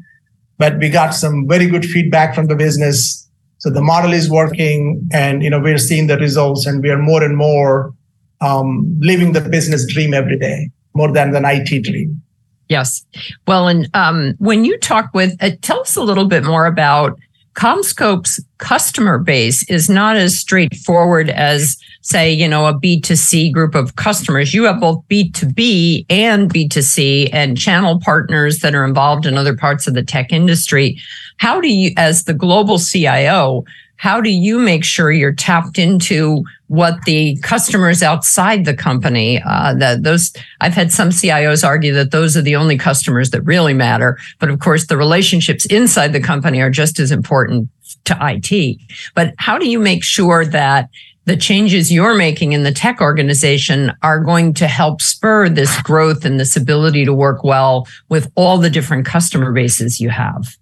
but 0.57 0.77
we 0.77 0.89
got 0.89 1.11
some 1.11 1.47
very 1.47 1.65
good 1.65 1.85
feedback 1.85 2.35
from 2.35 2.47
the 2.47 2.55
business. 2.55 3.27
So 3.57 3.69
the 3.69 3.81
model 3.81 4.13
is 4.13 4.29
working, 4.29 5.07
and 5.11 5.41
you 5.41 5.49
know, 5.49 5.59
we're 5.59 5.79
seeing 5.79 6.05
the 6.05 6.17
results, 6.17 6.67
and 6.67 6.83
we 6.83 6.91
are 6.91 6.99
more 6.99 7.23
and 7.23 7.35
more 7.35 7.93
um, 8.41 8.95
living 8.99 9.33
the 9.33 9.41
business 9.41 9.91
dream 9.91 10.13
every 10.13 10.37
day, 10.37 10.69
more 10.93 11.11
than 11.11 11.35
an 11.35 11.45
IT 11.45 11.83
dream. 11.83 12.21
Yes. 12.67 13.03
Well, 13.47 13.67
and 13.67 13.89
um, 13.95 14.35
when 14.37 14.63
you 14.63 14.77
talk 14.77 15.09
with, 15.15 15.35
uh, 15.41 15.49
tell 15.61 15.79
us 15.81 15.95
a 15.95 16.03
little 16.03 16.27
bit 16.27 16.43
more 16.43 16.67
about 16.67 17.19
CommScope's 17.55 18.43
customer 18.57 19.17
base 19.17 19.67
is 19.69 19.89
not 19.89 20.15
as 20.15 20.37
straightforward 20.37 21.29
as, 21.29 21.77
say, 22.01 22.31
you 22.31 22.47
know, 22.47 22.65
a 22.67 22.73
B2C 22.73 23.51
group 23.51 23.75
of 23.75 23.95
customers. 23.95 24.53
You 24.53 24.63
have 24.63 24.79
both 24.79 25.03
B2B 25.09 26.05
and 26.09 26.53
B2C 26.53 27.29
and 27.33 27.57
channel 27.57 27.99
partners 27.99 28.59
that 28.59 28.75
are 28.75 28.85
involved 28.85 29.25
in 29.25 29.37
other 29.37 29.55
parts 29.55 29.87
of 29.87 29.93
the 29.93 30.03
tech 30.03 30.31
industry. 30.31 30.99
How 31.37 31.59
do 31.59 31.67
you, 31.67 31.91
as 31.97 32.23
the 32.23 32.33
global 32.33 32.79
CIO, 32.79 33.65
how 33.99 34.21
do 34.21 34.29
you 34.29 34.57
make 34.57 34.85
sure 34.85 35.11
you're 35.11 35.33
tapped 35.33 35.77
into 35.77 36.41
what 36.67 36.95
the 37.05 37.37
customers 37.43 38.01
outside 38.01 38.63
the 38.63 38.73
company 38.73 39.41
uh, 39.45 39.73
that 39.75 40.03
those 40.03 40.33
i've 40.61 40.73
had 40.73 40.91
some 40.91 41.09
cios 41.09 41.65
argue 41.65 41.93
that 41.93 42.11
those 42.11 42.35
are 42.35 42.41
the 42.41 42.55
only 42.55 42.77
customers 42.77 43.29
that 43.29 43.41
really 43.41 43.73
matter 43.73 44.17
but 44.39 44.49
of 44.49 44.59
course 44.59 44.87
the 44.87 44.97
relationships 44.97 45.65
inside 45.67 46.13
the 46.13 46.19
company 46.19 46.61
are 46.61 46.69
just 46.69 46.99
as 46.99 47.11
important 47.11 47.69
to 48.05 48.17
it 48.21 48.77
but 49.15 49.33
how 49.37 49.57
do 49.57 49.69
you 49.69 49.79
make 49.79 50.03
sure 50.03 50.45
that 50.45 50.89
the 51.25 51.37
changes 51.37 51.91
you're 51.91 52.15
making 52.15 52.53
in 52.53 52.63
the 52.63 52.71
tech 52.71 53.01
organization 53.01 53.91
are 54.01 54.19
going 54.19 54.53
to 54.53 54.67
help 54.67 55.01
spur 55.01 55.47
this 55.47 55.79
growth 55.83 56.25
and 56.25 56.39
this 56.39 56.55
ability 56.55 57.05
to 57.05 57.13
work 57.13 57.43
well 57.43 57.87
with 58.07 58.31
all 58.35 58.57
the 58.57 58.69
different 58.69 59.05
customer 59.05 59.51
bases 59.51 59.99
you 59.99 60.09
have 60.09 60.57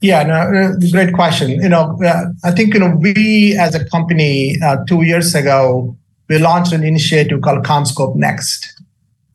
yeah, 0.00 0.22
no, 0.22 0.34
uh, 0.34 0.72
great 0.92 1.12
question. 1.14 1.50
You 1.50 1.68
know, 1.68 1.98
uh, 2.04 2.26
I 2.44 2.52
think 2.52 2.74
you 2.74 2.80
know 2.80 2.94
we 2.96 3.56
as 3.58 3.74
a 3.74 3.84
company 3.88 4.56
uh, 4.62 4.78
two 4.86 5.02
years 5.02 5.34
ago 5.34 5.96
we 6.28 6.38
launched 6.38 6.72
an 6.72 6.84
initiative 6.84 7.40
called 7.40 7.64
CommScope 7.64 8.14
Next, 8.14 8.80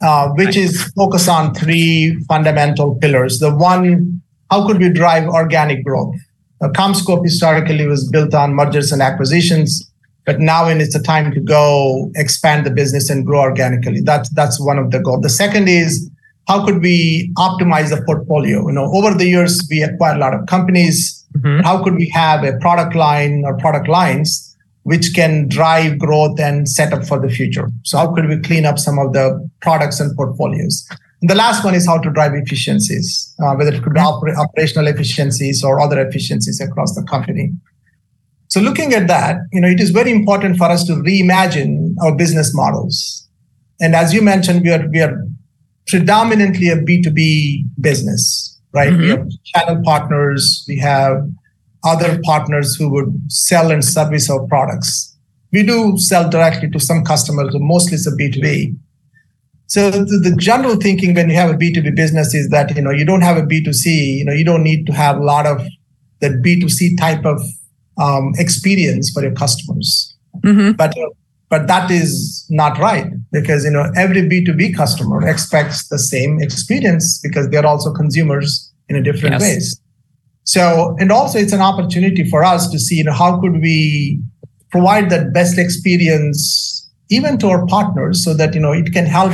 uh, 0.01 0.29
which 0.29 0.55
is 0.55 0.83
focused 0.95 1.27
on 1.27 1.53
three 1.53 2.15
fundamental 2.27 2.95
pillars. 2.95 3.39
The 3.39 3.53
one, 3.53 4.21
how 4.51 4.67
could 4.67 4.79
we 4.79 4.89
drive 4.89 5.27
organic 5.27 5.83
growth? 5.83 6.15
Uh, 6.61 6.69
CommScope 6.69 7.23
historically 7.23 7.87
was 7.87 8.09
built 8.09 8.33
on 8.33 8.53
mergers 8.53 8.91
and 8.91 9.01
acquisitions, 9.01 9.91
but 10.25 10.39
now 10.39 10.67
when 10.67 10.79
it's 10.79 10.93
the 10.93 11.01
time 11.01 11.31
to 11.33 11.39
go 11.39 12.11
expand 12.15 12.65
the 12.65 12.71
business 12.71 13.09
and 13.09 13.25
grow 13.25 13.41
organically. 13.41 14.01
That's 14.01 14.29
that's 14.29 14.61
one 14.61 14.77
of 14.77 14.91
the 14.91 14.99
goals. 14.99 15.21
The 15.21 15.29
second 15.29 15.67
is 15.67 16.09
how 16.47 16.65
could 16.65 16.81
we 16.81 17.31
optimize 17.37 17.89
the 17.89 18.03
portfolio? 18.05 18.67
You 18.67 18.73
know, 18.73 18.91
over 18.93 19.13
the 19.13 19.25
years, 19.25 19.65
we 19.69 19.81
acquired 19.81 20.17
a 20.17 20.19
lot 20.19 20.33
of 20.33 20.45
companies. 20.47 21.25
Mm-hmm. 21.37 21.61
How 21.63 21.83
could 21.83 21.95
we 21.95 22.09
have 22.09 22.43
a 22.43 22.57
product 22.59 22.95
line 22.95 23.43
or 23.45 23.57
product 23.57 23.87
lines 23.87 24.55
which 24.83 25.13
can 25.15 25.47
drive 25.47 25.97
growth 25.97 26.39
and 26.39 26.67
set 26.67 26.91
up 26.91 27.05
for 27.05 27.19
the 27.19 27.29
future? 27.29 27.71
So 27.83 27.97
how 27.97 28.13
could 28.13 28.27
we 28.27 28.39
clean 28.39 28.65
up 28.65 28.77
some 28.77 28.99
of 28.99 29.13
the 29.13 29.49
products 29.61 29.99
and 29.99 30.15
portfolios? 30.15 30.87
And 31.21 31.29
the 31.29 31.35
last 31.35 31.63
one 31.63 31.73
is 31.73 31.87
how 31.87 31.99
to 31.99 32.09
drive 32.09 32.33
efficiencies, 32.33 33.33
uh, 33.41 33.55
whether 33.55 33.73
it 33.73 33.81
could 33.81 33.93
be 33.93 33.99
oper- 34.01 34.35
operational 34.35 34.87
efficiencies 34.87 35.63
or 35.63 35.79
other 35.79 36.05
efficiencies 36.05 36.59
across 36.59 36.93
the 36.95 37.03
company. 37.03 37.53
So 38.49 38.59
looking 38.59 38.93
at 38.93 39.07
that, 39.07 39.37
you 39.53 39.61
know, 39.61 39.69
it 39.69 39.79
is 39.79 39.91
very 39.91 40.11
important 40.11 40.57
for 40.57 40.65
us 40.65 40.83
to 40.87 40.93
reimagine 40.93 41.95
our 42.03 42.13
business 42.13 42.53
models. 42.53 43.27
And 43.79 43.95
as 43.95 44.13
you 44.13 44.21
mentioned, 44.21 44.63
we 44.63 44.71
are 44.71 44.87
we 44.89 44.99
are 45.01 45.25
predominantly 45.87 46.69
a 46.69 46.77
B2B 46.77 47.65
business, 47.79 48.59
right? 48.73 48.91
Mm-hmm. 48.91 49.01
We 49.01 49.09
have 49.09 49.27
channel 49.43 49.83
partners, 49.83 50.65
we 50.67 50.77
have 50.79 51.29
other 51.83 52.19
partners 52.23 52.75
who 52.75 52.89
would 52.89 53.13
sell 53.27 53.71
and 53.71 53.83
service 53.83 54.29
our 54.29 54.45
products. 54.47 55.15
We 55.51 55.63
do 55.63 55.97
sell 55.97 56.29
directly 56.29 56.69
to 56.71 56.79
some 56.79 57.03
customers, 57.03 57.49
but 57.51 57.61
mostly 57.61 57.95
it's 57.95 58.07
a 58.07 58.11
B2B. 58.11 58.75
So 59.67 59.91
the, 59.91 60.29
the, 60.29 60.35
general 60.35 60.75
thinking 60.75 61.13
when 61.13 61.29
you 61.29 61.35
have 61.35 61.49
a 61.49 61.53
B2B 61.55 61.95
business 61.95 62.33
is 62.33 62.49
that, 62.49 62.75
you 62.75 62.81
know, 62.81 62.91
you 62.91 63.05
don't 63.05 63.21
have 63.21 63.37
a 63.37 63.41
B2C, 63.41 64.17
you 64.17 64.25
know, 64.25 64.33
you 64.33 64.43
don't 64.43 64.63
need 64.63 64.85
to 64.87 64.93
have 64.93 65.17
a 65.17 65.23
lot 65.23 65.45
of 65.45 65.65
that 66.19 66.43
B2C 66.43 66.97
type 66.97 67.25
of 67.25 67.41
um, 67.99 68.33
experience 68.37 69.11
for 69.11 69.23
your 69.23 69.33
customers. 69.33 70.15
Mm-hmm. 70.43 70.73
But 70.73 70.97
uh, 70.97 71.09
but 71.53 71.67
that 71.67 71.91
is 71.91 72.47
not 72.49 72.79
right 72.79 73.05
because 73.31 73.63
you 73.63 73.69
know 73.69 73.85
every 73.95 74.23
b2b 74.31 74.75
customer 74.75 75.17
expects 75.33 75.87
the 75.89 75.99
same 75.99 76.41
experience 76.41 77.19
because 77.25 77.47
they're 77.49 77.69
also 77.73 77.93
consumers 77.93 78.73
in 78.89 78.95
a 78.95 79.03
different 79.03 79.33
yes. 79.33 79.41
ways 79.41 79.81
so 80.45 80.95
and 80.99 81.11
also 81.11 81.37
it's 81.37 81.53
an 81.53 81.61
opportunity 81.61 82.27
for 82.27 82.43
us 82.43 82.67
to 82.71 82.79
see 82.79 82.95
you 82.95 83.03
know 83.03 83.13
how 83.13 83.39
could 83.39 83.57
we 83.67 84.19
provide 84.71 85.11
that 85.11 85.31
best 85.31 85.59
experience 85.59 86.41
even 87.09 87.37
to 87.37 87.47
our 87.49 87.67
partners 87.67 88.23
so 88.25 88.33
that 88.33 88.55
you 88.55 88.59
know 88.59 88.71
it 88.71 88.91
can 88.91 89.05
help 89.05 89.33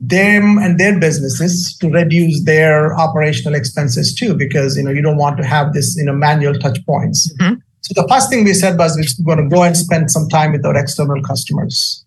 them 0.00 0.56
and 0.64 0.80
their 0.80 0.98
businesses 0.98 1.76
to 1.78 1.90
reduce 1.90 2.42
their 2.44 2.96
operational 2.96 3.54
expenses 3.54 4.14
too 4.14 4.32
because 4.34 4.78
you 4.78 4.82
know 4.82 4.90
you 4.90 5.02
don't 5.02 5.18
want 5.26 5.36
to 5.36 5.44
have 5.44 5.74
this 5.74 5.94
you 5.98 6.04
know 6.04 6.14
manual 6.14 6.54
touch 6.54 6.78
points 6.86 7.30
mm-hmm. 7.34 7.54
So 7.84 8.00
the 8.00 8.08
first 8.08 8.30
thing 8.30 8.44
we 8.44 8.54
said 8.54 8.78
was 8.78 8.96
we're 8.96 9.36
going 9.36 9.46
to 9.46 9.54
go 9.54 9.62
and 9.62 9.76
spend 9.76 10.10
some 10.10 10.26
time 10.30 10.52
with 10.52 10.64
our 10.64 10.74
external 10.74 11.22
customers 11.22 12.02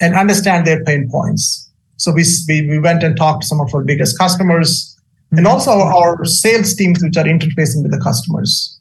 and 0.00 0.14
understand 0.14 0.66
their 0.66 0.82
pain 0.82 1.10
points. 1.10 1.70
So 1.98 2.10
we, 2.10 2.24
we, 2.48 2.66
we 2.68 2.78
went 2.78 3.02
and 3.02 3.14
talked 3.14 3.42
to 3.42 3.48
some 3.48 3.60
of 3.60 3.74
our 3.74 3.84
biggest 3.84 4.18
customers 4.18 4.98
and 5.30 5.46
also 5.46 5.72
our 5.72 6.24
sales 6.24 6.74
teams, 6.74 7.02
which 7.02 7.18
are 7.18 7.24
interfacing 7.24 7.82
with 7.82 7.90
the 7.90 8.00
customers. 8.02 8.80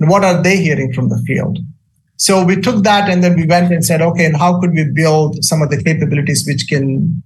And 0.00 0.10
what 0.10 0.24
are 0.24 0.42
they 0.42 0.56
hearing 0.56 0.92
from 0.92 1.08
the 1.08 1.18
field? 1.18 1.60
So 2.16 2.44
we 2.44 2.60
took 2.60 2.82
that 2.82 3.08
and 3.08 3.22
then 3.22 3.36
we 3.36 3.46
went 3.46 3.72
and 3.72 3.84
said, 3.84 4.02
okay, 4.02 4.24
and 4.24 4.36
how 4.36 4.60
could 4.60 4.72
we 4.72 4.84
build 4.84 5.44
some 5.44 5.62
of 5.62 5.70
the 5.70 5.80
capabilities 5.82 6.44
which 6.46 6.66
can 6.68 7.22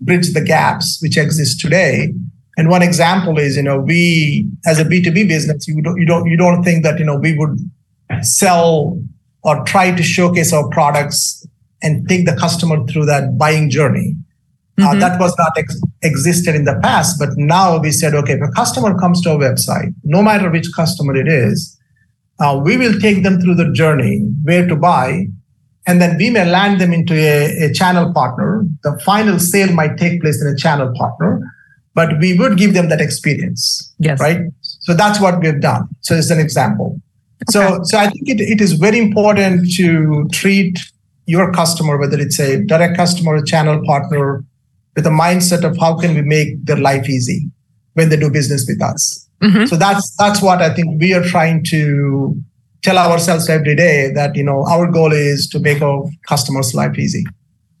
bridge 0.00 0.32
the 0.32 0.40
gaps 0.40 0.98
which 1.02 1.18
exist 1.18 1.60
today 1.60 2.14
and 2.56 2.68
one 2.68 2.82
example 2.82 3.38
is, 3.38 3.56
you 3.56 3.62
know, 3.62 3.80
we 3.80 4.48
as 4.66 4.78
a 4.78 4.84
B2B 4.84 5.28
business, 5.28 5.66
you 5.66 5.82
don't 5.82 5.98
you 5.98 6.06
don't 6.06 6.26
you 6.26 6.36
don't 6.36 6.62
think 6.62 6.84
that, 6.84 6.98
you 6.98 7.04
know, 7.04 7.16
we 7.16 7.36
would 7.36 7.58
sell 8.22 9.00
or 9.42 9.64
try 9.64 9.94
to 9.94 10.02
showcase 10.02 10.52
our 10.52 10.68
products 10.68 11.46
and 11.82 12.08
take 12.08 12.26
the 12.26 12.36
customer 12.36 12.84
through 12.86 13.06
that 13.06 13.36
buying 13.36 13.70
journey. 13.70 14.14
Uh, 14.78 14.82
mm-hmm. 14.82 14.96
Uh, 14.96 15.00
that 15.00 15.20
was 15.20 15.36
not 15.38 15.52
ex- 15.56 15.80
existed 16.02 16.54
in 16.54 16.64
the 16.64 16.78
past, 16.82 17.18
but 17.18 17.28
now 17.36 17.78
we 17.78 17.92
said, 17.92 18.14
okay, 18.14 18.32
if 18.32 18.42
a 18.42 18.50
customer 18.52 18.98
comes 18.98 19.20
to 19.20 19.30
our 19.30 19.38
website, 19.38 19.94
no 20.02 20.22
matter 20.22 20.50
which 20.50 20.66
customer 20.74 21.14
it 21.14 21.28
is, 21.28 21.78
uh, 22.40 22.60
we 22.64 22.76
will 22.76 22.98
take 22.98 23.22
them 23.22 23.40
through 23.40 23.54
the 23.54 23.70
journey, 23.72 24.20
where 24.42 24.66
to 24.66 24.74
buy, 24.74 25.26
and 25.86 26.00
then 26.00 26.16
we 26.16 26.30
may 26.30 26.44
land 26.44 26.80
them 26.80 26.92
into 26.92 27.14
a, 27.14 27.66
a 27.66 27.72
channel 27.72 28.12
partner. 28.12 28.64
The 28.82 28.98
final 29.04 29.38
sale 29.38 29.72
might 29.72 29.96
take 29.96 30.20
place 30.20 30.42
in 30.42 30.48
a 30.48 30.56
channel 30.56 30.92
partner 30.96 31.40
but 31.94 32.18
we 32.20 32.36
would 32.38 32.58
give 32.58 32.74
them 32.74 32.88
that 32.88 33.00
experience. 33.00 33.92
Yes. 33.98 34.20
Right. 34.20 34.40
So 34.62 34.94
that's 34.94 35.20
what 35.20 35.40
we've 35.40 35.60
done. 35.60 35.88
So 36.00 36.14
it's 36.14 36.30
an 36.30 36.40
example. 36.40 37.00
Okay. 37.42 37.50
So, 37.50 37.80
so 37.84 37.98
I 37.98 38.08
think 38.08 38.28
it, 38.28 38.40
it 38.40 38.60
is 38.60 38.74
very 38.74 38.98
important 38.98 39.72
to 39.76 40.28
treat 40.32 40.78
your 41.26 41.52
customer, 41.52 41.96
whether 41.96 42.18
it's 42.18 42.38
a 42.38 42.62
direct 42.64 42.96
customer, 42.96 43.36
a 43.36 43.44
channel 43.44 43.82
partner, 43.84 44.44
with 44.94 45.06
a 45.06 45.10
mindset 45.10 45.64
of 45.64 45.76
how 45.78 45.96
can 45.96 46.14
we 46.14 46.22
make 46.22 46.64
their 46.64 46.76
life 46.76 47.08
easy 47.08 47.48
when 47.94 48.08
they 48.08 48.16
do 48.16 48.30
business 48.30 48.64
with 48.68 48.80
us. 48.82 49.28
Mm-hmm. 49.42 49.66
So 49.66 49.76
that's 49.76 50.14
that's 50.16 50.40
what 50.40 50.62
I 50.62 50.72
think 50.72 51.00
we 51.00 51.12
are 51.14 51.24
trying 51.24 51.64
to 51.64 52.36
tell 52.82 52.98
ourselves 52.98 53.48
every 53.48 53.74
day 53.74 54.12
that 54.14 54.36
you 54.36 54.44
know 54.44 54.64
our 54.66 54.90
goal 54.90 55.12
is 55.12 55.48
to 55.48 55.58
make 55.58 55.82
our 55.82 56.04
customers' 56.28 56.74
life 56.74 56.98
easy. 56.98 57.24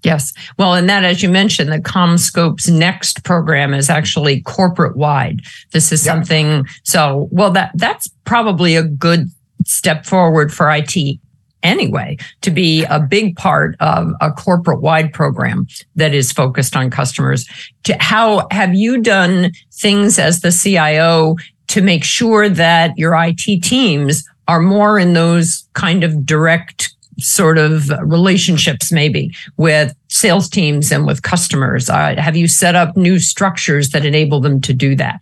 Yes. 0.04 0.34
Well, 0.58 0.74
and 0.74 0.88
that, 0.88 1.02
as 1.02 1.22
you 1.22 1.30
mentioned, 1.30 1.72
the 1.72 1.78
CommScope's 1.78 2.68
next 2.68 3.24
program 3.24 3.72
is 3.72 3.88
actually 3.88 4.42
corporate 4.42 4.96
wide. 4.96 5.40
This 5.72 5.90
is 5.90 6.02
something. 6.02 6.66
So, 6.82 7.28
well, 7.32 7.50
that 7.52 7.72
that's 7.74 8.08
probably 8.24 8.76
a 8.76 8.82
good 8.82 9.30
step 9.64 10.04
forward 10.04 10.52
for 10.52 10.70
IT 10.70 11.18
anyway 11.62 12.18
to 12.42 12.50
be 12.50 12.84
a 12.84 13.00
big 13.00 13.34
part 13.36 13.74
of 13.80 14.12
a 14.20 14.30
corporate 14.30 14.82
wide 14.82 15.12
program 15.14 15.66
that 15.96 16.14
is 16.14 16.30
focused 16.30 16.76
on 16.76 16.90
customers. 16.90 17.48
To, 17.84 17.96
how 17.98 18.46
have 18.50 18.74
you 18.74 19.00
done 19.00 19.52
things 19.72 20.18
as 20.18 20.40
the 20.40 20.52
CIO 20.52 21.36
to 21.68 21.80
make 21.80 22.04
sure 22.04 22.50
that 22.50 22.92
your 22.98 23.14
IT 23.14 23.62
teams 23.62 24.22
are 24.46 24.60
more 24.60 24.98
in 24.98 25.14
those 25.14 25.66
kind 25.72 26.04
of 26.04 26.26
direct 26.26 26.93
sort 27.18 27.58
of 27.58 27.90
relationships 28.02 28.92
maybe 28.92 29.34
with 29.56 29.94
sales 30.08 30.48
teams 30.48 30.92
and 30.92 31.06
with 31.06 31.22
customers? 31.22 31.88
Uh, 31.90 32.14
have 32.18 32.36
you 32.36 32.48
set 32.48 32.74
up 32.74 32.96
new 32.96 33.18
structures 33.18 33.90
that 33.90 34.04
enable 34.04 34.40
them 34.40 34.60
to 34.60 34.72
do 34.72 34.94
that? 34.96 35.20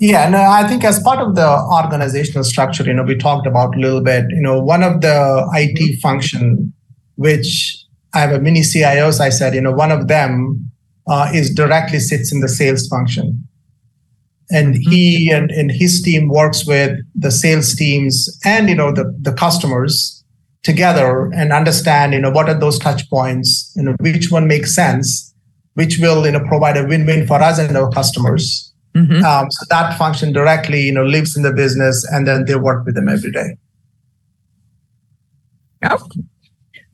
Yeah, 0.00 0.30
no, 0.30 0.38
I 0.40 0.66
think 0.66 0.82
as 0.82 0.98
part 1.00 1.18
of 1.18 1.34
the 1.34 1.46
organizational 1.46 2.42
structure, 2.44 2.84
you 2.84 2.94
know, 2.94 3.02
we 3.02 3.16
talked 3.16 3.46
about 3.46 3.76
a 3.76 3.78
little 3.78 4.00
bit, 4.00 4.24
you 4.30 4.40
know, 4.40 4.58
one 4.58 4.82
of 4.82 5.02
the 5.02 5.46
IT 5.54 6.00
function, 6.00 6.72
which 7.16 7.84
I 8.14 8.20
have 8.20 8.32
a 8.32 8.40
mini 8.40 8.62
CIOs, 8.62 9.20
I 9.20 9.28
said, 9.28 9.54
you 9.54 9.60
know, 9.60 9.72
one 9.72 9.92
of 9.92 10.08
them 10.08 10.70
uh, 11.06 11.30
is 11.34 11.52
directly 11.52 11.98
sits 11.98 12.32
in 12.32 12.40
the 12.40 12.48
sales 12.48 12.88
function. 12.88 13.46
And 14.50 14.74
he 14.74 15.28
mm-hmm. 15.28 15.36
and, 15.36 15.50
and 15.50 15.70
his 15.70 16.00
team 16.00 16.28
works 16.28 16.66
with 16.66 16.98
the 17.14 17.30
sales 17.30 17.74
teams 17.74 18.26
and, 18.44 18.70
you 18.70 18.74
know, 18.74 18.92
the, 18.92 19.14
the 19.20 19.32
customers 19.32 20.19
together 20.62 21.30
and 21.34 21.52
understand, 21.52 22.12
you 22.12 22.20
know, 22.20 22.30
what 22.30 22.48
are 22.48 22.58
those 22.58 22.78
touch 22.78 23.08
points, 23.08 23.72
you 23.76 23.82
know, 23.82 23.94
which 24.00 24.30
one 24.30 24.46
makes 24.46 24.74
sense, 24.74 25.34
which 25.74 25.98
will, 25.98 26.24
you 26.26 26.32
know, 26.32 26.44
provide 26.46 26.76
a 26.76 26.86
win-win 26.86 27.26
for 27.26 27.40
us 27.42 27.58
and 27.58 27.76
our 27.76 27.90
customers. 27.90 28.72
Mm-hmm. 28.94 29.24
Um, 29.24 29.50
so 29.50 29.66
that 29.70 29.96
function 29.96 30.32
directly, 30.32 30.80
you 30.80 30.92
know, 30.92 31.04
lives 31.04 31.36
in 31.36 31.42
the 31.42 31.52
business 31.52 32.06
and 32.10 32.26
then 32.26 32.44
they 32.44 32.56
work 32.56 32.84
with 32.84 32.94
them 32.94 33.08
every 33.08 33.30
day. 33.30 33.56
Oh. 35.82 36.08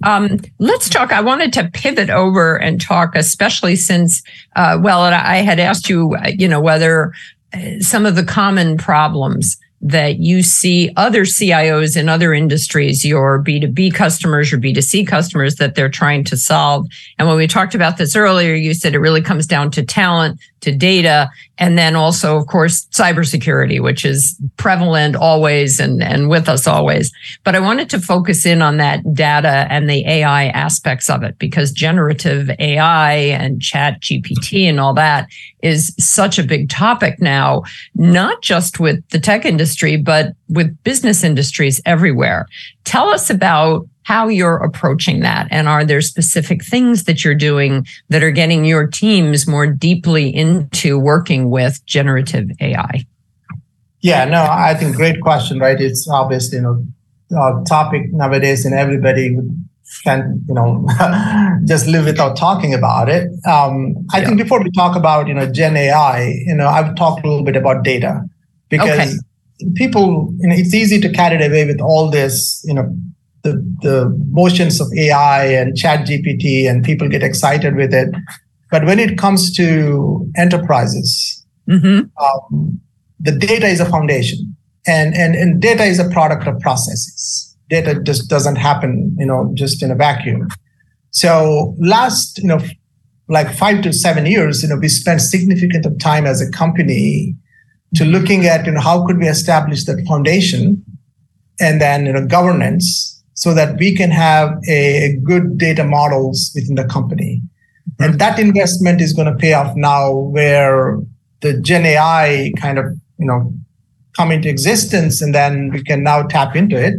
Um, 0.04 0.38
let's 0.58 0.88
talk. 0.90 1.10
I 1.10 1.22
wanted 1.22 1.52
to 1.54 1.70
pivot 1.72 2.10
over 2.10 2.56
and 2.56 2.80
talk, 2.80 3.16
especially 3.16 3.76
since, 3.76 4.22
uh, 4.54 4.78
well, 4.80 5.00
I 5.00 5.36
had 5.36 5.58
asked 5.58 5.88
you, 5.88 6.14
uh, 6.16 6.28
you 6.28 6.46
know, 6.46 6.60
whether 6.60 7.12
uh, 7.54 7.80
some 7.80 8.04
of 8.04 8.14
the 8.14 8.22
common 8.22 8.76
problems 8.76 9.56
that 9.80 10.18
you 10.18 10.42
see 10.42 10.90
other 10.96 11.24
CIOs 11.24 11.96
in 11.96 12.08
other 12.08 12.32
industries, 12.32 13.04
your 13.04 13.42
B2B 13.42 13.94
customers, 13.94 14.50
your 14.50 14.60
B2C 14.60 15.06
customers 15.06 15.56
that 15.56 15.74
they're 15.74 15.88
trying 15.88 16.24
to 16.24 16.36
solve. 16.36 16.86
And 17.18 17.28
when 17.28 17.36
we 17.36 17.46
talked 17.46 17.74
about 17.74 17.98
this 17.98 18.16
earlier, 18.16 18.54
you 18.54 18.74
said 18.74 18.94
it 18.94 18.98
really 19.00 19.22
comes 19.22 19.46
down 19.46 19.70
to 19.72 19.84
talent, 19.84 20.40
to 20.66 20.76
data, 20.76 21.30
and 21.58 21.78
then 21.78 21.96
also, 21.96 22.36
of 22.36 22.48
course, 22.48 22.86
cybersecurity, 22.86 23.80
which 23.80 24.04
is 24.04 24.36
prevalent 24.56 25.16
always 25.16 25.80
and, 25.80 26.02
and 26.02 26.28
with 26.28 26.48
us 26.48 26.66
always. 26.66 27.12
But 27.44 27.54
I 27.54 27.60
wanted 27.60 27.88
to 27.90 28.00
focus 28.00 28.44
in 28.44 28.60
on 28.60 28.76
that 28.76 29.14
data 29.14 29.66
and 29.70 29.88
the 29.88 30.06
AI 30.06 30.48
aspects 30.48 31.08
of 31.08 31.22
it 31.22 31.38
because 31.38 31.72
generative 31.72 32.50
AI 32.58 33.14
and 33.14 33.60
ChatGPT 33.60 34.68
and 34.68 34.80
all 34.80 34.92
that 34.94 35.28
is 35.62 35.94
such 35.98 36.38
a 36.38 36.44
big 36.44 36.68
topic 36.68 37.20
now, 37.20 37.62
not 37.94 38.42
just 38.42 38.78
with 38.78 39.08
the 39.10 39.20
tech 39.20 39.44
industry, 39.44 39.96
but 39.96 40.34
with 40.48 40.82
business 40.84 41.24
industries 41.24 41.80
everywhere. 41.84 42.46
Tell 42.84 43.08
us 43.08 43.30
about 43.30 43.86
how 44.02 44.28
you're 44.28 44.58
approaching 44.58 45.20
that. 45.20 45.48
And 45.50 45.68
are 45.68 45.84
there 45.84 46.00
specific 46.00 46.64
things 46.64 47.04
that 47.04 47.24
you're 47.24 47.34
doing 47.34 47.86
that 48.08 48.22
are 48.22 48.30
getting 48.30 48.64
your 48.64 48.86
teams 48.86 49.48
more 49.48 49.66
deeply 49.66 50.32
into 50.32 50.98
working 50.98 51.50
with 51.50 51.84
generative 51.86 52.50
AI? 52.60 53.04
Yeah, 54.02 54.24
no, 54.26 54.46
I 54.48 54.74
think 54.74 54.94
great 54.94 55.20
question, 55.20 55.58
right? 55.58 55.80
It's 55.80 56.08
obviously, 56.08 56.58
you 56.58 56.62
know, 56.62 56.86
a 57.32 57.64
topic 57.66 58.12
nowadays 58.12 58.64
and 58.64 58.74
everybody 58.74 59.36
can, 60.04 60.44
you 60.46 60.54
know, 60.54 60.86
just 61.64 61.88
live 61.88 62.04
without 62.04 62.36
talking 62.36 62.74
about 62.74 63.08
it. 63.08 63.28
Um, 63.44 64.06
I 64.12 64.20
yeah. 64.20 64.26
think 64.26 64.38
before 64.38 64.62
we 64.62 64.70
talk 64.70 64.96
about, 64.96 65.26
you 65.26 65.34
know, 65.34 65.50
Gen 65.50 65.76
AI, 65.76 66.42
you 66.46 66.54
know, 66.54 66.68
I've 66.68 66.94
talked 66.94 67.24
a 67.24 67.28
little 67.28 67.44
bit 67.44 67.56
about 67.56 67.82
data 67.82 68.22
because 68.68 69.00
okay. 69.00 69.12
People, 69.74 70.34
you 70.38 70.48
know, 70.48 70.54
it's 70.54 70.74
easy 70.74 71.00
to 71.00 71.08
carry 71.10 71.36
it 71.36 71.46
away 71.46 71.64
with 71.64 71.80
all 71.80 72.10
this, 72.10 72.62
you 72.66 72.74
know, 72.74 72.94
the, 73.42 73.52
the 73.82 74.14
motions 74.30 74.80
of 74.80 74.92
AI 74.92 75.46
and 75.46 75.74
ChatGPT 75.74 76.68
and 76.68 76.84
people 76.84 77.08
get 77.08 77.22
excited 77.22 77.76
with 77.76 77.94
it. 77.94 78.14
But 78.70 78.84
when 78.84 78.98
it 78.98 79.18
comes 79.18 79.54
to 79.56 80.28
enterprises, 80.36 81.44
mm-hmm. 81.68 82.08
um, 82.22 82.80
the 83.20 83.32
data 83.32 83.66
is 83.66 83.80
a 83.80 83.86
foundation 83.86 84.56
and, 84.86 85.14
and, 85.14 85.34
and 85.34 85.60
data 85.60 85.84
is 85.84 85.98
a 85.98 86.08
product 86.10 86.46
of 86.46 86.58
processes. 86.60 87.56
Data 87.70 88.00
just 88.02 88.28
doesn't 88.28 88.56
happen, 88.56 89.16
you 89.18 89.26
know, 89.26 89.50
just 89.54 89.82
in 89.82 89.90
a 89.90 89.94
vacuum. 89.94 90.48
So 91.10 91.74
last, 91.78 92.38
you 92.38 92.48
know, 92.48 92.60
like 93.28 93.52
five 93.52 93.82
to 93.82 93.92
seven 93.92 94.26
years, 94.26 94.62
you 94.62 94.68
know, 94.68 94.76
we 94.76 94.88
spent 94.88 95.20
significant 95.20 96.00
time 96.00 96.26
as 96.26 96.40
a 96.40 96.50
company 96.50 97.34
to 97.94 98.04
looking 98.04 98.46
at, 98.46 98.66
you 98.66 98.72
know, 98.72 98.80
how 98.80 99.06
could 99.06 99.18
we 99.18 99.28
establish 99.28 99.84
that 99.84 100.04
foundation 100.06 100.84
and 101.60 101.80
then, 101.80 102.06
you 102.06 102.12
know, 102.12 102.26
governance 102.26 103.22
so 103.34 103.54
that 103.54 103.78
we 103.78 103.94
can 103.94 104.10
have 104.10 104.58
a, 104.68 105.04
a 105.04 105.16
good 105.16 105.58
data 105.58 105.84
models 105.84 106.52
within 106.54 106.74
the 106.74 106.84
company. 106.84 107.40
Mm-hmm. 107.90 108.04
And 108.04 108.20
that 108.20 108.38
investment 108.38 109.00
is 109.00 109.12
going 109.12 109.30
to 109.30 109.38
pay 109.38 109.52
off 109.52 109.76
now 109.76 110.12
where 110.12 110.98
the 111.40 111.58
Gen 111.60 111.84
AI 111.86 112.52
kind 112.58 112.78
of, 112.78 112.86
you 113.18 113.26
know, 113.26 113.52
come 114.16 114.32
into 114.32 114.48
existence 114.48 115.20
and 115.20 115.34
then 115.34 115.70
we 115.70 115.82
can 115.82 116.02
now 116.02 116.22
tap 116.22 116.56
into 116.56 116.76
it. 116.76 116.94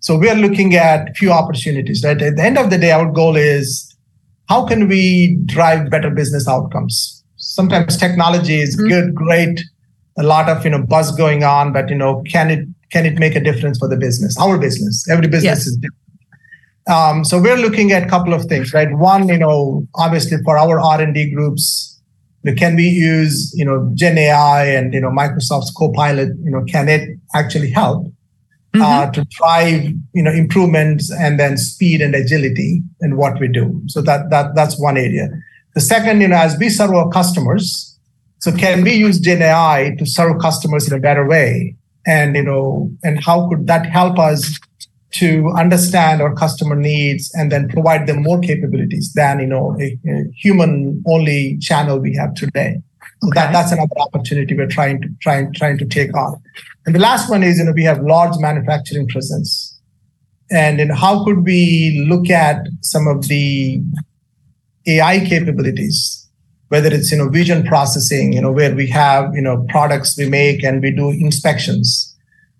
So 0.00 0.16
we 0.16 0.28
are 0.28 0.34
looking 0.34 0.74
at 0.76 1.16
few 1.16 1.30
opportunities, 1.30 2.04
right? 2.04 2.20
At 2.20 2.36
the 2.36 2.42
end 2.42 2.58
of 2.58 2.70
the 2.70 2.78
day, 2.78 2.92
our 2.92 3.10
goal 3.10 3.36
is 3.36 3.94
how 4.48 4.66
can 4.66 4.88
we 4.88 5.38
drive 5.46 5.90
better 5.90 6.10
business 6.10 6.48
outcomes? 6.48 7.24
Sometimes 7.36 7.96
technology 7.96 8.60
is 8.60 8.76
mm-hmm. 8.76 8.88
good, 8.88 9.14
great, 9.14 9.60
a 10.20 10.22
lot 10.22 10.48
of 10.48 10.64
you 10.64 10.70
know 10.70 10.82
buzz 10.82 11.10
going 11.16 11.42
on, 11.42 11.72
but 11.72 11.88
you 11.88 11.96
know, 11.96 12.22
can 12.30 12.50
it 12.50 12.68
can 12.92 13.06
it 13.06 13.18
make 13.18 13.34
a 13.34 13.40
difference 13.40 13.78
for 13.78 13.88
the 13.88 13.96
business 13.96 14.38
our 14.38 14.58
business? 14.58 15.08
Every 15.08 15.26
business 15.26 15.60
yes. 15.64 15.66
is 15.66 15.76
different. 15.76 15.96
Um, 16.88 17.24
so 17.24 17.40
we're 17.40 17.56
looking 17.56 17.92
at 17.92 18.02
a 18.04 18.08
couple 18.08 18.34
of 18.34 18.44
things 18.44 18.72
right? 18.72 18.90
One 18.92 19.28
you 19.28 19.38
know 19.38 19.86
obviously 19.94 20.38
for 20.44 20.58
our 20.58 20.80
r&d 20.80 21.30
groups 21.30 22.00
can 22.56 22.74
we 22.74 22.88
use 22.88 23.52
you 23.54 23.66
know 23.66 23.90
gen 23.94 24.16
ai 24.16 24.64
and 24.64 24.94
you 24.94 25.00
know 25.00 25.10
microsoft's 25.10 25.70
copilot 25.76 26.30
you 26.42 26.50
know 26.50 26.64
can 26.64 26.88
it 26.88 27.18
actually 27.34 27.70
help 27.70 28.06
uh, 28.74 28.78
mm-hmm. 28.78 28.82
uh, 28.82 29.10
to 29.10 29.24
drive 29.30 29.82
you 30.14 30.22
know 30.22 30.30
improvements 30.30 31.12
and 31.12 31.40
then 31.40 31.56
speed 31.56 32.00
and 32.00 32.14
agility 32.14 32.82
in 33.00 33.16
what 33.16 33.40
we 33.40 33.48
do? 33.48 33.82
So 33.86 34.00
that 34.02 34.30
that 34.30 34.54
that's 34.54 34.78
one 34.78 34.96
area. 34.96 35.28
The 35.74 35.80
second 35.80 36.20
you 36.20 36.28
know 36.28 36.36
as 36.36 36.56
we 36.58 36.68
serve 36.68 36.90
our 36.90 37.08
customers 37.10 37.89
so 38.40 38.50
can 38.52 38.82
we 38.82 38.94
use 38.94 39.20
gen 39.20 39.42
ai 39.42 39.94
to 39.98 40.06
serve 40.06 40.40
customers 40.40 40.90
in 40.90 40.96
a 40.96 41.00
better 41.00 41.26
way? 41.26 41.76
And 42.06 42.34
you 42.34 42.42
know 42.42 42.90
and 43.04 43.22
how 43.22 43.48
could 43.48 43.66
that 43.66 43.86
help 43.86 44.18
us 44.18 44.58
to 45.12 45.50
understand 45.56 46.22
our 46.22 46.34
customer 46.34 46.76
needs 46.76 47.30
and 47.34 47.52
then 47.52 47.68
provide 47.68 48.06
them 48.06 48.22
more 48.22 48.40
capabilities 48.40 49.12
than 49.14 49.40
you 49.40 49.46
know 49.46 49.76
a, 49.78 49.98
a 50.08 50.24
human 50.34 51.02
only 51.06 51.58
channel 51.58 51.98
we 51.98 52.16
have 52.16 52.34
today? 52.34 52.80
So 53.22 53.28
okay. 53.28 53.40
that, 53.40 53.52
that's 53.52 53.72
another 53.72 53.94
opportunity 54.00 54.56
we're 54.56 54.66
trying 54.66 55.02
to 55.02 55.08
trying 55.20 55.52
trying 55.52 55.76
to 55.76 55.84
take 55.84 56.16
on. 56.16 56.42
And 56.86 56.94
the 56.94 57.00
last 57.00 57.28
one 57.28 57.42
is 57.42 57.58
you 57.58 57.64
know 57.64 57.72
we 57.72 57.84
have 57.84 58.00
large 58.00 58.38
manufacturing 58.38 59.06
presence. 59.08 59.78
And 60.50 60.78
you 60.78 60.86
know, 60.86 60.94
how 60.94 61.24
could 61.24 61.44
we 61.44 62.06
look 62.08 62.30
at 62.30 62.66
some 62.80 63.06
of 63.06 63.28
the 63.28 63.82
ai 64.86 65.20
capabilities 65.20 66.19
whether 66.70 66.88
it's 66.92 67.12
you 67.12 67.18
know 67.18 67.28
vision 67.28 67.62
processing 67.64 68.32
you 68.32 68.40
know 68.40 68.52
where 68.52 68.74
we 68.74 68.86
have 68.88 69.34
you 69.34 69.42
know 69.42 69.64
products 69.68 70.16
we 70.16 70.28
make 70.28 70.64
and 70.64 70.82
we 70.82 70.90
do 70.90 71.10
inspections 71.10 72.10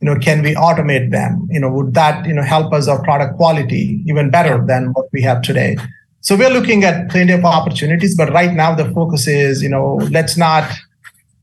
you 0.01 0.07
know 0.07 0.19
can 0.19 0.43
we 0.43 0.55
automate 0.55 1.11
them? 1.11 1.47
You 1.51 1.61
know 1.61 1.71
would 1.71 1.95
that 1.95 2.27
you 2.27 2.33
know 2.33 2.43
help 2.43 2.73
us 2.73 2.89
our 2.89 3.03
product 3.03 3.37
quality 3.37 4.03
even 4.07 4.31
better 4.31 4.65
than 4.67 4.93
what 4.93 5.07
we 5.13 5.23
have 5.23 5.43
today? 5.43 5.77
So 6.23 6.37
we're 6.37 6.51
looking 6.51 6.85
at 6.85 7.11
plenty 7.11 7.33
of 7.33 7.45
opportunities 7.45 8.17
but 8.17 8.33
right 8.33 8.53
now 8.53 8.75
the 8.75 8.91
focus 8.93 9.27
is 9.27 9.63
you 9.63 9.69
know 9.69 9.97
let's 10.11 10.37
not 10.37 10.71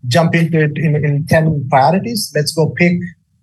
jump 0.07 0.35
into 0.35 0.63
it 0.63 0.77
in, 0.77 0.95
in 0.95 1.25
10 1.25 1.67
priorities. 1.69 2.31
Let's 2.33 2.51
go 2.51 2.69
pick 2.69 2.99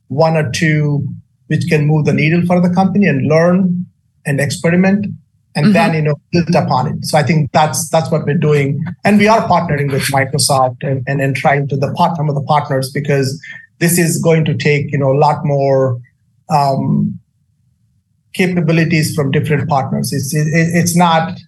one 0.08 0.36
or 0.36 0.50
two 0.50 1.06
which 1.48 1.66
can 1.68 1.86
move 1.86 2.06
the 2.06 2.12
needle 2.12 2.42
for 2.46 2.60
the 2.60 2.72
company 2.74 3.06
and 3.06 3.26
learn 3.26 3.86
and 4.26 4.40
experiment 4.40 5.06
and 5.54 5.66
mm-hmm. 5.66 5.72
then 5.72 5.94
you 5.94 6.02
know 6.02 6.14
build 6.32 6.54
upon 6.54 6.88
it. 6.88 7.04
So 7.04 7.18
I 7.18 7.22
think 7.22 7.52
that's 7.52 7.88
that's 7.90 8.10
what 8.10 8.26
we're 8.26 8.34
doing, 8.34 8.84
and 9.04 9.18
we 9.18 9.28
are 9.28 9.46
partnering 9.48 9.92
with 9.92 10.02
Microsoft 10.04 10.82
and 10.82 11.02
and, 11.06 11.20
and 11.20 11.36
trying 11.36 11.68
to 11.68 11.76
the 11.76 11.92
part 11.94 12.16
some 12.16 12.28
of 12.28 12.34
the 12.34 12.42
partners 12.42 12.90
because 12.90 13.40
this 13.78 13.98
is 13.98 14.20
going 14.22 14.44
to 14.44 14.54
take 14.54 14.92
you 14.92 14.98
know 14.98 15.12
a 15.12 15.18
lot 15.18 15.44
more 15.44 16.00
um, 16.50 17.18
capabilities 18.34 19.14
from 19.14 19.30
different 19.30 19.68
partners. 19.68 20.12
It's 20.12 20.34
it, 20.34 20.46
it's 20.50 20.96
not, 20.96 21.38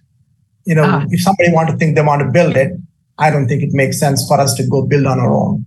you 0.65 0.75
know, 0.75 0.85
ah. 0.85 1.05
if 1.09 1.21
somebody 1.21 1.51
want 1.51 1.69
to 1.69 1.77
think 1.77 1.95
they 1.95 2.01
want 2.01 2.21
to 2.21 2.29
build 2.29 2.55
it, 2.55 2.71
I 3.19 3.29
don't 3.29 3.47
think 3.47 3.63
it 3.63 3.73
makes 3.73 3.99
sense 3.99 4.27
for 4.27 4.39
us 4.39 4.53
to 4.55 4.67
go 4.67 4.85
build 4.85 5.05
on 5.05 5.19
our 5.19 5.33
own. 5.33 5.65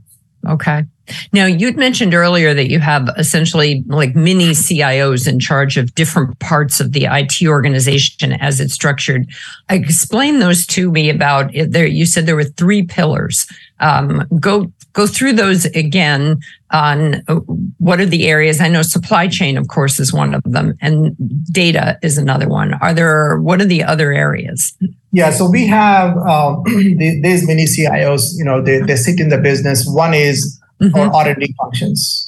Okay. 0.48 0.84
Now, 1.32 1.46
you'd 1.46 1.76
mentioned 1.76 2.14
earlier 2.14 2.54
that 2.54 2.70
you 2.70 2.78
have 2.78 3.08
essentially 3.16 3.82
like 3.86 4.14
mini 4.14 4.52
CIOs 4.52 5.28
in 5.28 5.40
charge 5.40 5.76
of 5.76 5.94
different 5.94 6.38
parts 6.38 6.80
of 6.80 6.92
the 6.92 7.06
IT 7.10 7.46
organization 7.46 8.32
as 8.34 8.60
it's 8.60 8.74
structured. 8.74 9.28
Explain 9.68 10.38
those 10.38 10.66
to 10.68 10.90
me 10.90 11.10
about. 11.10 11.54
Eh, 11.54 11.66
there, 11.68 11.86
you 11.86 12.06
said 12.06 12.26
there 12.26 12.36
were 12.36 12.44
three 12.44 12.82
pillars. 12.82 13.46
Um, 13.80 14.26
go 14.38 14.72
go 14.92 15.06
through 15.06 15.34
those 15.34 15.66
again 15.66 16.40
on 16.70 17.22
uh, 17.28 17.36
what 17.78 18.00
are 18.00 18.06
the 18.06 18.28
areas. 18.28 18.60
I 18.60 18.68
know 18.68 18.82
supply 18.82 19.28
chain, 19.28 19.56
of 19.56 19.68
course, 19.68 19.98
is 19.98 20.12
one 20.12 20.34
of 20.34 20.42
them, 20.44 20.76
and 20.80 21.16
data 21.52 21.98
is 22.02 22.18
another 22.18 22.48
one. 22.48 22.74
Are 22.74 22.94
there 22.94 23.38
what 23.40 23.60
are 23.60 23.66
the 23.66 23.82
other 23.82 24.12
areas? 24.12 24.76
Yeah, 25.12 25.30
so 25.30 25.48
we 25.48 25.66
have 25.66 26.16
uh, 26.26 26.56
these 26.64 27.46
many 27.46 27.64
CIOs. 27.64 28.36
You 28.36 28.44
know, 28.44 28.62
they, 28.62 28.80
they 28.80 28.96
sit 28.96 29.20
in 29.20 29.28
the 29.28 29.38
business. 29.38 29.86
One 29.86 30.14
is 30.14 30.60
mm-hmm. 30.80 30.96
our 30.96 31.12
R&D 31.26 31.54
functions. 31.60 32.26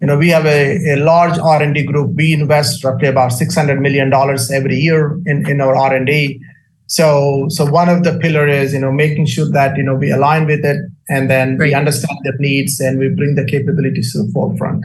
You 0.00 0.06
know, 0.06 0.16
we 0.16 0.28
have 0.28 0.46
a, 0.46 0.94
a 0.94 0.96
large 0.96 1.38
R&D 1.38 1.82
group. 1.84 2.14
We 2.14 2.32
invest 2.32 2.84
roughly 2.84 3.08
about 3.08 3.32
$600 3.32 3.80
million 3.80 4.12
every 4.52 4.76
year 4.76 5.20
in, 5.26 5.48
in 5.48 5.60
our 5.60 5.74
R&D. 5.74 6.40
So, 6.88 7.46
so 7.50 7.66
one 7.66 7.88
of 7.88 8.02
the 8.02 8.18
pillar 8.18 8.48
is, 8.48 8.72
you 8.72 8.80
know, 8.80 8.90
making 8.90 9.26
sure 9.26 9.48
that, 9.50 9.76
you 9.76 9.82
know, 9.82 9.94
we 9.94 10.10
align 10.10 10.46
with 10.46 10.64
it 10.64 10.78
and 11.08 11.30
then 11.30 11.56
Great. 11.56 11.68
we 11.68 11.74
understand 11.74 12.18
their 12.24 12.36
needs 12.38 12.80
and 12.80 12.98
we 12.98 13.10
bring 13.10 13.34
the 13.34 13.44
capabilities 13.44 14.12
to 14.12 14.22
the 14.22 14.32
forefront. 14.32 14.84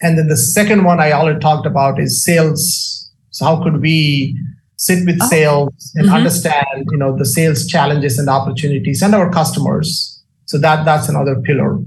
And 0.00 0.18
then 0.18 0.28
the 0.28 0.38
second 0.38 0.84
one 0.84 1.00
I 1.00 1.12
already 1.12 1.38
talked 1.38 1.66
about 1.66 2.00
is 2.00 2.24
sales. 2.24 3.10
So 3.30 3.44
how 3.44 3.62
could 3.62 3.82
we 3.82 4.36
sit 4.76 5.06
with 5.06 5.18
oh. 5.20 5.28
sales 5.28 5.92
and 5.94 6.06
mm-hmm. 6.06 6.16
understand, 6.16 6.88
you 6.90 6.96
know, 6.96 7.16
the 7.16 7.26
sales 7.26 7.66
challenges 7.66 8.18
and 8.18 8.28
opportunities 8.28 9.02
and 9.02 9.14
our 9.14 9.30
customers. 9.30 10.22
So 10.46 10.58
that 10.58 10.84
that's 10.84 11.08
another 11.08 11.40
pillar. 11.40 11.78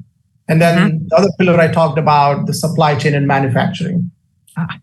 And 0.47 0.61
then 0.61 0.77
mm-hmm. 0.77 1.07
the 1.07 1.15
other 1.15 1.29
pillar 1.39 1.59
I 1.59 1.67
talked 1.67 1.97
about, 1.97 2.45
the 2.45 2.53
supply 2.53 2.95
chain 2.95 3.15
and 3.15 3.27
manufacturing. 3.27 4.11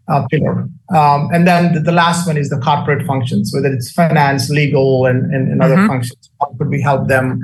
Uh, 0.09 0.27
pillar. 0.29 0.69
Um, 0.95 1.29
and 1.33 1.47
then 1.47 1.83
the, 1.83 1.93
last 1.93 2.27
one 2.27 2.37
is 2.37 2.51
the 2.51 2.59
corporate 2.59 3.07
functions, 3.07 3.53
whether 3.55 3.73
it's 3.73 3.91
finance, 3.93 4.51
legal, 4.51 5.07
and, 5.07 5.33
and, 5.33 5.51
and 5.51 5.61
mm-hmm. 5.61 5.73
other 5.73 5.87
functions. 5.87 6.31
How 6.41 6.55
could 6.59 6.69
we 6.69 6.81
help 6.81 7.09
them 7.09 7.41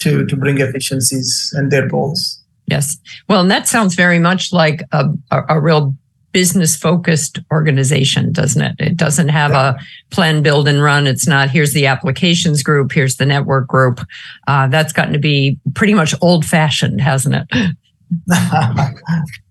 to, 0.00 0.26
to 0.26 0.36
bring 0.36 0.60
efficiencies 0.60 1.52
and 1.56 1.70
their 1.70 1.88
goals? 1.88 2.42
Yes. 2.66 2.98
Well, 3.28 3.40
and 3.40 3.50
that 3.50 3.66
sounds 3.66 3.94
very 3.94 4.18
much 4.18 4.52
like 4.52 4.82
a, 4.92 5.06
a, 5.30 5.42
a 5.50 5.60
real 5.60 5.96
business 6.32 6.76
focused 6.76 7.40
organization, 7.50 8.32
doesn't 8.32 8.62
it? 8.62 8.76
It 8.78 8.96
doesn't 8.96 9.28
have 9.28 9.50
yeah. 9.50 9.74
a 9.74 10.14
plan, 10.14 10.42
build, 10.42 10.68
and 10.68 10.80
run. 10.80 11.08
It's 11.08 11.26
not 11.26 11.50
here's 11.50 11.72
the 11.72 11.86
applications 11.86 12.62
group, 12.62 12.92
here's 12.92 13.16
the 13.16 13.26
network 13.26 13.66
group. 13.66 14.00
Uh, 14.46 14.68
that's 14.68 14.92
gotten 14.92 15.12
to 15.12 15.18
be 15.18 15.58
pretty 15.74 15.94
much 15.94 16.14
old 16.20 16.44
fashioned, 16.44 17.00
hasn't 17.00 17.34
it? 17.50 17.76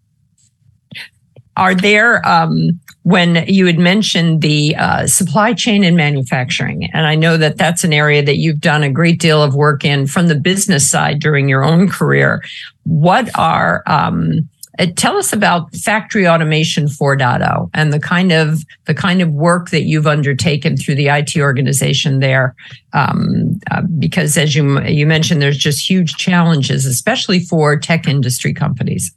Are 1.60 1.76
there, 1.76 2.26
um, 2.26 2.80
when 3.04 3.44
you 3.46 3.66
had 3.66 3.78
mentioned 3.78 4.42
the 4.42 4.78
uh, 4.78 5.08
supply 5.08 5.54
chain 5.54 5.84
and 5.84 5.98
manufacturing, 5.98 6.90
and 6.94 7.06
I 7.06 7.16
know 7.16 7.36
that 7.36 7.58
that's 7.58 7.84
an 7.84 7.92
area 7.92 8.24
that 8.24 8.38
you've 8.38 8.62
done 8.62 8.82
a 8.82 8.90
great 8.90 9.20
deal 9.20 9.44
of 9.44 9.56
work 9.56 9.84
in 9.84 10.08
from 10.08 10.28
the 10.28 10.36
business 10.36 10.90
side 10.90 11.20
during 11.20 11.50
your 11.50 11.66
own 11.66 11.90
career. 11.90 12.42
What 12.84 13.30
are, 13.38 13.84
um, 13.88 14.48
uh, 14.80 14.86
tell 14.96 15.18
us 15.18 15.34
about 15.34 15.76
Factory 15.76 16.26
Automation 16.26 16.86
4.0 16.86 17.70
and 17.74 17.92
the 17.92 18.00
kind 18.00 18.32
of 18.32 18.64
the 18.86 18.94
kind 18.94 19.22
of 19.22 19.30
work 19.34 19.72
that 19.72 19.84
you've 19.84 20.08
undertaken 20.08 20.78
through 20.78 20.96
the 20.96 21.10
IT 21.10 21.36
organization 21.36 22.20
there, 22.20 22.56
um, 22.94 23.60
uh, 23.70 23.82
because 24.00 24.38
as 24.38 24.56
you 24.56 24.80
you 24.84 25.06
mentioned, 25.06 25.42
there's 25.42 25.58
just 25.58 25.90
huge 25.90 26.16
challenges, 26.16 26.86
especially 26.86 27.42
for 27.42 27.78
tech 27.78 28.08
industry 28.08 28.54
companies. 28.54 29.14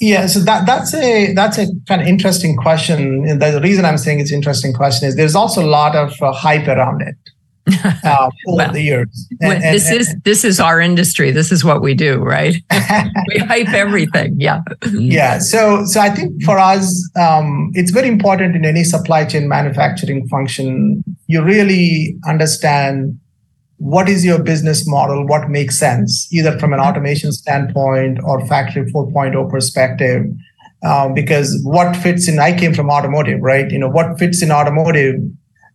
Yeah, 0.00 0.26
so 0.26 0.40
that 0.40 0.64
that's 0.64 0.94
a 0.94 1.32
that's 1.34 1.58
a 1.58 1.66
kind 1.88 2.00
of 2.00 2.06
interesting 2.06 2.56
question. 2.56 3.38
The 3.38 3.60
reason 3.62 3.84
I'm 3.84 3.98
saying 3.98 4.20
it's 4.20 4.32
interesting 4.32 4.72
question 4.72 5.08
is 5.08 5.16
there's 5.16 5.34
also 5.34 5.60
a 5.60 5.66
lot 5.66 5.96
of 5.96 6.12
uh, 6.22 6.32
hype 6.32 6.68
around 6.68 7.02
it 7.02 7.16
uh, 8.04 8.30
over 8.46 8.56
well, 8.56 8.72
the 8.72 8.80
years. 8.80 9.28
And, 9.40 9.54
and, 9.54 9.74
this 9.74 9.90
is 9.90 10.14
this 10.24 10.44
is 10.44 10.60
our 10.60 10.80
industry. 10.80 11.32
This 11.32 11.50
is 11.50 11.64
what 11.64 11.82
we 11.82 11.94
do, 11.94 12.18
right? 12.18 12.54
we 13.28 13.38
hype 13.38 13.70
everything. 13.70 14.36
Yeah. 14.38 14.62
Yeah. 14.92 15.38
So 15.38 15.84
so 15.84 16.00
I 16.00 16.10
think 16.10 16.42
for 16.44 16.58
us, 16.58 17.10
um, 17.18 17.72
it's 17.74 17.90
very 17.90 18.08
important 18.08 18.54
in 18.54 18.64
any 18.64 18.84
supply 18.84 19.24
chain 19.24 19.48
manufacturing 19.48 20.28
function. 20.28 21.02
You 21.26 21.42
really 21.42 22.16
understand 22.24 23.18
what 23.78 24.08
is 24.08 24.24
your 24.24 24.42
business 24.42 24.86
model, 24.86 25.26
what 25.26 25.48
makes 25.48 25.78
sense, 25.78 26.28
either 26.32 26.58
from 26.58 26.72
an 26.72 26.80
automation 26.80 27.32
standpoint 27.32 28.18
or 28.24 28.44
factory 28.46 28.84
4.0 28.92 29.50
perspective. 29.50 30.26
Um, 30.84 31.14
because 31.14 31.60
what 31.64 31.96
fits 31.96 32.28
in, 32.28 32.38
I 32.38 32.56
came 32.56 32.74
from 32.74 32.90
automotive, 32.90 33.40
right? 33.40 33.70
You 33.70 33.78
know, 33.78 33.88
what 33.88 34.18
fits 34.18 34.42
in 34.42 34.52
automotive 34.52 35.20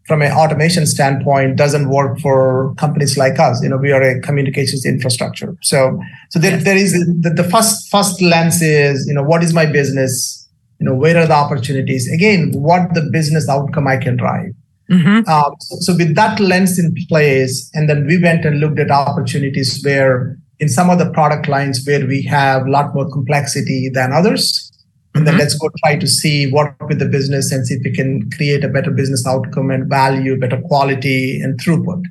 from 0.06 0.22
an 0.22 0.32
automation 0.32 0.86
standpoint 0.86 1.56
doesn't 1.56 1.90
work 1.90 2.20
for 2.20 2.74
companies 2.76 3.18
like 3.18 3.40
us. 3.40 3.64
You 3.64 3.70
know 3.70 3.78
we 3.78 3.92
are 3.92 4.02
a 4.02 4.20
communications 4.20 4.86
infrastructure. 4.86 5.56
So 5.62 6.00
so 6.30 6.40
there, 6.40 6.58
there 6.58 6.78
is 6.78 6.94
the, 6.94 7.30
the 7.30 7.44
first 7.44 7.90
first 7.90 8.22
lens 8.22 8.62
is 8.62 9.08
you 9.08 9.14
know 9.14 9.24
what 9.24 9.44
is 9.44 9.54
my 9.54 9.66
business? 9.66 10.48
You 10.80 10.88
know 10.88 10.96
where 10.96 11.18
are 11.18 11.26
the 11.26 11.34
opportunities? 11.34 12.12
Again 12.12 12.52
what 12.54 12.94
the 12.94 13.10
business 13.12 13.48
outcome 13.48 13.88
i 13.88 13.98
can 13.98 14.18
drive 14.18 14.54
mm-hmm. 14.90 15.30
um, 15.30 15.56
so, 15.60 15.76
so 15.80 15.96
with 15.96 16.16
that 16.16 16.40
lens 16.40 16.80
in 16.80 16.94
place 17.08 17.70
and 17.74 17.90
then 17.90 18.06
we 18.06 18.22
went 18.22 18.46
and 18.46 18.60
looked 18.60 18.80
at 18.80 18.92
opportunities 18.92 19.82
where 19.84 20.38
in 20.60 20.70
some 20.70 20.90
of 20.90 21.00
the 21.00 21.10
product 21.12 21.48
lines 21.48 21.84
where 21.86 22.06
we 22.06 22.22
have 22.22 22.66
a 22.66 22.70
lot 22.70 22.94
more 22.94 23.10
complexity 23.10 23.90
than 23.90 24.12
others 24.12 24.72
and 25.16 25.28
then 25.28 25.34
mm-hmm. 25.34 25.42
let's 25.42 25.56
go 25.56 25.70
try 25.84 25.96
to 25.96 26.08
see 26.08 26.52
work 26.52 26.76
with 26.88 27.00
the 27.00 27.06
business 27.06 27.52
and 27.52 27.68
see 27.68 27.76
if 27.76 27.84
we 27.84 27.92
can 27.92 28.30
create 28.32 28.64
a 28.64 28.68
better 28.68 28.90
business 28.90 29.28
outcome 29.28 29.70
and 29.70 29.88
value, 29.88 30.40
better 30.40 30.60
quality 30.62 31.40
and 31.40 31.60
throughput. 31.60 32.04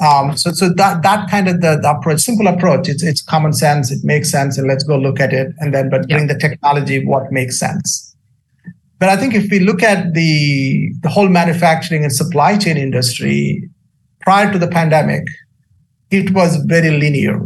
Um, 0.00 0.36
so, 0.36 0.52
so 0.52 0.68
that 0.74 1.02
that 1.02 1.30
kind 1.30 1.48
of 1.48 1.60
the, 1.60 1.78
the, 1.80 1.90
approach, 1.90 2.20
simple 2.20 2.46
approach. 2.46 2.88
It's 2.88 3.02
it's 3.02 3.22
common 3.22 3.52
sense. 3.52 3.90
It 3.90 4.04
makes 4.04 4.30
sense, 4.30 4.56
and 4.56 4.66
let's 4.68 4.84
go 4.84 4.96
look 4.96 5.20
at 5.20 5.32
it, 5.32 5.52
and 5.58 5.74
then 5.74 5.90
but 5.90 6.08
bring 6.08 6.26
the 6.26 6.38
technology 6.38 7.04
what 7.04 7.32
makes 7.32 7.58
sense. 7.58 8.09
But 9.00 9.08
I 9.08 9.16
think 9.16 9.34
if 9.34 9.50
we 9.50 9.58
look 9.58 9.82
at 9.82 10.14
the 10.14 10.92
the 11.00 11.08
whole 11.08 11.28
manufacturing 11.28 12.04
and 12.04 12.12
supply 12.12 12.56
chain 12.56 12.76
industry 12.76 13.68
prior 14.20 14.52
to 14.52 14.58
the 14.58 14.68
pandemic, 14.68 15.24
it 16.10 16.32
was 16.32 16.56
very 16.66 16.90
linear, 16.90 17.40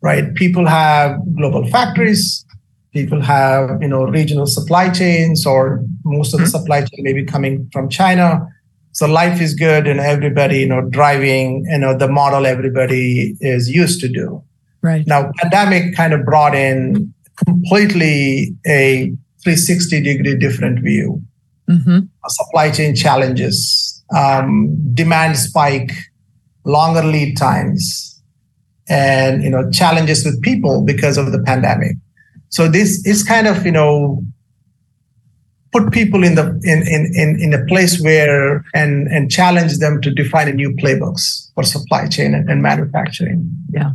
right? 0.00 0.34
People 0.34 0.66
have 0.66 1.18
global 1.36 1.66
factories, 1.68 2.46
people 2.92 3.20
have 3.20 3.80
you 3.80 3.88
know 3.88 4.04
regional 4.04 4.46
supply 4.46 4.88
chains 4.90 5.46
or 5.46 5.84
most 6.04 6.32
of 6.32 6.40
the 6.40 6.44
mm-hmm. 6.44 6.50
supply 6.50 6.80
chain 6.80 7.02
may 7.02 7.12
be 7.12 7.24
coming 7.24 7.68
from 7.72 7.88
china 7.88 8.46
so 8.92 9.06
life 9.06 9.40
is 9.40 9.54
good 9.54 9.86
and 9.86 9.98
everybody 10.00 10.58
you 10.58 10.66
know 10.66 10.82
driving 10.82 11.64
you 11.70 11.78
know 11.78 11.96
the 11.96 12.08
model 12.08 12.46
everybody 12.46 13.34
is 13.40 13.70
used 13.70 14.00
to 14.00 14.08
do 14.08 14.42
right 14.82 15.06
now 15.06 15.30
pandemic 15.38 15.94
kind 15.96 16.12
of 16.12 16.24
brought 16.24 16.54
in 16.54 17.12
completely 17.46 18.54
a 18.66 19.12
360 19.42 20.02
degree 20.02 20.36
different 20.36 20.80
view 20.80 21.20
mm-hmm. 21.68 22.00
supply 22.28 22.70
chain 22.70 22.94
challenges 22.94 24.02
um, 24.16 24.76
demand 24.94 25.36
spike 25.36 25.92
longer 26.64 27.02
lead 27.02 27.36
times 27.36 28.22
and 28.88 29.42
you 29.42 29.50
know 29.50 29.70
challenges 29.70 30.24
with 30.24 30.40
people 30.42 30.82
because 30.82 31.16
of 31.16 31.32
the 31.32 31.42
pandemic 31.42 31.96
so 32.52 32.68
this 32.68 33.04
is 33.06 33.24
kind 33.24 33.46
of, 33.46 33.64
you 33.64 33.72
know, 33.72 34.22
put 35.72 35.90
people 35.90 36.22
in 36.22 36.34
the 36.34 36.60
in 36.62 36.86
in 36.86 37.10
in, 37.14 37.40
in 37.40 37.54
a 37.54 37.64
place 37.64 37.98
where 37.98 38.62
and 38.74 39.08
and 39.08 39.30
challenge 39.30 39.78
them 39.78 40.02
to 40.02 40.10
define 40.10 40.48
a 40.48 40.52
new 40.52 40.70
playbooks 40.76 41.50
for 41.54 41.64
supply 41.64 42.06
chain 42.08 42.34
and, 42.34 42.50
and 42.50 42.60
manufacturing. 42.60 43.50
Yeah. 43.72 43.92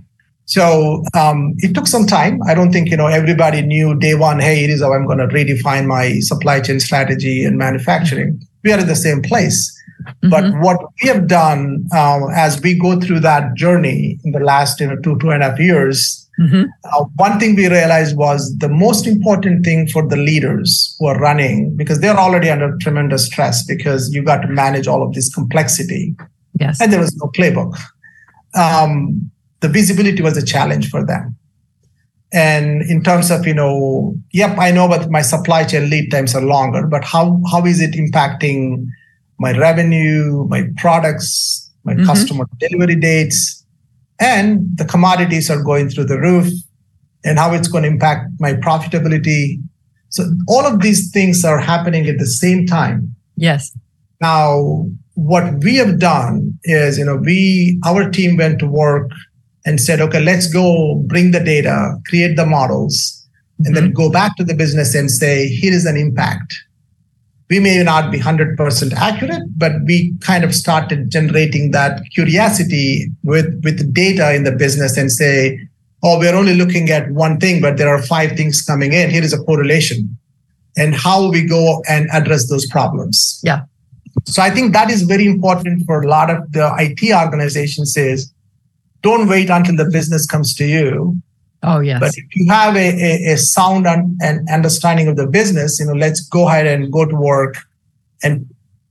So 0.48 1.04
um, 1.14 1.54
it 1.58 1.74
took 1.76 1.88
some 1.88 2.06
time. 2.06 2.42
I 2.48 2.54
don't 2.54 2.72
think 2.72 2.90
you 2.90 2.98
know 2.98 3.08
everybody 3.08 3.62
knew 3.62 3.98
day 3.98 4.16
one. 4.16 4.40
Hey, 4.40 4.64
it 4.64 4.70
is 4.70 4.82
how 4.82 4.94
I'm 4.94 5.06
going 5.06 5.20
to 5.20 5.28
redefine 5.28 5.86
my 5.86 6.20
supply 6.20 6.60
chain 6.62 6.80
strategy 6.80 7.46
and 7.46 7.58
manufacturing. 7.58 8.42
We 8.64 8.72
are 8.72 8.80
in 8.80 8.88
the 8.88 8.96
same 8.96 9.22
place. 9.22 9.74
Mm-hmm. 10.02 10.30
But 10.30 10.54
what 10.62 10.80
we 11.02 11.10
have 11.10 11.28
done 11.28 11.86
uh, 11.94 12.28
as 12.34 12.62
we 12.62 12.78
go 12.78 13.00
through 13.00 13.20
that 13.22 13.56
journey 13.56 14.20
in 14.24 14.32
the 14.32 14.40
last 14.40 14.80
you 14.80 14.88
know 14.88 14.98
two 14.98 15.18
two 15.20 15.32
and 15.32 15.44
a 15.44 15.50
half 15.50 15.60
years 15.60 16.28
Mm-hmm. 16.40 16.66
Uh, 16.84 17.06
one 17.16 17.40
thing 17.40 17.56
we 17.56 17.68
realized 17.68 18.16
was 18.16 18.56
the 18.58 18.70
most 18.70 19.08
important 19.08 19.66
thing 19.66 19.88
for 19.88 20.08
the 20.08 20.16
leaders 20.16 20.96
who 21.00 21.08
are 21.08 21.20
running, 21.20 21.76
because 21.76 22.00
they're 22.00 22.18
already 22.18 22.50
under 22.50 22.78
tremendous 22.78 23.26
stress 23.26 23.66
because 23.66 24.14
you 24.14 24.24
got 24.24 24.42
to 24.42 24.48
manage 24.48 24.88
all 24.88 25.02
of 25.02 25.14
this 25.14 25.34
complexity. 25.34 26.16
Yes. 26.60 26.80
And 26.80 26.94
there 26.94 27.00
was 27.00 27.16
no 27.16 27.32
playbook. 27.36 27.76
Um, 28.54 29.32
the 29.68 29.74
visibility 29.74 30.22
was 30.22 30.38
a 30.38 30.46
challenge 30.46 30.90
for 30.90 31.06
them. 31.06 31.36
And 32.34 32.82
in 32.84 33.04
terms 33.04 33.32
of, 33.32 33.46
you 33.48 33.54
know, 33.54 34.16
yep, 34.32 34.58
I 34.58 34.72
know 34.72 34.88
but 34.88 35.10
my 35.10 35.22
supply 35.22 35.64
chain 35.64 35.90
lead 35.90 36.12
times 36.12 36.36
are 36.36 36.42
longer, 36.42 36.86
but 36.86 37.04
how 37.04 37.42
how 37.52 37.66
is 37.66 37.80
it 37.82 37.94
impacting 37.94 38.88
my 39.40 39.58
revenue, 39.58 40.46
my 40.50 40.64
products, 40.78 41.72
my 41.84 41.94
mm-hmm. 41.94 42.06
customer 42.06 42.46
delivery 42.60 42.96
dates, 42.96 43.66
and 44.20 44.78
the 44.78 44.86
commodities 44.86 45.50
are 45.50 45.64
going 45.64 45.90
through 45.90 46.06
the 46.06 46.20
roof, 46.20 46.52
and 47.24 47.40
how 47.40 47.54
it's 47.54 47.68
going 47.68 47.84
to 47.84 47.90
impact 47.90 48.30
my 48.40 48.54
profitability. 48.54 49.62
So 50.10 50.24
all 50.48 50.66
of 50.66 50.82
these 50.82 51.12
things 51.12 51.46
are 51.46 51.60
happening 51.60 52.08
at 52.08 52.18
the 52.18 52.28
same 52.28 52.66
time. 52.66 53.16
Yes. 53.36 53.72
Now, 54.20 54.88
what 55.14 55.64
we 55.64 55.76
have 55.78 56.00
done 56.00 56.60
is, 56.64 56.98
you 56.98 57.06
know, 57.06 57.16
we 57.16 57.80
our 57.86 58.10
team 58.10 58.36
went 58.38 58.60
to 58.60 58.68
work 58.68 59.10
and 59.68 59.82
said, 59.82 60.00
okay, 60.00 60.22
let's 60.22 60.48
go 60.52 60.96
bring 61.08 61.32
the 61.32 61.42
data, 61.42 61.98
create 62.08 62.38
the 62.38 62.46
models, 62.46 63.28
and 63.60 63.76
mm-hmm. 63.76 63.76
then 63.76 63.92
go 63.92 64.10
back 64.10 64.38
to 64.38 64.44
the 64.46 64.54
business 64.54 64.96
and 64.96 65.12
say, 65.12 65.48
here 65.48 65.74
is 65.74 65.86
an 65.86 65.98
impact. 65.98 66.56
We 67.50 67.60
may 67.60 67.84
not 67.84 68.10
be 68.10 68.18
100% 68.18 68.94
accurate, 68.94 69.44
but 69.58 69.74
we 69.84 70.14
kind 70.22 70.46
of 70.46 70.56
started 70.56 71.12
generating 71.12 71.72
that 71.72 72.02
curiosity 72.14 73.12
with, 73.24 73.62
with 73.64 73.94
data 73.94 74.34
in 74.34 74.46
the 74.46 74.54
business 74.54 74.98
and 74.98 75.12
say, 75.12 75.60
oh, 76.02 76.18
we're 76.18 76.36
only 76.36 76.56
looking 76.56 76.90
at 76.90 77.12
one 77.12 77.38
thing, 77.38 77.62
but 77.62 77.76
there 77.78 77.90
are 77.90 78.02
five 78.02 78.38
things 78.38 78.62
coming 78.62 78.94
in. 78.94 79.10
Here 79.10 79.24
is 79.24 79.34
a 79.34 79.44
correlation. 79.44 80.18
And 80.78 80.96
how 80.96 81.30
we 81.30 81.46
go 81.46 81.84
and 81.90 82.08
address 82.14 82.50
those 82.50 82.68
problems. 82.68 83.42
Yeah. 83.44 83.64
So 84.26 84.42
I 84.42 84.50
think 84.50 84.74
that 84.74 84.90
is 84.90 85.04
very 85.04 85.26
important 85.26 85.86
for 85.86 86.02
a 86.02 86.08
lot 86.08 86.30
of 86.30 86.52
the 86.52 86.74
IT 86.80 87.14
organizations 87.14 87.98
is 87.98 88.32
don't 89.02 89.28
wait 89.28 89.50
until 89.50 89.76
the 89.76 89.90
business 89.90 90.26
comes 90.26 90.54
to 90.56 90.66
you. 90.66 91.16
Oh 91.64 91.80
yes. 91.80 92.00
But 92.00 92.12
if 92.16 92.36
you 92.36 92.48
have 92.50 92.76
a, 92.76 92.80
a, 92.80 93.34
a 93.34 93.38
sound 93.38 93.88
and 93.88 94.50
understanding 94.50 95.08
of 95.08 95.16
the 95.16 95.28
business, 95.28 95.80
you 95.80 95.86
know, 95.86 95.94
let's 95.94 96.22
go 96.22 96.48
ahead 96.48 96.68
and 96.68 96.92
go 96.92 97.06
to 97.06 97.16
work 97.16 97.58
and 98.24 98.48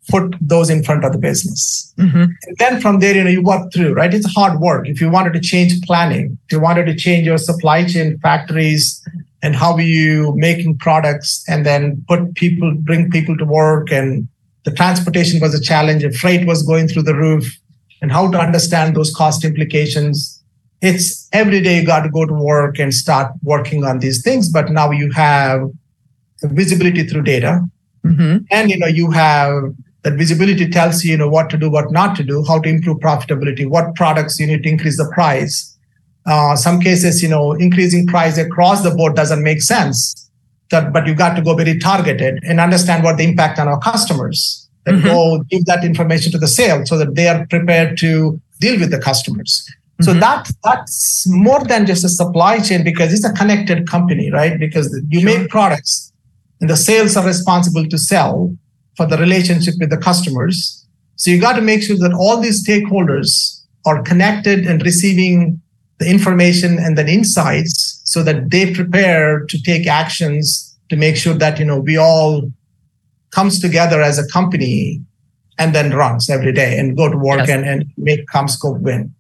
put 0.09 0.37
those 0.41 0.71
in 0.71 0.83
front 0.83 1.05
of 1.05 1.13
the 1.13 1.19
business. 1.19 1.93
Mm-hmm. 1.99 2.23
And 2.23 2.57
then 2.59 2.81
from 2.81 3.01
there, 3.01 3.15
you 3.15 3.25
know, 3.25 3.31
you 3.31 3.43
work 3.43 3.73
through, 3.73 3.95
right? 3.95 4.13
It's 4.13 4.33
hard 4.33 4.61
work. 4.61 4.89
If 4.89 5.01
you 5.01 5.11
wanted 5.11 5.33
to 5.33 5.41
change 5.41 5.81
planning, 5.83 6.39
if 6.47 6.53
you 6.53 6.61
wanted 6.61 6.87
to 6.87 6.95
change 6.95 7.27
your 7.27 7.39
supply 7.39 7.85
chain 7.85 8.19
factories 8.19 9.03
and 9.43 9.57
how 9.57 9.77
you 9.79 10.33
making 10.37 10.79
products 10.79 11.45
and 11.49 11.67
then 11.67 12.05
put 12.09 12.35
people, 12.35 12.73
bring 12.75 13.11
people 13.11 13.37
to 13.37 13.45
work 13.45 13.91
and 13.91 14.29
the 14.65 14.71
transportation 14.73 15.41
was 15.41 15.55
a 15.55 15.61
challenge, 15.61 16.05
if 16.05 16.19
freight 16.19 16.47
was 16.47 16.63
going 16.63 16.89
through 16.89 17.03
the 17.03 17.15
roof, 17.15 17.57
and 18.03 18.13
how 18.13 18.31
to 18.31 18.39
understand 18.39 18.97
those 18.97 19.15
cost 19.15 19.45
implications. 19.45 20.43
It's 20.83 21.29
every 21.33 21.61
day 21.61 21.81
you 21.81 21.87
got 21.87 22.03
to 22.03 22.11
go 22.11 22.27
to 22.27 22.35
work 22.35 22.79
and 22.79 22.93
start 22.93 23.33
working 23.43 23.85
on 23.85 23.99
these 24.01 24.23
things, 24.23 24.51
but 24.51 24.71
now 24.71 24.91
you 24.91 25.11
have 25.13 25.71
visibility 26.43 27.05
through 27.05 27.23
data. 27.23 27.63
Mm-hmm. 28.05 28.45
And 28.51 28.71
you 28.71 28.79
know, 28.79 28.87
you 28.87 29.11
have 29.11 29.75
that 30.03 30.15
visibility 30.15 30.69
tells 30.69 31.03
you, 31.03 31.13
you 31.13 31.17
know, 31.17 31.29
what 31.29 31.51
to 31.51 31.57
do, 31.57 31.69
what 31.69 31.91
not 31.91 32.15
to 32.17 32.23
do, 32.23 32.45
how 32.47 32.61
to 32.61 32.69
improve 32.69 32.99
profitability, 32.99 33.69
what 33.69 33.95
products 33.97 34.39
you 34.39 34.47
need 34.47 34.63
to 34.63 34.69
increase 34.69 34.97
the 34.97 35.11
price. 35.13 35.77
Uh, 36.27 36.55
some 36.55 36.81
cases, 36.81 37.23
you 37.23 37.29
know, 37.29 37.53
increasing 37.53 38.07
price 38.07 38.39
across 38.39 38.83
the 38.83 38.91
board 38.91 39.17
doesn't 39.17 39.43
make 39.43 39.63
sense. 39.63 40.31
That, 40.71 40.93
but 40.93 41.07
you 41.07 41.15
got 41.15 41.35
to 41.37 41.43
go 41.43 41.55
very 41.55 41.79
targeted 41.79 42.41
and 42.45 42.61
understand 42.61 43.05
what 43.05 43.17
the 43.17 43.25
impact 43.25 43.59
on 43.59 43.69
our 43.69 43.79
customers 43.79 44.66
and 44.87 44.99
mm-hmm. 44.99 45.09
go 45.09 45.45
give 45.51 45.65
that 45.67 45.85
information 45.85 46.33
to 46.33 46.39
the 46.39 46.49
sales 46.49 46.89
so 46.89 46.97
that 46.97 47.15
they 47.15 47.29
are 47.29 47.47
prepared 47.47 47.99
to 47.99 48.41
deal 48.61 48.79
with 48.79 48.91
the 48.91 48.99
customers. 48.99 49.69
So 50.03 50.11
mm-hmm. 50.11 50.21
that 50.21 50.51
that's 50.63 51.27
more 51.29 51.65
than 51.65 51.87
just 51.87 52.05
a 52.05 52.09
supply 52.09 52.61
chain 52.61 52.85
because 52.85 53.13
it's 53.13 53.25
a 53.25 53.33
connected 53.33 53.89
company, 53.89 54.31
right? 54.31 54.59
Because 54.59 54.87
you 55.09 55.21
sure. 55.21 55.39
make 55.39 55.49
products 55.49 56.13
and 56.61 56.71
the 56.71 56.77
sales 56.77 57.17
are 57.17 57.27
responsible 57.27 57.87
to 57.89 57.99
sell 57.99 58.55
for 58.97 59.07
the 59.07 59.17
relationship 59.17 59.75
with 59.79 59.91
the 59.91 59.97
customers. 59.97 60.87
So 61.17 61.31
you 61.31 61.41
got 61.41 61.57
to 61.57 61.63
make 61.63 61.83
sure 61.83 61.97
that 61.97 62.13
all 62.13 62.41
these 62.41 62.67
stakeholders 62.67 63.63
are 63.87 64.03
connected 64.03 64.67
and 64.67 64.83
receiving 64.83 65.61
the 65.99 66.09
information 66.11 66.79
and 66.79 66.99
then 66.99 67.09
insights 67.09 68.03
so 68.05 68.23
that 68.23 68.51
they 68.51 68.75
prepare 68.75 69.45
to 69.47 69.63
take 69.63 69.87
actions 69.87 70.77
to 70.91 70.97
make 70.97 71.17
sure 71.17 71.35
that 71.35 71.59
you 71.59 71.65
know 71.65 71.79
we 71.79 71.97
all 71.97 72.51
comes 73.31 73.61
together 73.61 74.01
as 74.01 74.19
a 74.19 74.27
company 74.29 75.01
and 75.59 75.75
then 75.75 75.93
runs 75.95 76.29
every 76.29 76.53
day 76.53 76.79
and 76.79 76.97
go 76.97 77.11
to 77.11 77.17
work 77.17 77.39
yes. 77.39 77.51
and, 77.51 77.65
and 77.65 77.85
make 77.97 78.27
CommScope 78.29 78.81
win. 78.81 79.15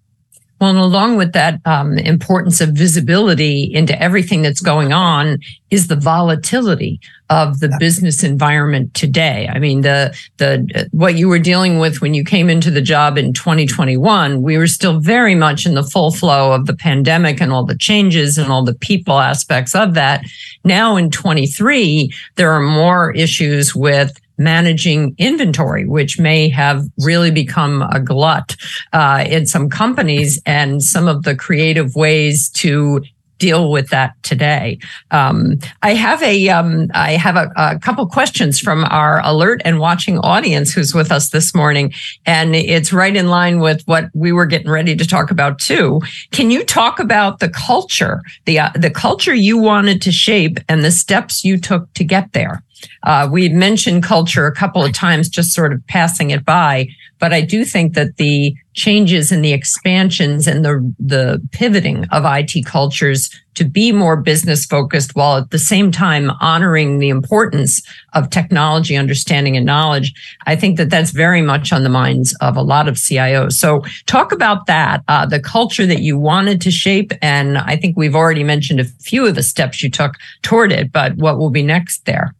Well, 0.58 0.70
and 0.70 0.78
along 0.78 1.16
with 1.16 1.32
that 1.34 1.60
um, 1.66 1.98
importance 1.98 2.62
of 2.62 2.70
visibility 2.70 3.64
into 3.74 4.00
everything 4.00 4.40
that's 4.40 4.62
going 4.62 4.90
on 4.90 5.38
is 5.70 5.88
the 5.88 5.96
volatility 5.96 6.98
of 7.28 7.60
the 7.60 7.76
business 7.78 8.24
environment 8.24 8.94
today. 8.94 9.50
I 9.52 9.58
mean, 9.58 9.82
the 9.82 10.16
the 10.38 10.88
what 10.92 11.16
you 11.16 11.28
were 11.28 11.38
dealing 11.38 11.78
with 11.78 12.00
when 12.00 12.14
you 12.14 12.24
came 12.24 12.48
into 12.48 12.70
the 12.70 12.80
job 12.80 13.18
in 13.18 13.34
2021, 13.34 14.40
we 14.40 14.56
were 14.56 14.66
still 14.66 14.98
very 14.98 15.34
much 15.34 15.66
in 15.66 15.74
the 15.74 15.82
full 15.82 16.10
flow 16.10 16.52
of 16.52 16.64
the 16.64 16.76
pandemic 16.76 17.40
and 17.42 17.52
all 17.52 17.64
the 17.64 17.76
changes 17.76 18.38
and 18.38 18.50
all 18.50 18.64
the 18.64 18.74
people 18.74 19.18
aspects 19.18 19.74
of 19.74 19.92
that. 19.92 20.24
Now 20.64 20.96
in 20.96 21.10
23, 21.10 22.10
there 22.36 22.52
are 22.52 22.62
more 22.62 23.12
issues 23.12 23.74
with 23.74 24.18
managing 24.38 25.14
inventory, 25.18 25.86
which 25.86 26.18
may 26.18 26.48
have 26.48 26.84
really 26.98 27.30
become 27.30 27.82
a 27.90 28.00
glut 28.00 28.56
uh, 28.92 29.24
in 29.28 29.46
some 29.46 29.68
companies, 29.68 30.40
and 30.46 30.82
some 30.82 31.08
of 31.08 31.22
the 31.22 31.34
creative 31.34 31.94
ways 31.94 32.48
to 32.50 33.02
deal 33.38 33.70
with 33.70 33.90
that 33.90 34.14
today. 34.22 34.78
Um, 35.10 35.58
I 35.82 35.94
have 35.94 36.22
a 36.22 36.48
um, 36.48 36.88
I 36.94 37.12
have 37.12 37.36
a, 37.36 37.50
a, 37.56 37.78
couple 37.78 38.06
questions 38.06 38.58
from 38.58 38.84
our 38.84 39.20
alert 39.24 39.60
and 39.64 39.78
watching 39.78 40.18
audience 40.18 40.72
who's 40.72 40.94
with 40.94 41.12
us 41.12 41.30
this 41.30 41.54
morning, 41.54 41.92
and 42.24 42.54
it's 42.54 42.92
right 42.92 43.14
in 43.14 43.28
line 43.28 43.60
with 43.60 43.82
what 43.84 44.06
we 44.14 44.32
were 44.32 44.46
getting 44.46 44.70
ready 44.70 44.96
to 44.96 45.06
talk 45.06 45.30
about 45.30 45.58
too. 45.58 46.00
Can 46.30 46.50
you 46.50 46.64
talk 46.64 46.98
about 46.98 47.40
the 47.40 47.48
culture, 47.48 48.22
the 48.44 48.58
uh, 48.58 48.70
the 48.74 48.90
culture 48.90 49.34
you 49.34 49.58
wanted 49.58 50.00
to 50.02 50.12
shape, 50.12 50.58
and 50.68 50.84
the 50.84 50.90
steps 50.90 51.44
you 51.44 51.58
took 51.58 51.92
to 51.94 52.04
get 52.04 52.32
there? 52.32 52.62
Uh, 53.02 53.28
we 53.30 53.48
mentioned 53.48 54.02
culture 54.02 54.46
a 54.46 54.54
couple 54.54 54.84
of 54.84 54.92
times, 54.92 55.28
just 55.28 55.52
sort 55.52 55.72
of 55.72 55.86
passing 55.86 56.30
it 56.30 56.44
by. 56.44 56.88
But 57.18 57.32
I 57.32 57.40
do 57.40 57.64
think 57.64 57.94
that 57.94 58.16
the 58.16 58.54
changes 58.74 59.32
and 59.32 59.42
the 59.42 59.54
expansions 59.54 60.46
and 60.46 60.64
the, 60.64 60.94
the 60.98 61.40
pivoting 61.52 62.04
of 62.12 62.24
IT 62.26 62.66
cultures 62.66 63.30
to 63.54 63.64
be 63.64 63.90
more 63.90 64.16
business 64.18 64.66
focused 64.66 65.16
while 65.16 65.38
at 65.38 65.50
the 65.50 65.58
same 65.58 65.90
time 65.90 66.30
honoring 66.42 66.98
the 66.98 67.08
importance 67.08 67.80
of 68.12 68.28
technology, 68.28 68.94
understanding, 68.96 69.56
and 69.56 69.64
knowledge. 69.64 70.12
I 70.44 70.56
think 70.56 70.76
that 70.76 70.90
that's 70.90 71.10
very 71.10 71.40
much 71.40 71.72
on 71.72 71.84
the 71.84 71.88
minds 71.88 72.36
of 72.42 72.54
a 72.54 72.62
lot 72.62 72.86
of 72.86 72.96
CIOs. 72.96 73.52
So 73.52 73.82
talk 74.04 74.30
about 74.30 74.66
that, 74.66 75.02
uh, 75.08 75.24
the 75.24 75.40
culture 75.40 75.86
that 75.86 76.00
you 76.00 76.18
wanted 76.18 76.60
to 76.60 76.70
shape. 76.70 77.12
And 77.22 77.56
I 77.56 77.76
think 77.76 77.96
we've 77.96 78.14
already 78.14 78.44
mentioned 78.44 78.78
a 78.78 78.84
few 78.84 79.26
of 79.26 79.36
the 79.36 79.42
steps 79.42 79.82
you 79.82 79.90
took 79.90 80.16
toward 80.42 80.70
it, 80.70 80.92
but 80.92 81.16
what 81.16 81.38
will 81.38 81.50
be 81.50 81.62
next 81.62 82.04
there? 82.04 82.34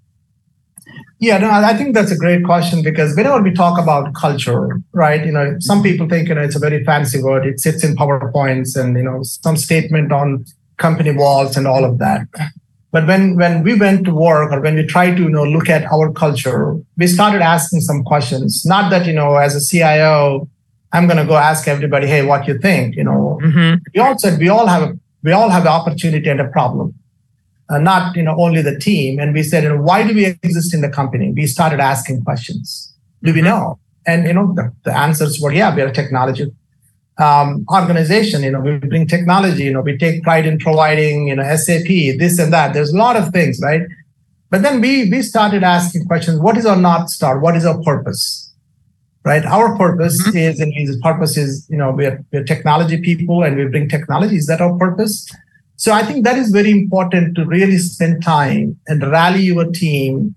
Yeah, 1.19 1.39
no, 1.39 1.51
I 1.51 1.75
think 1.75 1.95
that's 1.95 2.11
a 2.11 2.17
great 2.17 2.45
question 2.45 2.83
because 2.83 3.17
whenever 3.17 3.41
we 3.41 3.53
talk 3.53 3.81
about 3.81 4.15
culture, 4.15 4.81
right, 4.93 5.25
you 5.25 5.33
know, 5.33 5.57
some 5.61 5.83
people 5.83 6.07
think, 6.09 6.29
you 6.29 6.35
know, 6.35 6.43
it's 6.43 6.57
a 6.57 6.59
very 6.59 6.85
fancy 6.85 7.23
word. 7.23 7.47
It 7.47 7.59
sits 7.59 7.83
in 7.83 7.97
PowerPoints 7.97 8.77
and, 8.77 8.97
you 8.97 9.03
know, 9.03 9.23
some 9.23 9.57
statement 9.57 10.13
on 10.13 10.45
company 10.77 11.13
walls 11.13 11.57
and 11.57 11.67
all 11.67 11.85
of 11.85 11.99
that. 11.99 12.27
But 12.93 13.07
when, 13.07 13.37
when 13.37 13.63
we 13.63 13.75
went 13.75 14.05
to 14.05 14.15
work 14.15 14.53
or 14.53 14.61
when 14.61 14.75
we 14.75 14.85
tried 14.85 15.17
to, 15.17 15.23
you 15.23 15.31
know, 15.31 15.45
look 15.45 15.71
at 15.71 15.91
our 15.91 16.13
culture, 16.13 16.77
we 16.99 17.07
started 17.07 17.41
asking 17.41 17.81
some 17.81 18.05
questions. 18.05 18.67
Not 18.67 18.91
that, 18.91 19.07
you 19.07 19.15
know, 19.15 19.37
as 19.37 19.57
a 19.57 19.61
CIO, 19.61 20.49
I'm 20.93 21.07
going 21.07 21.19
to 21.19 21.25
go 21.25 21.37
ask 21.37 21.67
everybody, 21.67 22.07
hey, 22.07 22.27
what 22.27 22.47
you 22.47 22.59
think? 22.59 22.95
You 22.95 23.05
know, 23.05 23.39
mm-hmm. 23.43 23.77
we 23.95 24.01
all 24.01 24.19
said 24.19 24.39
we 24.39 24.51
all 24.51 24.67
have 24.67 24.83
a, 24.83 24.99
we 25.23 25.33
all 25.33 25.49
have 25.49 25.63
an 25.63 25.69
opportunity 25.69 26.29
and 26.29 26.41
a 26.41 26.49
problem 26.49 26.95
uh, 27.69 27.79
not 27.79 28.17
you 28.17 28.23
know 28.23 28.37
only 28.39 28.63
the 28.63 28.79
team. 28.79 29.19
And 29.19 29.35
we 29.35 29.43
said, 29.43 29.63
you 29.63 29.71
know, 29.71 29.81
why 29.81 30.07
do 30.07 30.15
we 30.15 30.27
exist 30.27 30.75
in 30.75 30.81
the 30.81 30.89
company? 30.89 31.33
We 31.33 31.47
started 31.47 31.81
asking 31.81 32.23
questions. 32.25 32.95
Do 33.23 33.33
we 33.33 33.41
mm-hmm. 33.41 33.49
know? 33.49 33.79
And 34.07 34.27
you 34.27 34.33
know, 34.33 34.53
the, 34.55 34.73
the 34.85 34.97
answers 34.97 35.41
were, 35.41 35.53
yeah, 35.53 35.75
we're 35.75 35.89
a 35.89 35.93
technology 35.93 36.53
um, 37.19 37.65
organization. 37.73 38.43
You 38.43 38.53
know, 38.53 38.61
we 38.61 38.79
bring 38.79 39.07
technology. 39.07 39.65
You 39.65 39.73
know, 39.73 39.81
we 39.81 39.97
take 39.97 40.23
pride 40.23 40.47
in 40.47 40.59
providing 40.59 41.29
you 41.29 41.37
know 41.37 41.57
SAP, 41.57 41.89
this 42.19 42.39
and 42.39 42.53
that. 42.53 42.75
There's 42.75 42.93
a 42.93 42.97
lot 42.97 43.17
of 43.17 43.33
things, 43.33 43.61
right? 43.63 43.83
But 44.51 44.63
then 44.63 44.81
we 44.81 45.11
we 45.11 45.23
started 45.23 45.63
asking 45.63 46.07
questions. 46.07 46.41
What 46.41 46.57
is 46.57 46.67
our 46.67 46.77
north 46.77 47.11
star? 47.11 47.39
What 47.39 47.57
is 47.57 47.65
our 47.65 47.81
purpose? 47.83 48.43
Right. 49.25 49.45
Our 49.45 49.77
purpose 49.77 50.23
mm-hmm. 50.23 50.37
is, 50.37 50.61
and 50.61 50.73
his 50.73 50.97
purpose 51.03 51.37
is, 51.37 51.67
you 51.69 51.77
know, 51.77 51.91
we're, 51.91 52.25
we're 52.33 52.45
technology 52.45 53.01
people 53.01 53.43
and 53.43 53.57
we 53.57 53.65
bring 53.65 53.89
technology. 53.89 54.37
Is 54.37 54.47
that 54.47 54.61
our 54.61 54.79
purpose? 54.79 55.29
So 55.77 55.93
I 55.93 56.03
think 56.05 56.25
that 56.25 56.39
is 56.39 56.51
very 56.51 56.71
important 56.71 57.37
to 57.37 57.45
really 57.45 57.79
spend 57.79 58.23
time 58.23 58.79
and 58.87 59.03
rally 59.03 59.43
your 59.43 59.67
team 59.67 60.35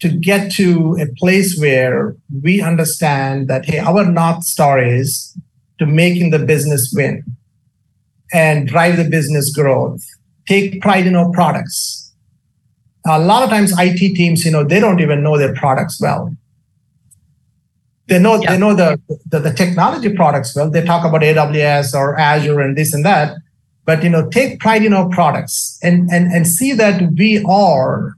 to 0.00 0.08
get 0.08 0.52
to 0.52 0.96
a 1.00 1.06
place 1.16 1.58
where 1.58 2.16
we 2.42 2.62
understand 2.62 3.48
that, 3.48 3.64
hey, 3.64 3.78
our 3.78 4.04
North 4.04 4.44
Star 4.44 4.82
is 4.82 5.36
to 5.78 5.86
making 5.86 6.30
the 6.30 6.38
business 6.38 6.92
win 6.94 7.24
and 8.32 8.68
drive 8.68 8.96
the 8.96 9.08
business 9.08 9.54
growth 9.54 10.04
take 10.46 10.80
pride 10.80 11.06
in 11.06 11.14
our 11.14 11.30
products. 11.30 12.14
A 13.06 13.18
lot 13.18 13.42
of 13.42 13.50
times 13.50 13.72
IT 13.78 14.16
teams, 14.16 14.44
you 14.44 14.50
know, 14.50 14.64
they 14.64 14.80
don't 14.80 15.00
even 15.00 15.22
know 15.22 15.38
their 15.38 15.54
products 15.54 16.00
well. 16.00 16.34
They 18.06 18.18
know 18.18 18.40
yeah. 18.40 18.52
they 18.52 18.58
know 18.58 18.74
the, 18.74 19.00
the, 19.26 19.40
the 19.40 19.52
technology 19.52 20.14
products 20.14 20.56
well. 20.56 20.70
They 20.70 20.82
talk 20.82 21.04
about 21.04 21.20
AWS 21.20 21.94
or 21.94 22.18
Azure 22.18 22.60
and 22.60 22.76
this 22.76 22.94
and 22.94 23.04
that. 23.04 23.36
But 23.88 24.02
you 24.04 24.10
know, 24.10 24.28
take 24.28 24.60
pride 24.60 24.84
in 24.84 24.92
our 24.92 25.08
products 25.08 25.78
and 25.82 26.10
and 26.10 26.30
and 26.30 26.46
see 26.46 26.74
that 26.74 26.96
we 27.20 27.42
are 27.48 28.16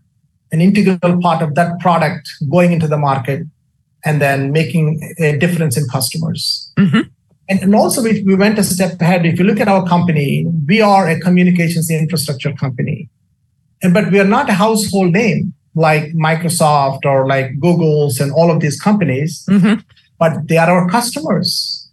an 0.51 0.61
integral 0.61 1.21
part 1.27 1.43
of 1.43 1.55
that 1.55 1.79
product 1.79 2.29
going 2.51 2.73
into 2.73 2.89
the 2.89 2.99
market 2.99 3.47
and 4.05 4.21
then 4.21 4.51
making 4.51 5.15
a 5.21 5.39
difference 5.39 5.77
in 5.77 5.87
customers. 5.87 6.73
Mm-hmm. 6.77 7.03
And, 7.49 7.63
and 7.63 7.75
also, 7.75 8.03
we, 8.03 8.23
we 8.23 8.35
went 8.35 8.59
a 8.59 8.65
step 8.65 9.01
ahead. 9.01 9.25
If 9.25 9.39
you 9.39 9.45
look 9.45 9.61
at 9.61 9.69
our 9.69 9.87
company, 9.87 10.45
we 10.67 10.81
are 10.81 11.09
a 11.09 11.21
communications 11.21 11.89
infrastructure 11.89 12.53
company, 12.53 13.09
and 13.81 13.95
but 13.95 14.11
we 14.11 14.19
are 14.19 14.31
not 14.37 14.51
a 14.51 14.55
household 14.55 15.13
name 15.13 15.55
like 15.77 16.05
Microsoft 16.15 17.05
or 17.05 17.29
like 17.29 17.61
Google's 17.61 18.19
and 18.19 18.33
all 18.33 18.51
of 18.51 18.59
these 18.59 18.81
companies, 18.81 19.47
mm-hmm. 19.49 19.81
but 20.19 20.49
they 20.49 20.57
are 20.57 20.69
our 20.69 20.91
customers. 20.91 21.90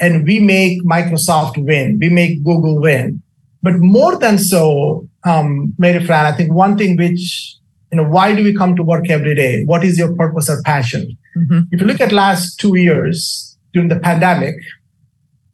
And 0.00 0.26
we 0.26 0.38
make 0.40 0.82
Microsoft 0.84 1.62
win, 1.64 1.98
we 1.98 2.08
make 2.08 2.44
Google 2.44 2.80
win. 2.80 3.22
But 3.62 3.78
more 3.78 4.16
than 4.16 4.38
so, 4.38 5.08
um, 5.24 5.74
Maryfran, 5.80 6.24
I 6.24 6.32
think 6.32 6.52
one 6.52 6.78
thing 6.78 6.96
which, 6.96 7.56
you 7.90 7.96
know, 7.96 8.04
why 8.04 8.34
do 8.34 8.44
we 8.44 8.54
come 8.54 8.76
to 8.76 8.82
work 8.82 9.10
every 9.10 9.34
day? 9.34 9.64
What 9.64 9.84
is 9.84 9.98
your 9.98 10.14
purpose 10.14 10.48
or 10.48 10.62
passion? 10.62 11.18
Mm-hmm. 11.36 11.60
If 11.72 11.80
you 11.80 11.86
look 11.86 12.00
at 12.00 12.12
last 12.12 12.60
two 12.60 12.76
years 12.76 13.56
during 13.72 13.88
the 13.88 13.98
pandemic, 13.98 14.54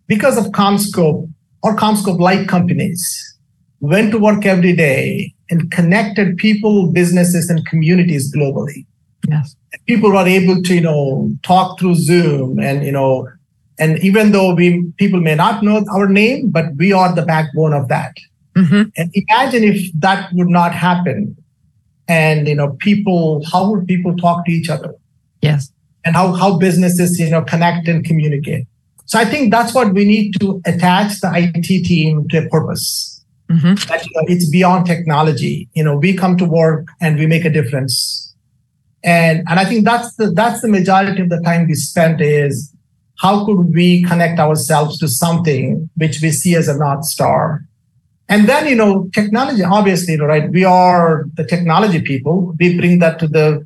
because 0.07 0.37
of 0.37 0.53
CommScope 0.53 1.31
or 1.63 1.77
CommScope-like 1.77 2.47
companies, 2.47 3.39
went 3.81 4.13
to 4.13 4.19
work 4.19 4.45
every 4.45 4.75
day 4.75 5.35
and 5.51 5.71
connected 5.71 6.37
people, 6.37 6.93
businesses, 6.93 7.49
and 7.49 7.67
communities 7.67 8.35
globally. 8.35 8.87
Yes. 9.29 9.57
People 9.87 10.13
were 10.13 10.27
able 10.27 10.63
to, 10.63 10.75
you 10.75 10.81
know, 10.81 11.31
talk 11.43 11.79
through 11.79 11.95
Zoom 11.95 12.59
and, 12.59 12.85
you 12.85 12.93
know, 12.93 13.29
and 13.79 13.99
even 14.05 14.33
though 14.33 14.55
we 14.55 14.85
people 14.99 15.21
may 15.21 15.35
not 15.35 15.63
know 15.63 15.85
our 15.93 16.09
name, 16.09 16.51
but 16.51 16.75
we 16.77 16.93
are 16.93 17.15
the 17.15 17.23
backbone 17.23 17.73
of 17.73 17.89
that. 17.89 18.17
Mm-hmm. 18.57 18.83
And 18.97 19.11
imagine 19.15 19.65
if 19.65 19.93
that 19.95 20.33
would 20.33 20.49
not 20.49 20.73
happen. 20.73 21.37
And 22.07 22.47
you 22.47 22.55
know, 22.55 22.71
people, 22.81 23.45
how 23.51 23.71
would 23.71 23.87
people 23.87 24.17
talk 24.17 24.45
to 24.47 24.53
each 24.53 24.69
other? 24.69 24.95
Yes. 25.43 25.73
And 26.05 26.15
how 26.15 26.33
how 26.35 26.59
businesses, 26.59 27.19
you 27.19 27.31
know, 27.31 27.43
connect 27.43 27.89
and 27.89 28.05
communicate. 28.05 28.67
So 29.07 29.19
I 29.19 29.25
think 29.25 29.51
that's 29.51 29.75
what 29.75 29.93
we 29.93 30.05
need 30.05 30.39
to 30.41 30.63
attach 30.67 31.21
the 31.21 31.31
IT 31.35 31.85
team 31.85 32.29
to 32.29 32.47
a 32.47 32.49
purpose. 32.49 33.23
Mm-hmm. 33.51 33.75
That 33.89 34.07
you 34.07 34.11
know, 34.15 34.23
it's 34.27 34.49
beyond 34.49 34.87
technology. 34.87 35.69
You 35.75 35.85
know, 35.85 35.97
we 35.97 36.15
come 36.15 36.37
to 36.39 36.45
work 36.45 36.89
and 37.01 37.19
we 37.19 37.27
make 37.27 37.45
a 37.45 37.51
difference. 37.51 38.35
And 39.03 39.45
and 39.49 39.59
I 39.59 39.65
think 39.65 39.85
that's 39.85 40.15
the 40.15 40.31
that's 40.31 40.61
the 40.61 40.69
majority 40.69 41.23
of 41.23 41.29
the 41.29 41.41
time 41.41 41.67
we 41.67 41.75
spent 41.75 42.21
is 42.21 42.74
how 43.21 43.45
could 43.45 43.73
we 43.75 44.03
connect 44.05 44.39
ourselves 44.39 44.99
to 44.99 45.09
something 45.09 45.89
which 45.97 46.21
we 46.21 46.31
see 46.31 46.55
as 46.55 46.69
a 46.69 46.77
north 46.77 47.05
star 47.05 47.65
and 48.29 48.49
then 48.49 48.67
you 48.67 48.75
know 48.75 49.09
technology 49.15 49.63
obviously 49.63 50.19
right 50.19 50.51
we 50.51 50.65
are 50.65 51.27
the 51.35 51.45
technology 51.45 52.01
people 52.01 52.55
we 52.59 52.77
bring 52.77 52.99
that 52.99 53.19
to 53.19 53.29
the 53.29 53.65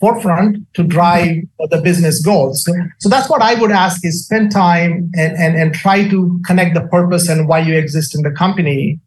forefront 0.00 0.58
to 0.74 0.82
drive 0.82 1.36
the 1.70 1.80
business 1.82 2.22
goals 2.22 2.68
so, 2.98 3.08
that's 3.08 3.30
what 3.30 3.42
i 3.42 3.54
would 3.54 3.70
ask 3.70 4.04
is 4.04 4.24
spend 4.24 4.50
time 4.50 5.10
and, 5.14 5.36
and 5.36 5.56
and 5.56 5.74
try 5.74 6.06
to 6.08 6.40
connect 6.46 6.74
the 6.74 6.86
purpose 6.88 7.28
and 7.28 7.48
why 7.48 7.58
you 7.58 7.74
exist 7.74 8.14
in 8.14 8.22
the 8.22 8.30
company 8.30 8.98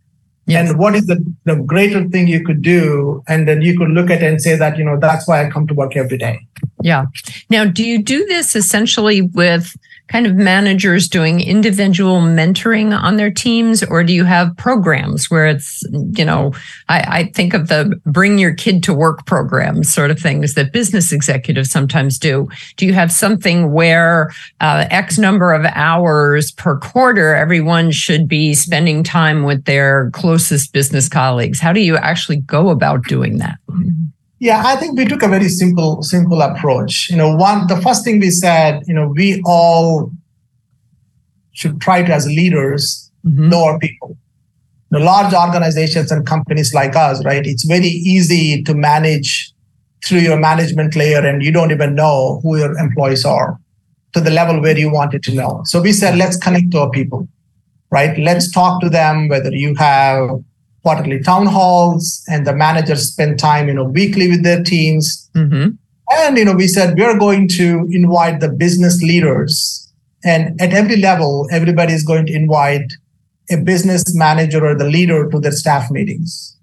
Yes. 0.47 0.69
And 0.69 0.79
what 0.79 0.95
is 0.95 1.05
the, 1.07 1.23
the 1.43 1.57
greater 1.57 2.07
thing 2.07 2.27
you 2.27 2.43
could 2.43 2.61
do? 2.61 3.21
And 3.27 3.47
then 3.47 3.61
you 3.61 3.77
could 3.77 3.89
look 3.89 4.09
at 4.09 4.23
it 4.23 4.27
and 4.27 4.41
say 4.41 4.55
that, 4.55 4.77
you 4.77 4.85
know, 4.85 4.97
that's 4.97 5.27
why 5.27 5.45
I 5.45 5.49
come 5.49 5.67
to 5.67 5.73
work 5.73 5.97
every 5.97 6.17
day. 6.17 6.46
Yeah. 6.81 7.05
Now, 7.49 7.65
do 7.65 7.83
you 7.83 8.01
do 8.01 8.25
this 8.25 8.55
essentially 8.55 9.21
with 9.21 9.75
kind 10.07 10.25
of 10.25 10.35
managers 10.35 11.07
doing 11.07 11.41
individual 11.41 12.21
mentoring 12.21 12.97
on 12.97 13.17
their 13.17 13.31
teams, 13.31 13.83
or 13.83 14.03
do 14.03 14.13
you 14.13 14.23
have 14.23 14.55
programs 14.57 15.29
where 15.29 15.47
it's, 15.47 15.83
you 16.13 16.23
know, 16.23 16.53
I, 16.87 16.99
I 17.07 17.23
think 17.33 17.53
of 17.53 17.67
the 17.67 17.99
bring 18.05 18.37
your 18.37 18.53
kid 18.53 18.83
to 18.83 18.93
work 18.93 19.25
programs 19.25 19.93
sort 19.93 20.11
of 20.11 20.19
things 20.19 20.53
that 20.53 20.71
business 20.71 21.11
executives 21.11 21.69
sometimes 21.69 22.17
do. 22.17 22.47
Do 22.77 22.85
you 22.85 22.93
have 22.93 23.11
something 23.11 23.73
where 23.73 24.31
uh, 24.61 24.85
X 24.89 25.17
number 25.17 25.53
of 25.53 25.65
hours 25.65 26.51
per 26.51 26.79
quarter, 26.79 27.35
everyone 27.35 27.91
should 27.91 28.27
be 28.27 28.53
spending 28.53 29.03
time 29.03 29.43
with 29.43 29.65
their 29.65 30.09
closest 30.11 30.71
business 30.71 31.09
colleagues? 31.09 31.59
How 31.59 31.73
do 31.73 31.81
you 31.81 31.97
actually 31.97 32.37
go 32.37 32.69
about 32.69 33.03
doing 33.07 33.39
that? 33.39 33.57
Yeah, 34.39 34.61
I 34.65 34.75
think 34.75 34.97
we 34.97 35.05
took 35.05 35.23
a 35.23 35.27
very 35.27 35.49
simple, 35.49 36.03
simple 36.03 36.41
approach. 36.41 37.09
You 37.09 37.17
know, 37.17 37.35
one, 37.35 37.67
the 37.67 37.81
first 37.81 38.03
thing 38.03 38.19
we 38.19 38.29
said, 38.29 38.83
you 38.87 38.93
know, 38.93 39.07
we 39.07 39.41
all 39.45 40.11
should 41.53 41.81
try 41.81 42.03
to, 42.03 42.13
as 42.13 42.27
leaders, 42.27 43.11
mm-hmm. 43.25 43.49
know 43.49 43.65
our 43.65 43.79
people. 43.79 44.15
The 44.91 44.99
large 44.99 45.33
organizations 45.33 46.11
and 46.11 46.25
companies 46.25 46.73
like 46.73 46.95
us, 46.95 47.25
right? 47.25 47.45
It's 47.45 47.65
very 47.65 47.87
easy 47.87 48.63
to 48.63 48.73
manage 48.75 49.51
through 50.05 50.19
your 50.19 50.37
management 50.37 50.95
layer, 50.95 51.25
and 51.25 51.43
you 51.43 51.51
don't 51.51 51.71
even 51.71 51.95
know 51.95 52.39
who 52.43 52.57
your 52.57 52.77
employees 52.77 53.25
are 53.25 53.59
to 54.13 54.21
the 54.21 54.29
level 54.29 54.61
where 54.61 54.77
you 54.77 54.91
wanted 54.91 55.23
to 55.23 55.33
know. 55.33 55.61
So 55.65 55.81
we 55.81 55.91
said, 55.91 56.15
let's 56.15 56.37
connect 56.37 56.71
to 56.71 56.81
our 56.81 56.89
people, 56.91 57.27
right? 57.89 58.17
Let's 58.17 58.51
talk 58.51 58.81
to 58.81 58.89
them, 58.89 59.27
whether 59.27 59.51
you 59.51 59.73
have 59.75 60.29
quarterly 60.83 61.19
town 61.21 61.45
halls 61.45 62.23
and 62.27 62.45
the 62.45 62.55
managers 62.55 63.11
spend 63.11 63.39
time 63.39 63.67
you 63.67 63.73
know 63.73 63.83
weekly 63.83 64.29
with 64.29 64.43
their 64.43 64.63
teams. 64.63 65.29
Mm-hmm. 65.35 65.69
and 66.11 66.37
you 66.37 66.45
know 66.45 66.53
we 66.53 66.67
said 66.67 66.97
we're 66.97 67.17
going 67.17 67.47
to 67.47 67.87
invite 67.91 68.39
the 68.39 68.49
business 68.49 69.01
leaders. 69.01 69.83
And 70.23 70.59
at 70.59 70.73
every 70.73 70.97
level 70.97 71.47
everybody 71.51 71.93
is 71.93 72.03
going 72.03 72.25
to 72.27 72.33
invite 72.33 72.93
a 73.49 73.57
business 73.57 74.03
manager 74.15 74.65
or 74.65 74.75
the 74.75 74.89
leader 74.89 75.29
to 75.29 75.39
their 75.39 75.51
staff 75.51 75.89
meetings. 75.89 76.55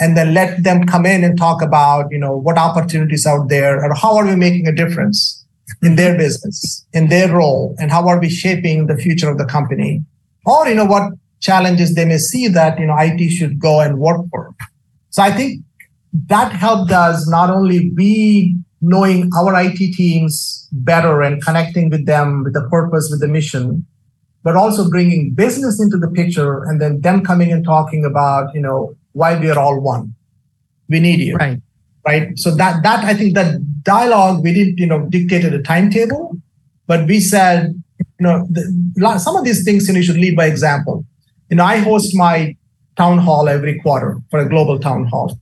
And 0.00 0.16
then 0.16 0.32
let 0.32 0.62
them 0.62 0.86
come 0.86 1.04
in 1.06 1.24
and 1.24 1.36
talk 1.36 1.60
about 1.60 2.06
you 2.10 2.18
know 2.18 2.36
what 2.36 2.58
opportunities 2.58 3.26
out 3.26 3.48
there 3.48 3.84
or 3.84 3.94
how 3.94 4.16
are 4.16 4.26
we 4.26 4.36
making 4.36 4.66
a 4.68 4.72
difference 4.72 5.44
in 5.82 5.96
their 5.96 6.16
business 6.16 6.86
in 6.92 7.08
their 7.08 7.32
role 7.32 7.76
and 7.78 7.90
how 7.90 8.08
are 8.08 8.18
we 8.18 8.28
shaping 8.28 8.86
the 8.86 8.96
future 8.96 9.30
of 9.30 9.38
the 9.38 9.44
company? 9.44 10.04
Or 10.46 10.66
you 10.68 10.74
know 10.74 10.84
what 10.84 11.12
challenges 11.40 11.94
they 11.94 12.04
may 12.04 12.18
see 12.18 12.48
that 12.48 12.78
you 12.78 12.86
know 12.86 12.96
IT 12.98 13.30
should 13.30 13.58
go 13.58 13.80
and 13.80 13.98
work 13.98 14.20
for. 14.30 14.54
So 15.10 15.22
I 15.22 15.30
think 15.30 15.62
that 16.26 16.52
helped 16.52 16.90
us 16.90 17.28
not 17.28 17.50
only 17.50 17.90
be 17.90 18.56
knowing 18.80 19.30
our 19.36 19.60
IT 19.60 19.76
teams 19.94 20.68
better 20.72 21.22
and 21.22 21.42
connecting 21.42 21.90
with 21.90 22.06
them 22.06 22.44
with 22.44 22.54
the 22.54 22.66
purpose, 22.68 23.08
with 23.10 23.20
the 23.20 23.28
mission, 23.28 23.86
but 24.42 24.56
also 24.56 24.88
bringing 24.88 25.32
business 25.34 25.80
into 25.80 25.96
the 25.96 26.08
picture 26.08 26.62
and 26.64 26.80
then 26.80 27.00
them 27.00 27.24
coming 27.24 27.52
and 27.52 27.64
talking 27.64 28.04
about 28.04 28.54
you 28.54 28.60
know 28.60 28.94
why 29.12 29.38
we 29.38 29.50
are 29.50 29.58
all 29.58 29.80
one. 29.80 30.14
We 30.88 31.00
need 31.00 31.20
you. 31.20 31.36
Right. 31.36 31.60
Right. 32.06 32.38
So 32.38 32.54
that 32.54 32.82
that 32.82 33.04
I 33.04 33.14
think 33.14 33.34
that 33.34 33.82
dialogue 33.82 34.42
we 34.42 34.54
didn't 34.54 34.78
you 34.78 34.86
know 34.86 35.06
dictated 35.06 35.54
a 35.54 35.62
timetable, 35.62 36.36
but 36.86 37.06
we 37.06 37.20
said 37.20 37.82
you 37.98 38.24
know 38.26 38.46
the, 38.50 39.18
some 39.18 39.36
of 39.36 39.44
these 39.44 39.64
things 39.64 39.86
you, 39.86 39.94
know, 39.94 39.98
you 39.98 40.04
should 40.04 40.16
lead 40.16 40.36
by 40.36 40.46
example 40.46 41.04
you 41.50 41.56
know, 41.56 41.64
I 41.64 41.78
host 41.78 42.14
my 42.14 42.56
town 42.96 43.18
hall 43.18 43.48
every 43.48 43.80
quarter 43.80 44.20
for 44.30 44.40
a 44.40 44.48
global 44.48 44.78
town 44.78 45.04
hall. 45.04 45.38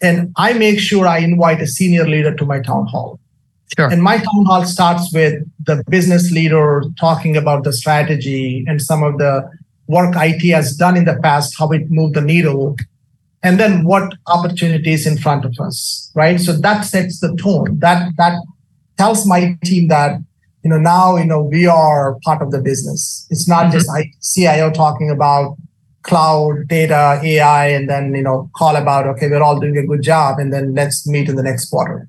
And 0.00 0.32
I 0.36 0.52
make 0.52 0.78
sure 0.78 1.06
I 1.06 1.18
invite 1.18 1.60
a 1.60 1.66
senior 1.66 2.06
leader 2.06 2.34
to 2.34 2.44
my 2.44 2.60
town 2.60 2.86
hall. 2.86 3.18
Sure. 3.76 3.90
And 3.90 4.02
my 4.02 4.16
town 4.16 4.44
hall 4.46 4.64
starts 4.64 5.12
with 5.12 5.42
the 5.64 5.82
business 5.88 6.30
leader 6.30 6.82
talking 6.98 7.36
about 7.36 7.64
the 7.64 7.72
strategy 7.72 8.64
and 8.66 8.80
some 8.80 9.02
of 9.02 9.18
the 9.18 9.50
work 9.86 10.14
IT 10.16 10.42
has 10.52 10.76
done 10.76 10.96
in 10.96 11.04
the 11.04 11.18
past, 11.22 11.54
how 11.58 11.70
it 11.72 11.90
moved 11.90 12.14
the 12.14 12.20
needle, 12.20 12.76
and 13.42 13.58
then 13.58 13.84
what 13.84 14.12
opportunities 14.26 15.06
in 15.06 15.16
front 15.16 15.44
of 15.44 15.54
us, 15.60 16.10
right? 16.14 16.40
So 16.40 16.52
that 16.52 16.82
sets 16.82 17.20
the 17.20 17.34
tone. 17.36 17.78
That 17.78 18.12
that 18.16 18.40
tells 18.96 19.26
my 19.26 19.56
team 19.64 19.88
that 19.88 20.20
you 20.62 20.70
know, 20.70 20.78
now, 20.78 21.16
you 21.16 21.24
know, 21.24 21.42
we 21.42 21.66
are 21.66 22.18
part 22.24 22.42
of 22.42 22.50
the 22.50 22.60
business. 22.60 23.26
It's 23.30 23.48
not 23.48 23.66
mm-hmm. 23.66 23.78
just 23.78 24.34
CIO 24.34 24.70
talking 24.70 25.10
about 25.10 25.56
cloud, 26.02 26.66
data, 26.68 27.20
AI, 27.22 27.68
and 27.68 27.88
then, 27.88 28.14
you 28.14 28.22
know, 28.22 28.50
call 28.56 28.76
about, 28.76 29.06
okay, 29.06 29.28
we're 29.28 29.42
all 29.42 29.60
doing 29.60 29.76
a 29.76 29.86
good 29.86 30.02
job. 30.02 30.38
And 30.38 30.52
then 30.52 30.74
let's 30.74 31.06
meet 31.06 31.28
in 31.28 31.36
the 31.36 31.42
next 31.42 31.68
quarter. 31.70 32.08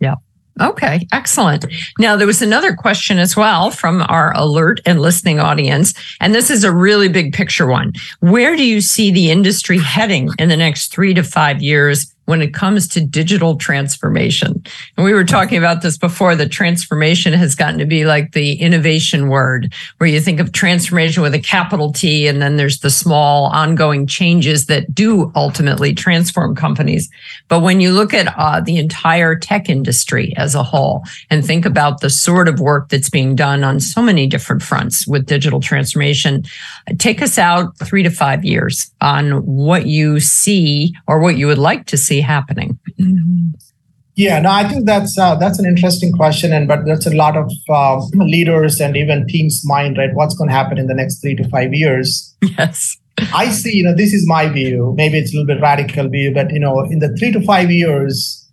Yeah. 0.00 0.16
Okay, 0.60 1.06
excellent. 1.12 1.64
Now, 2.00 2.16
there 2.16 2.26
was 2.26 2.42
another 2.42 2.74
question 2.74 3.18
as 3.18 3.36
well 3.36 3.70
from 3.70 4.02
our 4.08 4.32
alert 4.36 4.80
and 4.84 5.00
listening 5.00 5.38
audience. 5.38 5.94
And 6.20 6.34
this 6.34 6.50
is 6.50 6.64
a 6.64 6.72
really 6.72 7.08
big 7.08 7.32
picture 7.32 7.68
one. 7.68 7.92
Where 8.20 8.56
do 8.56 8.64
you 8.64 8.80
see 8.80 9.12
the 9.12 9.30
industry 9.30 9.78
heading 9.78 10.30
in 10.38 10.48
the 10.48 10.56
next 10.56 10.92
three 10.92 11.14
to 11.14 11.22
five 11.22 11.62
years 11.62 12.12
when 12.28 12.42
it 12.42 12.52
comes 12.52 12.86
to 12.86 13.00
digital 13.00 13.56
transformation. 13.56 14.62
And 14.98 15.04
we 15.06 15.14
were 15.14 15.24
talking 15.24 15.56
about 15.56 15.80
this 15.80 15.96
before. 15.96 16.36
The 16.36 16.46
transformation 16.46 17.32
has 17.32 17.54
gotten 17.54 17.78
to 17.78 17.86
be 17.86 18.04
like 18.04 18.32
the 18.32 18.52
innovation 18.60 19.30
word, 19.30 19.72
where 19.96 20.10
you 20.10 20.20
think 20.20 20.38
of 20.38 20.52
transformation 20.52 21.22
with 21.22 21.32
a 21.32 21.38
capital 21.38 21.90
T, 21.90 22.26
and 22.26 22.42
then 22.42 22.56
there's 22.56 22.80
the 22.80 22.90
small 22.90 23.46
ongoing 23.46 24.06
changes 24.06 24.66
that 24.66 24.94
do 24.94 25.32
ultimately 25.34 25.94
transform 25.94 26.54
companies. 26.54 27.08
But 27.48 27.60
when 27.60 27.80
you 27.80 27.92
look 27.92 28.12
at 28.12 28.34
uh, 28.36 28.60
the 28.60 28.76
entire 28.76 29.34
tech 29.34 29.70
industry 29.70 30.34
as 30.36 30.54
a 30.54 30.62
whole 30.62 31.04
and 31.30 31.42
think 31.42 31.64
about 31.64 32.02
the 32.02 32.10
sort 32.10 32.46
of 32.46 32.60
work 32.60 32.90
that's 32.90 33.08
being 33.08 33.36
done 33.36 33.64
on 33.64 33.80
so 33.80 34.02
many 34.02 34.26
different 34.26 34.60
fronts 34.60 35.06
with 35.06 35.24
digital 35.24 35.60
transformation, 35.60 36.44
take 36.98 37.22
us 37.22 37.38
out 37.38 37.74
three 37.78 38.02
to 38.02 38.10
five 38.10 38.44
years 38.44 38.90
on 39.00 39.46
what 39.46 39.86
you 39.86 40.20
see 40.20 40.94
or 41.06 41.20
what 41.20 41.38
you 41.38 41.46
would 41.46 41.56
like 41.56 41.86
to 41.86 41.96
see 41.96 42.17
happening. 42.20 42.78
Yeah, 44.18 44.40
no, 44.40 44.50
I 44.50 44.68
think 44.68 44.84
that's 44.84 45.16
uh, 45.16 45.36
that's 45.36 45.60
an 45.60 45.64
interesting 45.64 46.12
question, 46.12 46.52
and 46.52 46.66
but 46.66 46.84
that's 46.84 47.06
a 47.06 47.14
lot 47.14 47.36
of 47.36 47.48
uh, 47.68 47.98
leaders 48.14 48.80
and 48.80 48.96
even 48.96 49.28
teams' 49.28 49.62
mind, 49.64 49.96
right? 49.96 50.12
What's 50.12 50.34
going 50.34 50.48
to 50.48 50.54
happen 50.54 50.76
in 50.76 50.88
the 50.88 50.94
next 50.94 51.20
three 51.20 51.36
to 51.36 51.48
five 51.48 51.72
years? 51.72 52.34
Yes, 52.42 52.96
I 53.32 53.50
see. 53.50 53.76
You 53.76 53.84
know, 53.84 53.94
this 53.94 54.12
is 54.12 54.26
my 54.26 54.48
view. 54.48 54.92
Maybe 54.96 55.18
it's 55.18 55.32
a 55.32 55.36
little 55.36 55.46
bit 55.46 55.62
radical 55.62 56.08
view, 56.08 56.34
but 56.34 56.52
you 56.52 56.58
know, 56.58 56.80
in 56.80 56.98
the 56.98 57.14
three 57.16 57.30
to 57.30 57.40
five 57.42 57.70
years, 57.70 58.50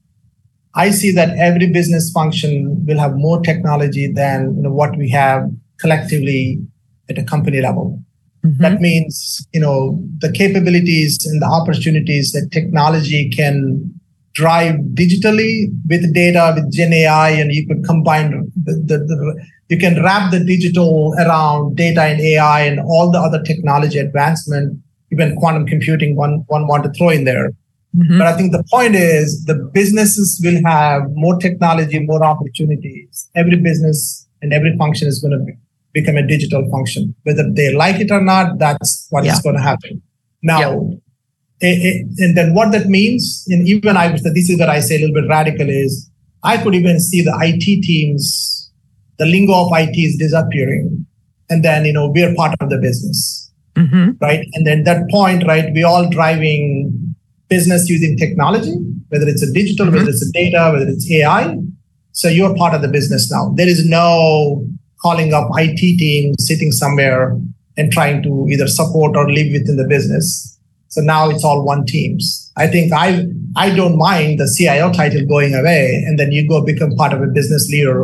I 0.75 0.91
see 0.91 1.11
that 1.13 1.35
every 1.35 1.71
business 1.71 2.11
function 2.11 2.85
will 2.85 2.99
have 2.99 3.15
more 3.15 3.41
technology 3.41 4.05
than 4.05 4.55
you 4.57 4.61
know 4.61 4.71
what 4.71 4.95
we 4.97 5.09
have 5.09 5.49
collectively 5.79 6.59
at 7.09 7.17
a 7.17 7.23
company 7.23 7.59
level. 7.59 8.04
Mm-hmm. 8.45 8.61
That 8.61 8.79
means, 8.79 9.47
you 9.53 9.59
know, 9.59 9.99
the 10.19 10.31
capabilities 10.31 11.25
and 11.25 11.41
the 11.41 11.47
opportunities 11.47 12.31
that 12.33 12.49
technology 12.51 13.29
can 13.29 13.91
drive 14.33 14.75
digitally 14.93 15.69
with 15.89 16.13
data, 16.13 16.53
with 16.55 16.71
Gen 16.71 16.93
AI, 16.93 17.29
and 17.31 17.51
you 17.51 17.65
could 17.65 17.83
combine 17.85 18.51
the, 18.63 18.73
the, 18.73 18.97
the 18.99 19.45
you 19.69 19.79
can 19.79 20.03
wrap 20.03 20.31
the 20.31 20.43
digital 20.43 21.15
around 21.17 21.75
data 21.75 22.03
and 22.03 22.21
AI 22.21 22.61
and 22.65 22.79
all 22.79 23.11
the 23.11 23.17
other 23.17 23.41
technology 23.41 23.97
advancement, 23.97 24.79
even 25.11 25.35
quantum 25.37 25.65
computing, 25.65 26.15
one, 26.15 26.43
one 26.47 26.67
want 26.67 26.83
to 26.83 26.91
throw 26.91 27.09
in 27.09 27.23
there. 27.23 27.49
Mm-hmm. 27.97 28.19
But 28.19 28.27
I 28.27 28.33
think 28.33 28.51
the 28.51 28.63
point 28.69 28.95
is 28.95 29.45
the 29.45 29.55
businesses 29.55 30.39
will 30.43 30.61
have 30.65 31.09
more 31.13 31.37
technology, 31.37 31.97
more 32.05 32.23
opportunities. 32.23 33.27
Every 33.33 33.55
business 33.55 34.27
and 34.43 34.53
every 34.53 34.77
function 34.77 35.07
is 35.07 35.19
going 35.19 35.31
to 35.31 35.43
be 35.43 35.53
become 35.95 36.17
a 36.17 36.27
digital 36.27 36.69
function. 36.69 37.15
Whether 37.23 37.49
they 37.51 37.73
like 37.73 37.99
it 37.99 38.11
or 38.11 38.21
not, 38.21 38.59
that's 38.59 39.07
what 39.09 39.23
yeah. 39.23 39.33
is 39.33 39.41
going 39.41 39.55
to 39.55 39.61
happen. 39.61 40.03
Now, 40.43 40.59
yeah. 40.59 41.69
it, 41.69 41.77
it, 41.89 42.19
and 42.19 42.37
then 42.37 42.53
what 42.53 42.71
that 42.73 42.87
means, 42.87 43.47
and 43.49 43.67
even 43.67 43.97
I, 43.97 44.15
said 44.17 44.35
this 44.35 44.49
is 44.49 44.59
what 44.59 44.69
I 44.69 44.81
say 44.81 44.97
a 44.97 44.99
little 44.99 45.15
bit 45.15 45.29
radical 45.29 45.67
is, 45.67 46.11
I 46.43 46.61
could 46.61 46.75
even 46.75 46.99
see 46.99 47.23
the 47.23 47.35
IT 47.41 47.81
teams, 47.81 48.71
the 49.17 49.25
lingo 49.25 49.53
of 49.53 49.71
IT 49.71 49.97
is 49.97 50.17
disappearing. 50.17 51.07
And 51.49 51.63
then, 51.63 51.85
you 51.85 51.93
know, 51.93 52.11
we're 52.13 52.35
part 52.35 52.55
of 52.59 52.69
the 52.69 52.77
business, 52.77 53.51
mm-hmm. 53.75 54.11
right? 54.19 54.45
And 54.53 54.67
then 54.67 54.83
that 54.83 55.09
point, 55.09 55.47
right, 55.47 55.71
we 55.73 55.83
all 55.83 56.09
driving 56.09 57.15
business 57.47 57.89
using 57.89 58.17
technology, 58.17 58.75
whether 59.09 59.27
it's 59.27 59.43
a 59.43 59.51
digital, 59.51 59.85
mm-hmm. 59.85 59.95
whether 59.95 60.09
it's 60.09 60.27
a 60.27 60.31
data, 60.31 60.71
whether 60.73 60.87
it's 60.87 61.09
AI. 61.09 61.57
So 62.11 62.27
you're 62.27 62.55
part 62.55 62.73
of 62.73 62.81
the 62.81 62.87
business 62.87 63.31
now. 63.31 63.53
There 63.55 63.67
is 63.67 63.87
no 63.87 64.67
calling 65.05 65.33
up 65.33 65.47
IT 65.53 65.81
teams 65.99 66.35
sitting 66.39 66.71
somewhere 66.71 67.37
and 67.77 67.91
trying 67.91 68.23
to 68.23 68.47
either 68.49 68.67
support 68.67 69.15
or 69.15 69.29
live 69.31 69.51
within 69.51 69.77
the 69.77 69.87
business. 69.87 70.57
So 70.87 71.01
now 71.01 71.29
it's 71.29 71.43
all 71.43 71.63
one 71.63 71.85
teams. 71.85 72.51
I 72.57 72.67
think 72.67 72.93
I 72.93 73.25
I 73.55 73.75
don't 73.75 73.97
mind 73.97 74.39
the 74.39 74.47
CIO 74.57 74.91
title 74.93 75.25
going 75.25 75.53
away, 75.53 76.03
and 76.07 76.17
then 76.19 76.31
you 76.31 76.47
go 76.47 76.63
become 76.63 76.95
part 76.95 77.13
of 77.13 77.21
a 77.21 77.27
business 77.27 77.69
leader, 77.69 77.99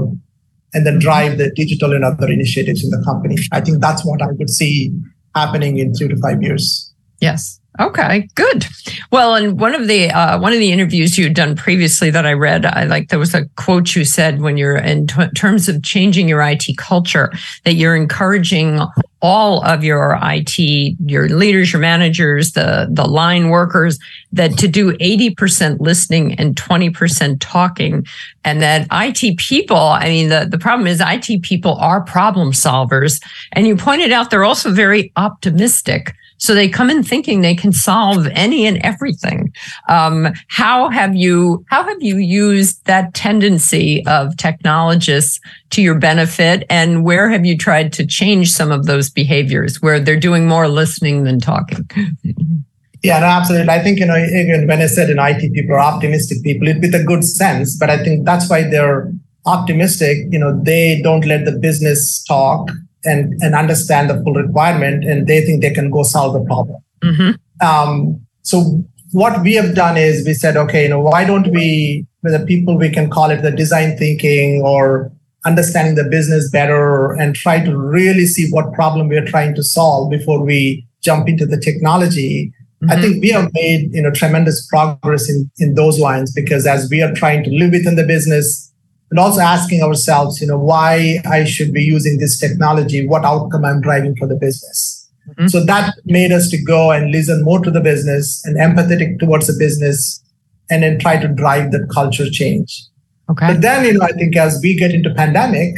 and 0.74 0.86
then 0.86 1.00
drive 1.00 1.38
the 1.38 1.50
digital 1.52 1.94
and 1.94 2.04
other 2.04 2.30
initiatives 2.30 2.84
in 2.84 2.90
the 2.90 3.02
company. 3.04 3.38
I 3.52 3.62
think 3.62 3.82
that's 3.82 4.06
what 4.06 4.22
I 4.22 4.32
would 4.32 4.50
see 4.50 4.94
happening 5.36 5.78
in 5.78 5.94
three 5.94 6.10
to 6.10 6.18
five 6.18 6.44
years. 6.44 6.94
Yes. 7.22 7.61
Okay, 7.82 8.30
good. 8.36 8.66
Well, 9.12 9.34
and 9.34 9.60
one 9.60 9.74
of 9.74 9.88
the 9.88 10.12
uh, 10.12 10.40
one 10.40 10.54
of 10.54 10.60
the 10.60 10.72
interviews 10.72 11.18
you 11.18 11.24
had 11.24 11.34
done 11.34 11.56
previously 11.56 12.12
that 12.12 12.28
I 12.28 12.34
read, 12.34 12.64
I 12.64 12.84
like 12.84 13.10
there 13.10 13.18
was 13.18 13.34
a 13.34 13.46
quote 13.56 13.96
you 13.96 14.06
said 14.06 14.40
when 14.40 14.56
you're 14.56 14.78
in 14.78 15.08
t- 15.08 15.30
terms 15.36 15.68
of 15.68 15.82
changing 15.82 16.30
your 16.30 16.42
IT 16.44 16.78
culture 16.78 17.32
that 17.64 17.74
you're 17.74 17.96
encouraging 17.96 18.80
all 19.24 19.64
of 19.66 19.84
your 19.84 20.18
IT, 20.22 20.60
your 20.60 21.28
leaders, 21.30 21.74
your 21.74 21.82
managers, 21.82 22.52
the 22.52 22.88
the 22.92 23.06
line 23.06 23.50
workers, 23.50 23.98
that 24.32 24.58
to 24.60 24.68
do 24.68 24.94
80% 24.98 25.80
listening 25.80 26.36
and 26.36 26.56
20% 26.56 27.38
talking. 27.40 28.06
And 28.44 28.62
that 28.62 28.88
IT 28.92 29.38
people, 29.38 29.78
I 29.78 30.06
mean, 30.06 30.30
the, 30.30 30.48
the 30.50 30.58
problem 30.60 30.88
is 30.88 31.02
IT 31.04 31.42
people 31.42 31.76
are 31.76 32.02
problem 32.02 32.52
solvers. 32.52 33.22
And 33.54 33.66
you 33.66 33.76
pointed 33.76 34.12
out 34.12 34.30
they're 34.30 34.44
also 34.44 34.72
very 34.72 35.12
optimistic. 35.16 36.14
So 36.42 36.56
they 36.56 36.68
come 36.68 36.90
in 36.90 37.04
thinking 37.04 37.42
they 37.42 37.54
can 37.54 37.72
solve 37.72 38.26
any 38.32 38.66
and 38.66 38.80
everything. 38.84 39.54
Um, 39.88 40.34
how 40.48 40.90
have 40.90 41.16
you 41.16 41.64
how 41.70 41.84
have 41.84 42.02
you 42.02 42.18
used 42.18 42.84
that 42.86 43.14
tendency 43.14 44.04
of 44.08 44.36
technologists 44.38 45.40
to 45.70 45.84
your 45.84 46.00
benefit, 46.00 46.66
and 46.68 47.06
where 47.06 47.30
have 47.30 47.46
you 47.46 47.56
tried 47.56 47.94
to 47.94 48.08
change 48.08 48.52
some 48.52 48.72
of 48.72 48.88
those 48.88 49.08
behaviors 49.12 49.84
where 49.84 50.00
they're 50.00 50.20
doing 50.20 50.48
more 50.48 50.68
listening 50.68 51.24
than 51.24 51.40
talking? 51.40 51.88
Yeah, 53.04 53.20
no, 53.20 53.26
absolutely. 53.26 53.68
I 53.68 53.80
think, 53.80 53.98
you 53.98 54.06
know, 54.06 54.14
when 54.14 54.80
I 54.80 54.86
said 54.86 55.10
in 55.10 55.18
IT 55.18 55.54
people 55.54 55.74
are 55.74 55.80
optimistic 55.80 56.44
people, 56.44 56.68
it 56.68 56.82
with 56.82 56.94
a 56.94 57.04
good 57.04 57.24
sense, 57.24 57.76
but 57.76 57.90
I 57.90 57.98
think 58.04 58.26
that's 58.26 58.48
why 58.48 58.62
they're 58.70 59.12
optimistic. 59.48 60.28
You 60.30 60.38
know, 60.38 60.62
they 60.62 61.02
don't 61.02 61.26
let 61.26 61.46
the 61.46 61.52
business 61.52 62.24
talk 62.26 62.70
and, 63.04 63.34
and 63.42 63.56
understand 63.56 64.10
the 64.10 64.22
full 64.24 64.34
requirement 64.34 65.04
and 65.04 65.28
they 65.28 65.42
think 65.42 65.62
they 65.62 65.74
can 65.74 65.90
go 65.90 66.04
solve 66.04 66.34
the 66.34 66.44
problem. 66.46 66.82
Mm-hmm. 67.04 67.66
Um, 67.66 68.22
so 68.44 68.84
what 69.12 69.42
we 69.42 69.56
have 69.56 69.76
done 69.76 69.98
is 69.98 70.26
we 70.26 70.34
said, 70.34 70.58
okay, 70.58 70.84
you 70.84 70.90
know, 70.90 71.00
why 71.00 71.26
don't 71.26 71.52
we, 71.52 72.06
with 72.24 72.34
the 72.34 72.46
people, 72.46 72.78
we 72.78 72.90
can 72.90 73.10
call 73.10 73.30
it 73.30 73.42
the 73.42 73.52
design 73.52 73.98
thinking 73.98 74.62
or 74.64 75.12
understanding 75.46 75.96
the 75.96 76.04
business 76.04 76.50
better 76.52 77.14
and 77.14 77.36
try 77.36 77.64
to 77.64 77.76
really 77.76 78.26
see 78.26 78.50
what 78.52 78.74
problem 78.74 79.08
we 79.08 79.18
are 79.18 79.26
trying 79.26 79.56
to 79.56 79.64
solve 79.64 80.10
before 80.10 80.44
we 80.44 80.88
jump 81.02 81.28
into 81.28 81.46
the 81.46 81.60
technology. 81.60 82.54
Mm-hmm. 82.82 82.92
I 82.92 83.02
think 83.02 83.22
we 83.22 83.30
have 83.30 83.52
made, 83.54 83.94
you 83.94 84.02
know, 84.02 84.12
tremendous 84.12 84.66
progress 84.68 85.30
in, 85.30 85.50
in 85.58 85.74
those 85.74 86.00
lines 86.00 86.32
because 86.32 86.66
as 86.68 86.90
we 86.90 87.02
are 87.02 87.14
trying 87.14 87.44
to 87.44 87.50
live 87.50 87.72
within 87.72 87.96
the 87.96 88.06
business, 88.06 88.71
and 89.12 89.20
also 89.20 89.42
asking 89.42 89.84
ourselves, 89.84 90.40
you 90.40 90.48
know, 90.48 90.58
why 90.58 91.20
I 91.30 91.44
should 91.44 91.74
be 91.74 91.84
using 91.84 92.18
this 92.18 92.40
technology, 92.40 93.06
what 93.06 93.26
outcome 93.26 93.66
I'm 93.66 93.82
driving 93.82 94.16
for 94.16 94.26
the 94.26 94.36
business. 94.36 95.10
Mm-hmm. 95.30 95.48
So 95.48 95.64
that 95.66 95.94
made 96.06 96.32
us 96.32 96.50
to 96.50 96.64
go 96.64 96.92
and 96.92 97.12
listen 97.12 97.44
more 97.44 97.60
to 97.60 97.70
the 97.70 97.82
business 97.82 98.42
and 98.46 98.56
empathetic 98.56 99.20
towards 99.20 99.48
the 99.48 99.56
business 99.60 100.24
and 100.70 100.82
then 100.82 100.98
try 100.98 101.18
to 101.18 101.28
drive 101.28 101.72
that 101.74 101.90
culture 101.94 102.30
change. 102.30 102.84
Okay. 103.30 103.48
But 103.48 103.62
then, 103.62 103.86
you 103.86 103.94
know, 103.94 104.06
I 104.06 104.14
think 104.14 104.36
as 104.38 104.60
we 104.64 104.78
get 104.78 104.92
into 104.92 105.14
pandemic, 105.14 105.76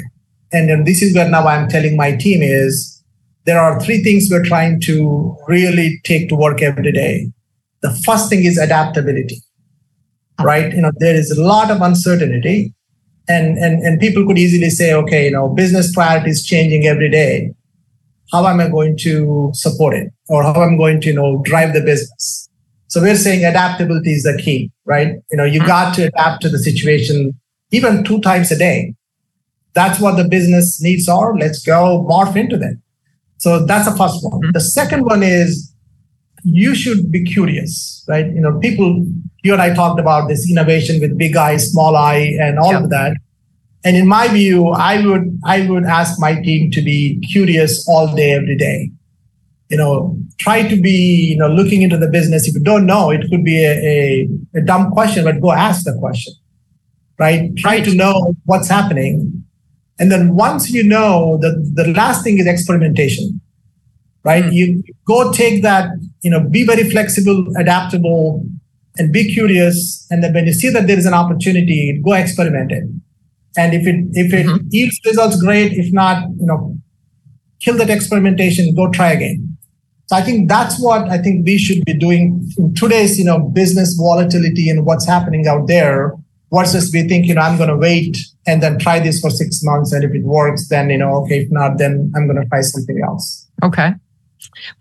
and 0.51 0.69
then 0.69 0.83
this 0.83 1.01
is 1.01 1.15
where 1.15 1.27
now 1.27 1.47
I'm 1.47 1.67
telling 1.67 1.97
my 1.97 2.15
team 2.15 2.43
is 2.43 3.03
there 3.45 3.59
are 3.59 3.81
three 3.81 4.03
things 4.03 4.27
we're 4.29 4.45
trying 4.45 4.79
to 4.81 5.35
really 5.47 5.99
take 6.03 6.29
to 6.29 6.35
work 6.35 6.61
every 6.61 6.91
day. 6.91 7.31
The 7.81 7.91
first 8.05 8.29
thing 8.29 8.45
is 8.45 8.59
adaptability, 8.59 9.41
right? 10.39 10.71
You 10.71 10.83
know, 10.83 10.91
there 10.97 11.15
is 11.15 11.31
a 11.31 11.43
lot 11.43 11.71
of 11.71 11.81
uncertainty 11.81 12.73
and, 13.27 13.57
and, 13.57 13.83
and 13.83 13.99
people 13.99 14.25
could 14.25 14.37
easily 14.37 14.69
say, 14.69 14.93
okay, 14.93 15.25
you 15.25 15.31
know, 15.31 15.49
business 15.49 15.93
priorities 15.93 16.45
changing 16.45 16.85
every 16.85 17.09
day. 17.09 17.53
How 18.31 18.45
am 18.47 18.59
I 18.59 18.67
going 18.67 18.97
to 18.99 19.51
support 19.53 19.95
it? 19.95 20.11
Or 20.27 20.43
how 20.43 20.63
am 20.63 20.73
I 20.73 20.77
going 20.77 21.01
to, 21.01 21.07
you 21.07 21.13
know, 21.13 21.41
drive 21.43 21.73
the 21.73 21.81
business? 21.81 22.49
So 22.87 23.01
we're 23.01 23.15
saying 23.15 23.45
adaptability 23.45 24.11
is 24.11 24.23
the 24.23 24.39
key, 24.43 24.71
right? 24.85 25.15
You 25.31 25.37
know, 25.37 25.45
you 25.45 25.59
mm-hmm. 25.59 25.67
got 25.67 25.95
to 25.95 26.03
adapt 26.03 26.41
to 26.43 26.49
the 26.49 26.59
situation 26.59 27.39
even 27.71 28.03
two 28.03 28.21
times 28.21 28.51
a 28.51 28.57
day. 28.57 28.93
That's 29.73 29.99
what 29.99 30.17
the 30.17 30.27
business 30.27 30.81
needs 30.81 31.07
are. 31.07 31.35
Let's 31.35 31.63
go 31.65 32.05
morph 32.07 32.35
into 32.35 32.57
them. 32.57 32.81
So 33.37 33.65
that's 33.65 33.89
the 33.89 33.97
first 33.97 34.23
one. 34.23 34.41
Mm-hmm. 34.41 34.51
The 34.53 34.61
second 34.61 35.05
one 35.05 35.23
is 35.23 35.72
you 36.43 36.75
should 36.75 37.11
be 37.11 37.23
curious, 37.23 38.03
right? 38.07 38.25
You 38.25 38.41
know, 38.41 38.59
people 38.59 39.05
you 39.43 39.53
and 39.53 39.61
I 39.61 39.73
talked 39.73 39.99
about 39.99 40.27
this 40.27 40.49
innovation 40.49 40.99
with 40.99 41.17
big 41.17 41.35
eye, 41.35 41.57
small 41.57 41.95
eye, 41.95 42.37
and 42.39 42.57
all 42.59 42.71
yep. 42.71 42.83
of 42.83 42.89
that. 42.89 43.17
And 43.85 43.97
in 43.97 44.07
my 44.07 44.27
view, 44.29 44.69
I 44.69 45.05
would 45.05 45.39
I 45.45 45.67
would 45.67 45.83
ask 45.83 46.19
my 46.19 46.41
team 46.41 46.71
to 46.71 46.81
be 46.81 47.19
curious 47.31 47.85
all 47.87 48.13
day, 48.15 48.31
every 48.31 48.57
day. 48.57 48.91
You 49.69 49.77
know, 49.77 50.17
try 50.37 50.67
to 50.67 50.79
be 50.79 51.31
you 51.31 51.37
know 51.37 51.47
looking 51.47 51.81
into 51.81 51.97
the 51.97 52.07
business. 52.07 52.47
If 52.47 52.55
you 52.55 52.61
don't 52.61 52.85
know, 52.85 53.09
it 53.09 53.29
could 53.29 53.43
be 53.43 53.63
a, 53.63 53.71
a, 53.71 54.59
a 54.59 54.61
dumb 54.61 54.91
question, 54.91 55.23
but 55.25 55.41
go 55.41 55.51
ask 55.51 55.83
the 55.83 55.97
question. 55.99 56.33
Right? 57.19 57.55
Try 57.57 57.79
to 57.81 57.93
know 57.93 58.35
what's 58.45 58.69
happening. 58.69 59.43
And 59.99 60.11
then 60.11 60.35
once 60.35 60.71
you 60.71 60.83
know, 60.83 61.37
the, 61.41 61.51
the 61.73 61.93
last 61.93 62.23
thing 62.23 62.39
is 62.39 62.47
experimentation. 62.47 63.39
Right? 64.23 64.45
Mm. 64.45 64.53
You 64.53 64.83
go 65.05 65.31
take 65.31 65.61
that, 65.63 65.89
you 66.23 66.29
know, 66.29 66.39
be 66.39 66.65
very 66.65 66.89
flexible, 66.89 67.45
adaptable, 67.57 68.45
and 68.97 69.11
be 69.11 69.33
curious. 69.33 70.07
And 70.09 70.23
then 70.23 70.33
when 70.33 70.47
you 70.47 70.53
see 70.53 70.69
that 70.69 70.87
there 70.87 70.97
is 70.97 71.05
an 71.05 71.13
opportunity, 71.13 71.99
go 72.03 72.13
experiment 72.13 72.71
it. 72.71 72.83
And 73.55 73.73
if 73.73 73.85
it 73.85 74.05
if 74.13 74.33
it 74.33 74.45
mm-hmm. 74.45 74.67
yields 74.69 74.99
results, 75.05 75.39
great. 75.41 75.73
If 75.73 75.93
not, 75.93 76.23
you 76.39 76.45
know, 76.45 76.77
kill 77.61 77.77
that 77.77 77.89
experimentation, 77.89 78.73
go 78.75 78.89
try 78.89 79.11
again. 79.11 79.57
So 80.07 80.15
I 80.15 80.21
think 80.21 80.49
that's 80.49 80.79
what 80.79 81.09
I 81.09 81.17
think 81.17 81.45
we 81.45 81.57
should 81.57 81.85
be 81.85 81.93
doing 81.93 82.49
in 82.57 82.73
today's, 82.73 83.17
you 83.19 83.25
know, 83.25 83.39
business 83.39 83.93
volatility 83.95 84.69
and 84.69 84.85
what's 84.85 85.07
happening 85.07 85.47
out 85.47 85.67
there 85.67 86.13
versus 86.51 86.91
we 86.93 87.07
think, 87.07 87.25
you 87.25 87.35
know, 87.35 87.41
I'm 87.41 87.57
going 87.57 87.69
to 87.69 87.77
wait 87.77 88.17
and 88.45 88.61
then 88.61 88.77
try 88.77 88.99
this 88.99 89.19
for 89.19 89.29
six 89.29 89.63
months. 89.63 89.91
And 89.91 90.03
if 90.03 90.13
it 90.13 90.23
works, 90.23 90.67
then, 90.67 90.89
you 90.89 90.97
know, 90.97 91.15
okay, 91.23 91.41
if 91.41 91.51
not, 91.51 91.77
then 91.77 92.11
I'm 92.15 92.27
going 92.27 92.41
to 92.41 92.47
try 92.47 92.61
something 92.61 93.01
else. 93.03 93.47
Okay. 93.63 93.93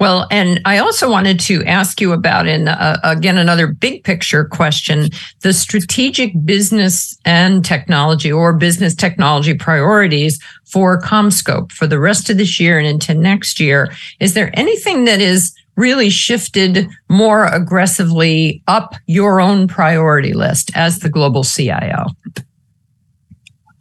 Well, 0.00 0.26
and 0.30 0.60
I 0.64 0.78
also 0.78 1.10
wanted 1.10 1.40
to 1.40 1.64
ask 1.64 2.00
you 2.00 2.12
about, 2.12 2.46
in 2.46 2.68
uh, 2.68 2.98
again, 3.02 3.38
another 3.38 3.66
big 3.66 4.04
picture 4.04 4.44
question 4.44 5.08
the 5.40 5.52
strategic 5.52 6.32
business 6.44 7.18
and 7.24 7.64
technology 7.64 8.30
or 8.30 8.52
business 8.52 8.94
technology 8.94 9.54
priorities 9.54 10.40
for 10.64 11.00
CommScope 11.00 11.72
for 11.72 11.86
the 11.86 11.98
rest 11.98 12.30
of 12.30 12.38
this 12.38 12.58
year 12.58 12.78
and 12.78 12.86
into 12.86 13.14
next 13.14 13.60
year. 13.60 13.92
Is 14.20 14.34
there 14.34 14.50
anything 14.54 15.04
that 15.04 15.20
is 15.20 15.54
really 15.76 16.10
shifted 16.10 16.88
more 17.08 17.46
aggressively 17.46 18.62
up 18.68 18.94
your 19.06 19.40
own 19.40 19.66
priority 19.66 20.32
list 20.32 20.70
as 20.74 20.98
the 20.98 21.08
global 21.08 21.44
CIO? 21.44 22.06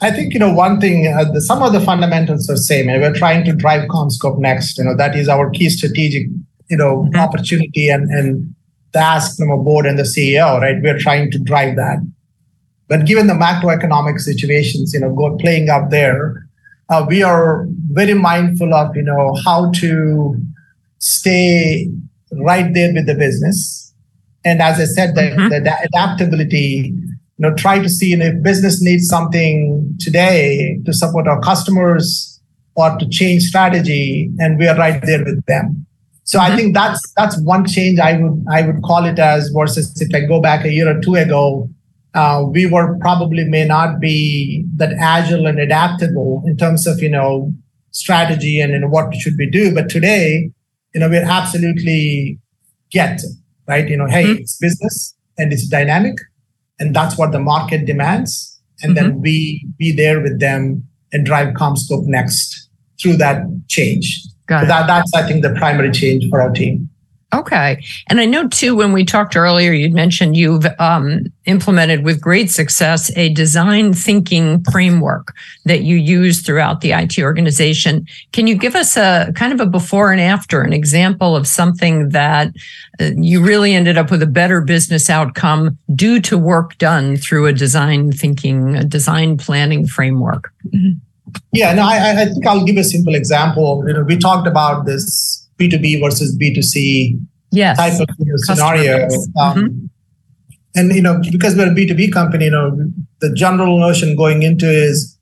I 0.01 0.09
think 0.09 0.33
you 0.33 0.39
know 0.39 0.51
one 0.51 0.81
thing. 0.81 1.07
Uh, 1.07 1.25
the, 1.31 1.41
some 1.41 1.61
of 1.61 1.73
the 1.73 1.79
fundamentals 1.79 2.49
are 2.49 2.57
same, 2.57 2.89
and 2.89 3.01
we're 3.01 3.13
trying 3.13 3.45
to 3.45 3.53
drive 3.53 3.87
CommScope 3.87 4.39
next. 4.39 4.77
You 4.77 4.85
know 4.85 4.95
that 4.95 5.15
is 5.15 5.29
our 5.29 5.49
key 5.51 5.69
strategic 5.69 6.27
you 6.69 6.77
know 6.77 7.03
mm-hmm. 7.03 7.19
opportunity 7.19 7.89
and 7.89 8.09
and 8.09 8.55
the 8.93 8.99
ask 8.99 9.37
from 9.37 9.51
a 9.51 9.57
board 9.57 9.85
and 9.85 9.99
the 9.99 10.03
CEO. 10.03 10.59
Right, 10.59 10.81
we're 10.81 10.99
trying 10.99 11.29
to 11.31 11.39
drive 11.39 11.75
that. 11.75 11.99
But 12.87 13.05
given 13.05 13.27
the 13.27 13.33
macroeconomic 13.33 14.19
situations, 14.19 14.93
you 14.93 14.99
know, 14.99 15.13
go, 15.15 15.37
playing 15.37 15.69
out 15.69 15.91
there, 15.91 16.45
uh, 16.89 17.05
we 17.07 17.23
are 17.23 17.65
very 17.91 18.15
mindful 18.15 18.73
of 18.73 18.95
you 18.95 19.03
know 19.03 19.35
how 19.45 19.71
to 19.73 20.35
stay 20.97 21.89
right 22.33 22.73
there 22.73 22.91
with 22.93 23.05
the 23.05 23.15
business. 23.15 23.93
And 24.43 24.61
as 24.61 24.79
I 24.79 24.85
said, 24.85 25.13
the, 25.13 25.21
mm-hmm. 25.21 25.49
the 25.49 25.77
adaptability 25.83 26.95
you 27.41 27.49
know, 27.49 27.55
try 27.55 27.79
to 27.79 27.89
see 27.89 28.13
if 28.13 28.43
business 28.43 28.83
needs 28.83 29.07
something 29.07 29.97
today 29.99 30.79
to 30.85 30.93
support 30.93 31.27
our 31.27 31.41
customers 31.41 32.39
or 32.75 32.95
to 32.99 33.09
change 33.09 33.41
strategy, 33.41 34.29
and 34.37 34.59
we 34.59 34.67
are 34.67 34.77
right 34.77 35.03
there 35.03 35.23
with 35.25 35.43
them. 35.45 35.87
So 36.23 36.37
mm-hmm. 36.37 36.53
I 36.53 36.55
think 36.55 36.75
that's 36.75 37.13
that's 37.17 37.41
one 37.41 37.65
change 37.65 37.97
I 37.97 38.17
would 38.17 38.45
I 38.47 38.61
would 38.61 38.83
call 38.83 39.05
it 39.05 39.17
as 39.17 39.49
versus 39.49 39.99
if 39.99 40.13
I 40.13 40.27
go 40.27 40.39
back 40.39 40.65
a 40.65 40.71
year 40.71 40.87
or 40.95 41.01
two 41.01 41.15
ago, 41.15 41.67
uh, 42.13 42.45
we 42.47 42.67
were 42.67 42.95
probably 42.99 43.43
may 43.45 43.65
not 43.65 43.99
be 43.99 44.63
that 44.75 44.93
agile 44.99 45.47
and 45.47 45.59
adaptable 45.59 46.43
in 46.45 46.57
terms 46.57 46.85
of 46.85 47.01
you 47.01 47.09
know 47.09 47.51
strategy 47.89 48.61
and 48.61 48.71
you 48.71 48.79
know, 48.81 48.87
what 48.87 49.15
should 49.15 49.33
we 49.39 49.49
do. 49.49 49.73
But 49.73 49.89
today, 49.89 50.51
you 50.93 50.99
know, 50.99 51.09
we're 51.09 51.25
absolutely 51.25 52.37
get 52.91 53.19
right. 53.67 53.89
You 53.89 53.97
know, 53.97 54.05
hey, 54.05 54.25
mm-hmm. 54.25 54.41
it's 54.41 54.59
business 54.59 55.15
and 55.39 55.51
it's 55.51 55.67
dynamic 55.67 56.17
and 56.81 56.93
that's 56.93 57.17
what 57.17 57.31
the 57.31 57.39
market 57.39 57.85
demands 57.85 58.51
and 58.81 58.95
mm-hmm. 58.95 59.07
then 59.07 59.21
we 59.21 59.65
be 59.77 59.91
there 59.95 60.19
with 60.21 60.39
them 60.39 60.85
and 61.13 61.25
drive 61.25 61.53
CommScope 61.53 62.05
next 62.05 62.69
through 63.01 63.17
that 63.17 63.43
change. 63.67 64.21
Got 64.47 64.67
that, 64.67 64.87
that's 64.87 65.13
I 65.13 65.27
think 65.27 65.43
the 65.43 65.53
primary 65.53 65.91
change 65.91 66.29
for 66.29 66.41
our 66.41 66.51
team. 66.51 66.89
Okay. 67.33 67.81
And 68.07 68.19
I 68.19 68.25
know 68.25 68.47
too, 68.49 68.75
when 68.75 68.91
we 68.91 69.05
talked 69.05 69.37
earlier, 69.37 69.71
you'd 69.71 69.93
mentioned 69.93 70.35
you've 70.35 70.65
um, 70.79 71.27
implemented 71.45 72.03
with 72.03 72.19
great 72.19 72.51
success 72.51 73.09
a 73.15 73.29
design 73.29 73.93
thinking 73.93 74.61
framework 74.65 75.33
that 75.63 75.81
you 75.83 75.95
use 75.95 76.41
throughout 76.41 76.81
the 76.81 76.91
IT 76.91 77.19
organization. 77.19 78.05
Can 78.33 78.47
you 78.47 78.55
give 78.55 78.75
us 78.75 78.97
a 78.97 79.31
kind 79.35 79.53
of 79.53 79.61
a 79.61 79.65
before 79.65 80.11
and 80.11 80.19
after, 80.19 80.61
an 80.61 80.73
example 80.73 81.35
of 81.35 81.47
something 81.47 82.09
that 82.09 82.53
uh, 82.99 83.11
you 83.15 83.41
really 83.41 83.75
ended 83.75 83.97
up 83.97 84.11
with 84.11 84.21
a 84.21 84.27
better 84.27 84.59
business 84.59 85.09
outcome 85.09 85.77
due 85.95 86.19
to 86.19 86.37
work 86.37 86.77
done 86.79 87.15
through 87.15 87.47
a 87.47 87.53
design 87.53 88.11
thinking, 88.11 88.75
a 88.75 88.83
design 88.83 89.37
planning 89.37 89.87
framework? 89.87 90.53
Yeah, 91.53 91.73
no, 91.73 91.83
I, 91.83 92.21
I 92.21 92.25
think 92.25 92.45
I'll 92.45 92.65
give 92.65 92.75
a 92.75 92.83
simple 92.83 93.15
example. 93.15 93.85
You 93.87 93.93
know, 93.93 94.03
we 94.03 94.17
talked 94.17 94.47
about 94.47 94.85
this 94.85 95.40
B2B 95.61 96.01
versus 96.01 96.37
B2C 96.37 97.19
yes. 97.51 97.77
type 97.77 97.93
of 97.93 98.15
you 98.19 98.25
know, 98.25 98.37
scenario. 98.37 99.03
Um, 99.05 99.57
mm-hmm. 99.57 99.85
And 100.75 100.95
you 100.95 101.01
know, 101.01 101.21
because 101.31 101.55
we're 101.55 101.71
a 101.71 101.75
B2B 101.75 102.13
company, 102.13 102.45
you 102.45 102.51
know, 102.51 102.91
the 103.19 103.33
general 103.33 103.77
notion 103.79 104.15
going 104.15 104.43
into 104.43 104.69
is 104.69 105.17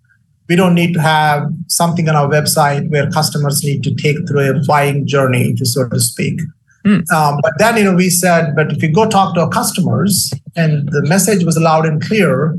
we 0.48 0.56
don't 0.56 0.74
need 0.74 0.94
to 0.94 1.02
have 1.02 1.52
something 1.68 2.08
on 2.10 2.16
our 2.16 2.28
website 2.28 2.90
where 2.90 3.10
customers 3.12 3.64
need 3.64 3.84
to 3.84 3.94
take 3.96 4.28
through 4.28 4.50
a 4.50 4.66
buying 4.66 5.06
journey, 5.06 5.54
to 5.56 5.66
so 5.66 5.88
to 5.90 6.00
speak. 6.00 6.40
Mm. 6.86 7.10
Um, 7.12 7.40
but 7.42 7.54
then, 7.58 7.78
you 7.78 7.84
know, 7.84 7.96
we 7.96 8.10
said, 8.10 8.56
but 8.56 8.72
if 8.72 8.82
you 8.82 8.92
go 8.92 9.08
talk 9.08 9.36
to 9.36 9.42
our 9.42 9.50
customers, 9.50 10.32
and 10.56 10.90
the 10.92 11.04
message 11.04 11.44
was 11.44 11.58
loud 11.58 11.86
and 11.86 12.02
clear 12.02 12.58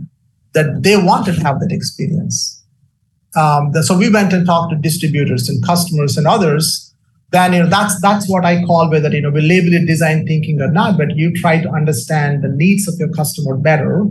that 0.53 0.83
they 0.83 0.97
wanted 0.97 1.37
to 1.37 1.43
have 1.43 1.61
that 1.61 1.73
experience. 1.73 2.63
Um, 3.37 3.73
so 3.83 3.97
we 3.97 4.11
went 4.11 4.33
and 4.33 4.45
talked 4.45 4.73
to 4.73 4.77
distributors 4.77 5.49
and 5.49 5.65
customers 5.65 6.17
and 6.17 6.27
others 6.27 6.90
then 7.31 7.53
you 7.53 7.61
know 7.61 7.69
that's 7.69 8.01
that's 8.01 8.29
what 8.29 8.45
I 8.45 8.63
call 8.65 8.91
whether 8.91 9.09
you 9.11 9.21
know 9.21 9.31
we 9.31 9.41
label 9.41 9.73
it 9.73 9.87
design 9.87 10.27
thinking 10.27 10.61
or 10.61 10.71
not, 10.71 10.99
but 10.99 11.17
you 11.17 11.33
try 11.35 11.63
to 11.63 11.71
understand 11.71 12.43
the 12.43 12.49
needs 12.49 12.89
of 12.89 12.95
your 12.99 13.11
customer 13.11 13.57
better. 13.57 14.07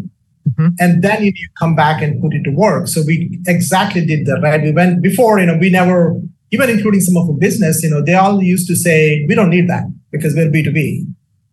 Mm-hmm. 0.49 0.67
And 0.79 1.03
then 1.03 1.23
you 1.23 1.33
come 1.57 1.75
back 1.75 2.01
and 2.01 2.21
put 2.21 2.33
it 2.33 2.43
to 2.43 2.51
work. 2.51 2.87
So 2.87 3.01
we 3.05 3.39
exactly 3.47 4.05
did 4.05 4.25
that, 4.25 4.39
right? 4.41 4.61
We 4.61 4.71
went 4.71 5.01
before, 5.01 5.39
you 5.39 5.45
know, 5.45 5.57
we 5.57 5.69
never, 5.69 6.19
even 6.51 6.69
including 6.69 7.01
some 7.01 7.17
of 7.17 7.27
the 7.27 7.33
business, 7.33 7.83
you 7.83 7.89
know, 7.89 8.01
they 8.01 8.15
all 8.15 8.41
used 8.41 8.67
to 8.67 8.75
say, 8.75 9.25
we 9.27 9.35
don't 9.35 9.49
need 9.49 9.69
that 9.69 9.83
because 10.11 10.33
we're 10.33 10.49
B2B. 10.49 11.05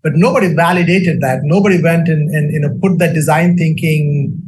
But 0.03 0.15
nobody 0.15 0.55
validated 0.55 1.21
that. 1.21 1.41
Nobody 1.43 1.83
went 1.83 2.09
and, 2.09 2.31
and 2.35 2.53
you 2.53 2.61
know, 2.61 2.79
put 2.81 2.99
that 2.99 3.13
design 3.13 3.57
thinking 3.57 4.41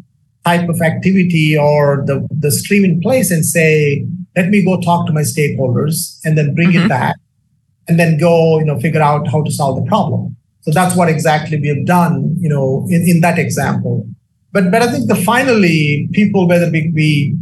type 0.47 0.69
of 0.69 0.81
activity 0.81 1.59
or 1.59 2.05
the, 2.07 2.27
the 2.31 2.51
stream 2.51 2.85
in 2.85 3.01
place 3.01 3.31
and 3.31 3.45
say, 3.45 4.07
let 4.39 4.51
me 4.51 4.65
go 4.65 4.81
talk 4.81 5.07
to 5.07 5.13
my 5.13 5.23
stakeholders 5.23 6.21
and 6.25 6.39
then 6.39 6.55
bring 6.55 6.71
mm-hmm. 6.71 6.85
it 6.85 6.89
back 6.89 7.17
and 7.89 7.99
then 7.99 8.19
go, 8.19 8.59
you 8.61 8.65
know, 8.65 8.79
figure 8.79 9.03
out 9.03 9.27
how 9.33 9.43
to 9.43 9.51
solve 9.51 9.83
the 9.83 9.87
problem. 9.89 10.37
So 10.61 10.71
that's 10.71 10.95
what 10.95 11.09
exactly 11.09 11.59
we 11.59 11.69
have 11.69 11.85
done, 11.87 12.37
you 12.39 12.49
know, 12.49 12.87
in, 12.89 13.09
in 13.09 13.21
that 13.23 13.39
example. 13.39 14.07
But 14.53 14.71
but 14.71 14.81
I 14.83 14.93
think 14.93 15.09
the 15.09 15.17
finally 15.17 16.09
people, 16.13 16.47
whether 16.47 16.71
we, 16.71 16.93
we 16.95 17.37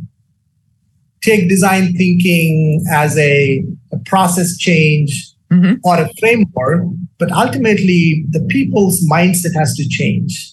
take 1.22 1.48
design 1.48 1.92
thinking 1.94 2.84
as 2.90 3.18
a, 3.18 3.64
a 3.92 3.98
process 4.06 4.56
change 4.56 5.10
mm-hmm. 5.52 5.74
or 5.84 6.00
a 6.00 6.08
framework, 6.18 6.84
but 7.18 7.30
ultimately 7.32 8.24
the 8.30 8.40
people's 8.48 9.06
mindset 9.10 9.54
has 9.54 9.74
to 9.74 9.88
change. 9.88 10.52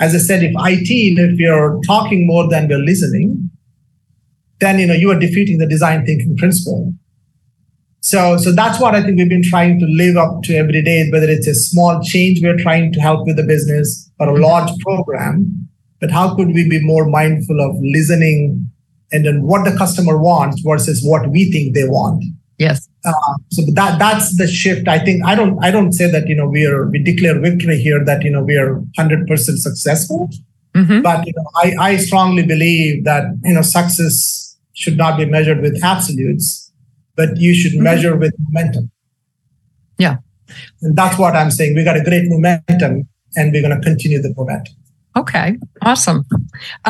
As 0.00 0.14
I 0.14 0.18
said, 0.18 0.42
if 0.42 0.52
IT, 0.56 0.90
if 0.90 1.38
you're 1.38 1.80
talking 1.86 2.26
more 2.26 2.48
than 2.48 2.68
we're 2.68 2.78
listening, 2.78 3.43
then 4.60 4.78
you 4.78 4.86
know 4.86 4.94
you 4.94 5.10
are 5.10 5.18
defeating 5.18 5.58
the 5.58 5.66
design 5.66 6.04
thinking 6.06 6.36
principle. 6.36 6.94
So, 8.04 8.36
so 8.36 8.52
that's 8.52 8.78
what 8.78 8.94
I 8.94 9.02
think 9.02 9.16
we've 9.16 9.30
been 9.30 9.42
trying 9.42 9.80
to 9.80 9.86
live 9.86 10.18
up 10.18 10.42
to 10.42 10.54
every 10.54 10.82
day, 10.82 11.08
whether 11.10 11.26
it's 11.26 11.46
a 11.46 11.54
small 11.54 12.02
change 12.02 12.42
we're 12.42 12.58
trying 12.58 12.92
to 12.92 13.00
help 13.00 13.26
with 13.26 13.36
the 13.36 13.42
business 13.42 14.10
or 14.20 14.28
a 14.28 14.38
large 14.38 14.70
program. 14.80 15.68
But 16.00 16.10
how 16.10 16.34
could 16.36 16.48
we 16.48 16.68
be 16.68 16.84
more 16.84 17.08
mindful 17.08 17.62
of 17.62 17.76
listening 17.80 18.70
and 19.10 19.24
then 19.24 19.44
what 19.44 19.64
the 19.64 19.74
customer 19.78 20.18
wants 20.18 20.60
versus 20.60 21.02
what 21.02 21.30
we 21.30 21.50
think 21.50 21.74
they 21.74 21.88
want? 21.88 22.22
Yes. 22.58 22.90
Uh, 23.06 23.12
so 23.50 23.62
that 23.72 23.98
that's 23.98 24.36
the 24.36 24.48
shift. 24.48 24.86
I 24.86 24.98
think 24.98 25.24
I 25.24 25.34
don't 25.34 25.58
I 25.64 25.70
don't 25.70 25.92
say 25.92 26.10
that 26.10 26.28
you 26.28 26.34
know 26.34 26.46
we 26.46 26.66
are 26.66 26.86
we 26.90 27.02
declare 27.02 27.40
victory 27.40 27.80
here 27.80 28.04
that 28.04 28.22
you 28.22 28.30
know 28.30 28.42
we 28.42 28.56
are 28.58 28.82
hundred 28.98 29.26
percent 29.26 29.60
successful, 29.60 30.28
mm-hmm. 30.74 31.00
but 31.00 31.26
you 31.26 31.32
know 31.34 31.44
I 31.56 31.74
I 31.92 31.96
strongly 31.96 32.44
believe 32.44 33.04
that 33.04 33.24
you 33.44 33.54
know 33.54 33.62
success 33.62 34.43
should 34.74 34.96
not 34.96 35.16
be 35.16 35.24
measured 35.24 35.60
with 35.60 35.82
absolutes, 35.82 36.72
but 37.16 37.36
you 37.36 37.54
should 37.54 37.72
mm-hmm. 37.72 37.84
measure 37.84 38.16
with 38.16 38.34
momentum. 38.38 38.90
Yeah. 39.98 40.16
And 40.82 40.94
that's 40.94 41.18
what 41.18 41.34
I'm 41.34 41.50
saying. 41.50 41.74
We 41.74 41.84
got 41.84 41.96
a 41.96 42.04
great 42.04 42.28
momentum 42.28 43.08
and 43.36 43.52
we're 43.52 43.62
going 43.62 43.80
to 43.80 43.84
continue 43.84 44.20
the 44.20 44.34
momentum. 44.36 44.74
Okay, 45.16 45.56
awesome. 45.82 46.24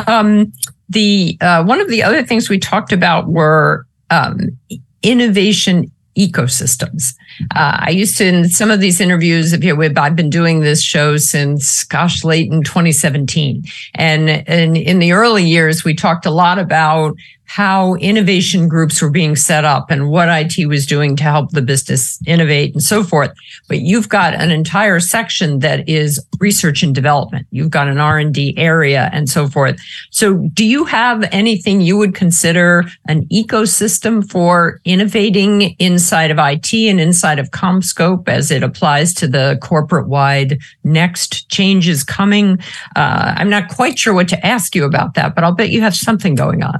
Um, 0.07 0.51
the 0.89 1.37
uh, 1.41 1.63
one 1.63 1.79
of 1.79 1.89
the 1.89 2.01
other 2.01 2.23
things 2.23 2.49
we 2.49 2.57
talked 2.57 2.91
about 2.91 3.27
were 3.27 3.85
um, 4.09 4.57
innovation 5.03 5.91
ecosystems. 6.17 7.13
Uh, 7.55 7.77
I 7.81 7.89
used 7.89 8.17
to, 8.17 8.25
in 8.25 8.49
some 8.49 8.71
of 8.71 8.79
these 8.79 9.01
interviews, 9.01 9.53
if 9.53 9.63
you 9.63 9.79
I've 9.97 10.15
been 10.15 10.29
doing 10.29 10.61
this 10.61 10.81
show 10.81 11.17
since, 11.17 11.83
gosh, 11.83 12.23
late 12.23 12.51
in 12.51 12.63
2017. 12.63 13.63
And, 13.95 14.29
and 14.29 14.77
in 14.77 14.99
the 14.99 15.11
early 15.11 15.43
years, 15.43 15.83
we 15.83 15.93
talked 15.93 16.25
a 16.25 16.31
lot 16.31 16.57
about 16.57 17.15
how 17.45 17.95
innovation 17.95 18.67
groups 18.67 19.01
were 19.01 19.09
being 19.09 19.35
set 19.35 19.65
up 19.65 19.91
and 19.91 20.09
what 20.09 20.29
IT 20.29 20.67
was 20.67 20.85
doing 20.85 21.15
to 21.15 21.23
help 21.23 21.51
the 21.51 21.61
business 21.61 22.19
innovate 22.25 22.73
and 22.73 22.83
so 22.83 23.03
forth. 23.03 23.31
But 23.67 23.81
you've 23.81 24.09
got 24.09 24.33
an 24.33 24.51
entire 24.51 24.99
section 24.99 25.59
that 25.59 25.87
is 25.87 26.23
research 26.39 26.83
and 26.83 26.93
development. 26.93 27.47
You've 27.51 27.69
got 27.69 27.87
an 27.87 27.99
R&D 27.99 28.55
area 28.57 29.09
and 29.13 29.29
so 29.29 29.47
forth. 29.47 29.79
So 30.09 30.37
do 30.53 30.65
you 30.65 30.85
have 30.85 31.27
anything 31.31 31.81
you 31.81 31.97
would 31.97 32.15
consider 32.15 32.85
an 33.07 33.25
ecosystem 33.27 34.29
for 34.29 34.79
innovating 34.83 35.75
inside 35.79 36.31
of 36.31 36.37
IT 36.39 36.73
and 36.73 36.99
inside 36.99 37.39
of 37.39 37.51
CommScope 37.51 38.27
as 38.27 38.51
it 38.51 38.63
applies 38.63 39.13
to 39.15 39.27
the 39.27 39.57
corporate 39.61 40.07
wide 40.07 40.59
next 40.83 41.49
changes 41.49 42.03
coming? 42.03 42.59
Uh, 42.95 43.33
I'm 43.37 43.49
not 43.49 43.69
quite 43.69 43.99
sure 43.99 44.13
what 44.13 44.27
to 44.29 44.45
ask 44.45 44.75
you 44.75 44.83
about 44.83 45.13
that, 45.13 45.35
but 45.35 45.43
I'll 45.43 45.53
bet 45.53 45.69
you 45.69 45.81
have 45.81 45.95
something 45.95 46.35
going 46.35 46.63
on. 46.63 46.79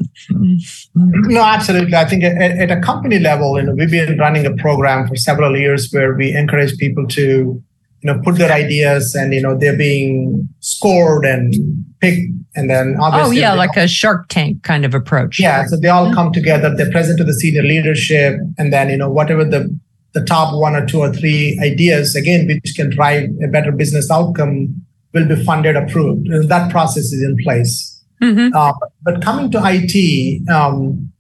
No, 0.96 1.42
absolutely. 1.42 1.96
I 1.96 2.06
think 2.06 2.24
at, 2.24 2.36
at, 2.38 2.72
a 2.72 2.80
company 2.82 3.20
level, 3.20 3.58
you 3.58 3.66
know, 3.66 3.74
we've 3.74 3.92
been 3.92 4.18
running 4.18 4.46
a 4.46 4.56
program 4.56 5.08
for 5.08 5.16
several 5.16 5.58
years 5.58 5.92
where 5.92 6.14
we 6.14 6.34
encourage 6.34 6.78
people 6.78 7.08
to, 7.08 7.22
you 7.22 7.64
know, 8.04 8.20
put 8.24 8.38
their 8.38 8.52
ideas 8.52 9.16
and 9.16 9.34
you 9.34 9.42
know 9.42 9.58
they're 9.58 9.78
being 9.78 10.48
scored 10.60 11.26
and 11.26 11.54
picked, 12.00 12.32
and 12.56 12.70
then 12.70 12.96
oh, 13.00 13.06
obviously. 13.06 13.38
Oh 13.38 13.40
yeah, 13.42 13.54
like 13.54 13.78
all, 13.78 13.84
a 13.84 13.88
Shark 13.88 14.28
Tank 14.30 14.64
kind 14.64 14.86
of 14.86 14.94
approach. 14.94 15.40
Yeah, 15.40 15.66
so 15.66 15.78
they 15.78 15.90
all 15.90 16.14
come 16.14 16.32
together. 16.32 16.76
They're 16.76 16.92
present 16.92 17.18
to 17.18 17.24
the 17.24 17.34
senior 17.34 17.64
leadership, 17.64 18.40
and 18.58 18.72
then 18.72 18.90
you 18.90 18.98
know 18.98 19.10
whatever 19.10 19.44
the 19.44 19.78
the 20.16 20.24
top 20.24 20.56
one 20.56 20.76
or 20.76 20.86
two 20.86 21.00
or 21.00 21.14
three 21.14 21.60
ideas 21.62 22.16
again, 22.16 22.48
which 22.48 22.74
can 22.76 22.90
drive 22.90 23.30
a 23.44 23.48
better 23.48 23.72
business 23.72 24.10
outcome, 24.10 24.74
will 25.14 25.28
be 25.28 25.44
funded 25.44 25.76
approved. 25.76 26.28
And 26.28 26.50
that 26.50 26.72
process 26.72 27.12
is 27.12 27.22
in 27.22 27.38
place. 27.44 27.95
Mm-hmm. 28.22 28.56
Uh, 28.56 28.74
but 29.04 29.22
coming 29.22 29.52
to 29.52 29.62
IT, 29.64 30.50
um, 30.50 31.12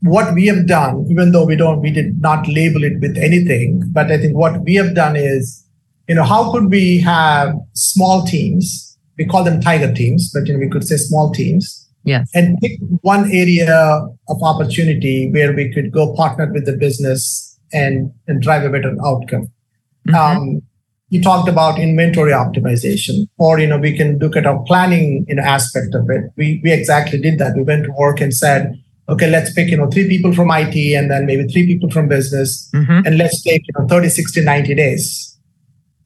what 0.00 0.34
we 0.34 0.46
have 0.46 0.66
done, 0.66 1.06
even 1.10 1.32
though 1.32 1.44
we 1.44 1.56
don't, 1.56 1.80
we 1.80 1.90
did 1.90 2.20
not 2.20 2.46
label 2.48 2.84
it 2.84 3.00
with 3.00 3.16
anything, 3.18 3.82
but 3.88 4.10
I 4.10 4.18
think 4.18 4.36
what 4.36 4.62
we 4.62 4.74
have 4.76 4.94
done 4.94 5.16
is, 5.16 5.64
you 6.06 6.14
know, 6.14 6.22
how 6.22 6.52
could 6.52 6.70
we 6.70 7.00
have 7.00 7.54
small 7.74 8.24
teams? 8.24 8.96
We 9.18 9.26
call 9.26 9.42
them 9.42 9.60
tiger 9.60 9.92
teams, 9.92 10.30
but 10.32 10.46
you 10.46 10.54
know, 10.54 10.60
we 10.60 10.68
could 10.68 10.84
say 10.84 10.96
small 10.96 11.32
teams. 11.32 11.86
Yes. 12.04 12.30
And 12.34 12.56
pick 12.60 12.78
one 13.02 13.30
area 13.32 14.06
of 14.28 14.42
opportunity 14.42 15.30
where 15.30 15.52
we 15.52 15.72
could 15.72 15.90
go 15.90 16.14
partner 16.14 16.50
with 16.52 16.64
the 16.64 16.76
business 16.76 17.58
and, 17.72 18.12
and 18.28 18.40
drive 18.40 18.64
a 18.64 18.70
better 18.70 18.94
outcome. 19.04 19.50
Mm-hmm. 20.06 20.14
Um, 20.14 20.62
you 21.10 21.22
talked 21.22 21.48
about 21.48 21.78
inventory 21.78 22.32
optimization 22.32 23.26
or 23.38 23.58
you 23.58 23.66
know 23.66 23.78
we 23.78 23.96
can 23.96 24.18
look 24.18 24.36
at 24.36 24.46
our 24.46 24.62
planning 24.64 25.24
you 25.28 25.34
know 25.34 25.42
aspect 25.42 25.94
of 25.94 26.08
it 26.10 26.24
we 26.36 26.60
we 26.62 26.72
exactly 26.72 27.18
did 27.18 27.38
that 27.38 27.56
we 27.56 27.62
went 27.62 27.84
to 27.84 27.92
work 27.92 28.20
and 28.20 28.34
said 28.34 28.74
okay 29.08 29.28
let's 29.30 29.52
pick 29.52 29.70
you 29.70 29.76
know 29.76 29.88
three 29.88 30.08
people 30.08 30.34
from 30.34 30.50
it 30.50 30.74
and 30.94 31.10
then 31.10 31.24
maybe 31.26 31.46
three 31.52 31.66
people 31.66 31.90
from 31.90 32.08
business 32.08 32.70
mm-hmm. 32.74 33.06
and 33.06 33.16
let's 33.16 33.42
take 33.42 33.62
you 33.66 33.74
know 33.78 33.86
30 33.88 34.08
60 34.08 34.44
90 34.44 34.74
days 34.74 35.38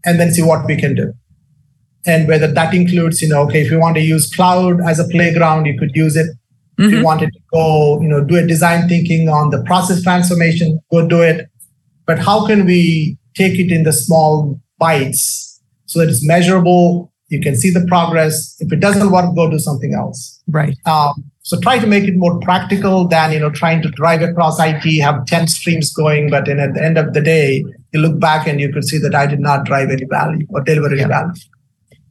and 0.04 0.20
then 0.20 0.32
see 0.32 0.42
what 0.42 0.66
we 0.66 0.76
can 0.76 0.94
do 0.94 1.12
and 2.06 2.28
whether 2.28 2.46
that 2.46 2.74
includes 2.74 3.22
you 3.22 3.28
know 3.28 3.42
okay 3.42 3.62
if 3.62 3.70
you 3.70 3.78
want 3.78 3.96
to 3.96 4.02
use 4.02 4.32
cloud 4.34 4.80
as 4.82 4.98
a 4.98 5.08
playground 5.08 5.66
you 5.66 5.78
could 5.78 5.94
use 5.94 6.16
it 6.16 6.26
mm-hmm. 6.26 6.84
if 6.84 6.90
you 6.90 6.96
mm-hmm. 6.98 7.06
wanted 7.06 7.32
to 7.32 7.40
go 7.52 8.00
you 8.00 8.08
know 8.08 8.22
do 8.22 8.36
a 8.36 8.46
design 8.46 8.88
thinking 8.88 9.28
on 9.28 9.50
the 9.50 9.62
process 9.64 10.02
transformation 10.02 10.78
go 10.92 11.06
do 11.06 11.20
it 11.20 11.48
but 12.06 12.18
how 12.18 12.46
can 12.46 12.64
we 12.64 13.16
take 13.34 13.58
it 13.58 13.72
in 13.72 13.82
the 13.82 13.92
small 13.92 14.60
bites 14.84 15.60
so 15.86 15.98
that 16.00 16.08
it's 16.08 16.24
measurable. 16.26 17.12
You 17.28 17.40
can 17.40 17.54
see 17.56 17.70
the 17.70 17.84
progress. 17.86 18.56
If 18.60 18.72
it 18.72 18.80
doesn't 18.80 19.10
work, 19.10 19.34
go 19.34 19.50
do 19.50 19.58
something 19.58 19.94
else. 19.94 20.42
Right. 20.48 20.76
Um, 20.86 21.14
so 21.44 21.58
try 21.60 21.78
to 21.78 21.86
make 21.86 22.04
it 22.04 22.16
more 22.16 22.38
practical 22.40 23.08
than 23.08 23.32
you 23.32 23.40
know 23.40 23.50
trying 23.50 23.82
to 23.82 23.90
drive 23.90 24.22
across 24.22 24.60
IT, 24.60 24.84
have 25.00 25.26
ten 25.26 25.48
streams 25.48 25.92
going, 25.92 26.30
but 26.30 26.46
then 26.46 26.60
at 26.60 26.74
the 26.74 26.84
end 26.84 26.98
of 26.98 27.14
the 27.14 27.20
day, 27.20 27.64
you 27.92 28.00
look 28.00 28.18
back 28.20 28.46
and 28.46 28.60
you 28.60 28.72
could 28.72 28.84
see 28.84 28.98
that 28.98 29.14
I 29.14 29.26
did 29.26 29.40
not 29.40 29.64
drive 29.64 29.90
any 29.90 30.04
value 30.04 30.46
or 30.50 30.60
deliver 30.62 30.88
any 30.88 31.00
yeah. 31.00 31.08
value. 31.08 31.32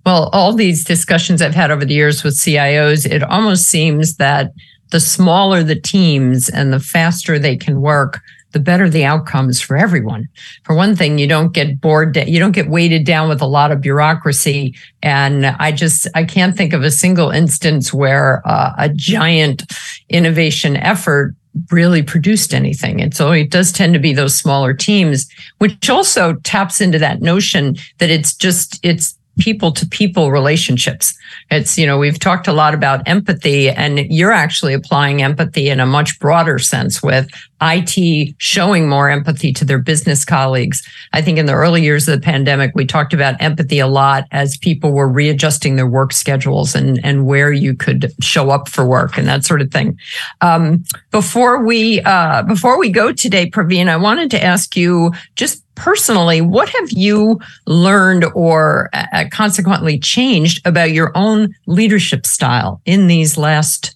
Well, 0.05 0.29
all 0.33 0.53
these 0.53 0.83
discussions 0.83 1.41
I've 1.41 1.55
had 1.55 1.71
over 1.71 1.85
the 1.85 1.93
years 1.93 2.23
with 2.23 2.35
CIOs, 2.35 3.05
it 3.09 3.23
almost 3.23 3.65
seems 3.67 4.17
that 4.17 4.51
the 4.91 4.99
smaller 4.99 5.63
the 5.63 5.79
teams 5.79 6.49
and 6.49 6.73
the 6.73 6.79
faster 6.79 7.39
they 7.39 7.55
can 7.55 7.81
work, 7.81 8.19
the 8.51 8.59
better 8.59 8.89
the 8.89 9.05
outcomes 9.05 9.61
for 9.61 9.77
everyone. 9.77 10.27
For 10.63 10.75
one 10.75 10.95
thing, 10.95 11.17
you 11.17 11.27
don't 11.27 11.53
get 11.53 11.79
bored, 11.79 12.15
you 12.15 12.39
don't 12.39 12.51
get 12.51 12.69
weighted 12.69 13.05
down 13.05 13.29
with 13.29 13.41
a 13.41 13.47
lot 13.47 13.71
of 13.71 13.81
bureaucracy. 13.81 14.75
And 15.01 15.45
I 15.45 15.71
just, 15.71 16.07
I 16.15 16.23
can't 16.23 16.55
think 16.55 16.73
of 16.73 16.83
a 16.83 16.91
single 16.91 17.31
instance 17.31 17.93
where 17.93 18.41
uh, 18.45 18.73
a 18.77 18.89
giant 18.89 19.71
innovation 20.09 20.77
effort 20.77 21.35
really 21.69 22.01
produced 22.01 22.53
anything. 22.53 23.01
And 23.01 23.13
so 23.13 23.31
it 23.31 23.51
does 23.51 23.71
tend 23.71 23.93
to 23.93 23.99
be 23.99 24.13
those 24.13 24.37
smaller 24.37 24.73
teams, 24.73 25.29
which 25.57 25.89
also 25.89 26.35
taps 26.43 26.79
into 26.79 26.99
that 26.99 27.21
notion 27.21 27.75
that 27.97 28.09
it's 28.09 28.33
just, 28.33 28.79
it's 28.83 29.17
people 29.39 29.71
to 29.71 29.87
people 29.87 30.31
relationships. 30.31 31.13
It's, 31.49 31.77
you 31.77 31.85
know, 31.85 31.97
we've 31.97 32.19
talked 32.19 32.47
a 32.47 32.53
lot 32.53 32.73
about 32.73 33.07
empathy 33.07 33.69
and 33.69 33.99
you're 34.11 34.31
actually 34.31 34.73
applying 34.73 35.21
empathy 35.21 35.69
in 35.69 35.79
a 35.79 35.85
much 35.85 36.19
broader 36.19 36.59
sense 36.59 37.01
with 37.01 37.29
IT 37.61 38.35
showing 38.39 38.89
more 38.89 39.09
empathy 39.09 39.53
to 39.53 39.63
their 39.63 39.79
business 39.79 40.25
colleagues. 40.25 40.85
I 41.13 41.21
think 41.21 41.37
in 41.37 41.45
the 41.45 41.53
early 41.53 41.81
years 41.81 42.07
of 42.07 42.19
the 42.19 42.25
pandemic, 42.25 42.71
we 42.75 42.85
talked 42.85 43.13
about 43.13 43.41
empathy 43.41 43.79
a 43.79 43.87
lot 43.87 44.25
as 44.31 44.57
people 44.57 44.91
were 44.91 45.07
readjusting 45.07 45.75
their 45.75 45.87
work 45.87 46.11
schedules 46.11 46.75
and, 46.75 46.99
and 47.03 47.25
where 47.25 47.51
you 47.51 47.75
could 47.75 48.11
show 48.21 48.49
up 48.49 48.67
for 48.67 48.85
work 48.85 49.17
and 49.17 49.27
that 49.27 49.45
sort 49.45 49.61
of 49.61 49.71
thing. 49.71 49.97
Um, 50.41 50.83
before 51.11 51.63
we, 51.63 52.01
uh, 52.01 52.43
before 52.43 52.79
we 52.79 52.89
go 52.89 53.11
today, 53.11 53.49
Praveen, 53.49 53.87
I 53.87 53.97
wanted 53.97 54.31
to 54.31 54.43
ask 54.43 54.75
you 54.75 55.11
just 55.35 55.63
personally, 55.75 56.41
what 56.41 56.69
have 56.69 56.91
you 56.91 57.39
learned 57.65 58.25
or 58.35 58.89
uh, 58.93 59.25
consequently 59.31 59.97
changed 59.99 60.65
about 60.65 60.91
your 60.91 61.11
own 61.15 61.53
leadership 61.65 62.25
style 62.25 62.81
in 62.85 63.07
these 63.07 63.37
last 63.37 63.95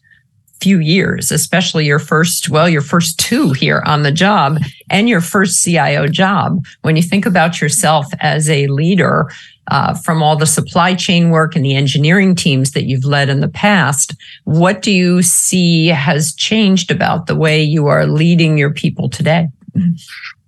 few 0.61 0.79
years, 0.79 1.31
especially 1.31 1.85
your 1.85 1.99
first, 1.99 2.49
well, 2.49 2.67
your 2.67 2.81
first 2.81 3.19
two 3.19 3.51
here 3.51 3.83
on 3.85 4.03
the 4.03 4.11
job 4.11 4.57
and 4.89 5.09
your 5.09 5.21
first 5.21 5.63
CIO 5.63 6.07
job. 6.07 6.65
When 6.81 6.95
you 6.95 7.03
think 7.03 7.25
about 7.25 7.61
yourself 7.61 8.07
as 8.19 8.49
a 8.49 8.67
leader, 8.67 9.29
uh, 9.71 9.95
from 9.95 10.21
all 10.21 10.35
the 10.35 10.45
supply 10.45 10.93
chain 10.93 11.31
work 11.31 11.55
and 11.55 11.65
the 11.65 11.75
engineering 11.75 12.35
teams 12.35 12.71
that 12.71 12.83
you've 12.83 13.05
led 13.05 13.29
in 13.29 13.39
the 13.39 13.47
past, 13.47 14.15
what 14.43 14.81
do 14.81 14.91
you 14.91 15.21
see 15.21 15.87
has 15.87 16.33
changed 16.35 16.91
about 16.91 17.25
the 17.25 17.35
way 17.35 17.61
you 17.61 17.87
are 17.87 18.05
leading 18.05 18.57
your 18.57 18.71
people 18.71 19.09
today? 19.09 19.47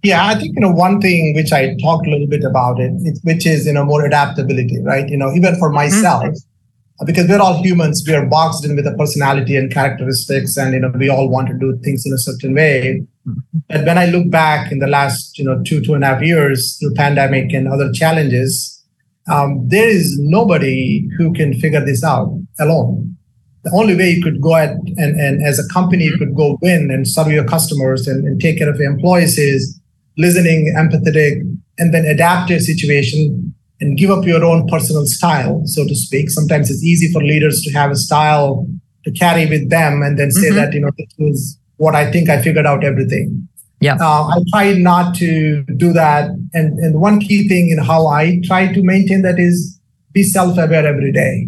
Yeah, 0.08 0.26
I 0.26 0.36
think 0.36 0.56
you 0.56 0.62
know 0.62 0.72
one 0.72 1.02
thing 1.02 1.36
which 1.36 1.52
I 1.52 1.76
talked 1.84 2.08
a 2.08 2.10
little 2.10 2.28
bit 2.28 2.46
about 2.46 2.80
it, 2.80 2.94
which 3.24 3.46
is 3.46 3.66
you 3.68 3.74
know 3.74 3.84
more 3.84 4.06
adaptability, 4.06 4.80
right? 4.82 5.08
You 5.10 5.18
know, 5.18 5.34
even 5.34 5.58
for 5.58 5.68
mm-hmm. 5.68 5.76
myself, 5.76 6.24
mm-hmm. 6.24 7.06
because 7.06 7.28
we're 7.28 7.42
all 7.42 7.62
humans, 7.62 8.06
we 8.08 8.16
are 8.16 8.26
boxed 8.26 8.64
in 8.64 8.78
with 8.78 8.88
a 8.88 8.94
personality 8.94 9.58
and 9.58 9.70
characteristics, 9.70 10.56
and 10.56 10.74
you 10.74 10.80
know 10.80 10.94
we 10.96 11.10
all 11.10 11.28
want 11.28 11.50
to 11.50 11.56
do 11.56 11.78
things 11.84 12.06
in 12.06 12.14
a 12.14 12.18
certain 12.18 12.54
way. 12.54 13.02
Mm-hmm. 13.28 13.60
But 13.68 13.86
when 13.86 13.98
I 13.98 14.06
look 14.06 14.30
back 14.32 14.72
in 14.72 14.80
the 14.80 14.88
last 14.88 15.38
you 15.38 15.44
know 15.44 15.62
two 15.64 15.82
two 15.82 15.94
and 15.94 16.06
a 16.06 16.08
half 16.08 16.22
years 16.22 16.78
through 16.78 16.94
pandemic 16.94 17.52
and 17.52 17.68
other 17.68 17.92
challenges, 17.92 18.82
um, 19.30 19.68
there 19.68 19.90
is 19.90 20.18
nobody 20.20 21.06
who 21.18 21.34
can 21.34 21.54
figure 21.60 21.84
this 21.84 22.02
out 22.02 22.30
alone. 22.62 23.18
The 23.64 23.72
only 23.74 23.98
way 23.98 24.12
you 24.12 24.24
could 24.24 24.40
go 24.40 24.56
at 24.56 24.70
and, 24.70 25.20
and 25.20 25.46
as 25.46 25.60
a 25.60 25.68
company 25.74 26.06
you 26.06 26.18
could 26.18 26.34
go 26.34 26.58
win 26.62 26.92
and 26.92 27.06
serve 27.06 27.30
your 27.30 27.44
customers 27.44 28.08
and, 28.08 28.26
and 28.26 28.40
take 28.40 28.60
care 28.60 28.70
of 28.70 28.78
your 28.78 28.90
employees 28.90 29.38
is 29.38 29.78
listening, 30.18 30.74
empathetic, 30.76 31.42
and 31.78 31.94
then 31.94 32.06
adapt 32.06 32.50
to 32.50 32.56
a 32.56 32.60
situation 32.60 33.54
and 33.80 33.98
give 33.98 34.10
up 34.10 34.26
your 34.26 34.44
own 34.44 34.68
personal 34.68 35.06
style, 35.06 35.62
so 35.66 35.86
to 35.86 35.96
speak. 35.96 36.30
Sometimes 36.30 36.70
it's 36.72 36.84
easy 36.84 37.12
for 37.12 37.24
leaders 37.24 37.62
to 37.62 37.72
have 37.74 37.92
a 37.92 37.96
style 37.96 38.68
to 39.06 39.12
carry 39.12 39.46
with 39.46 39.70
them 39.70 40.02
and 40.02 40.18
then 40.18 40.32
say 40.32 40.48
mm-hmm. 40.48 40.56
that, 40.56 40.74
you 40.74 40.82
know, 40.82 40.92
this 40.98 41.14
is 41.20 41.60
what 41.78 41.96
I 41.96 42.12
think 42.12 42.30
I 42.30 42.42
figured 42.42 42.66
out 42.66 42.84
everything. 42.84 43.48
Yeah. 43.80 43.98
Uh, 44.02 44.28
I 44.28 44.40
try 44.52 44.74
not 44.74 45.16
to 45.16 45.64
do 45.76 45.94
that. 45.94 46.32
And, 46.54 46.80
and 46.80 47.00
one 47.00 47.20
key 47.20 47.48
thing 47.48 47.70
in 47.70 47.78
how 47.78 48.08
I 48.08 48.42
try 48.44 48.74
to 48.74 48.84
maintain 48.84 49.22
that 49.22 49.40
is 49.40 49.80
be 50.12 50.24
self 50.24 50.58
aware 50.58 50.86
every 50.88 51.12
day, 51.12 51.48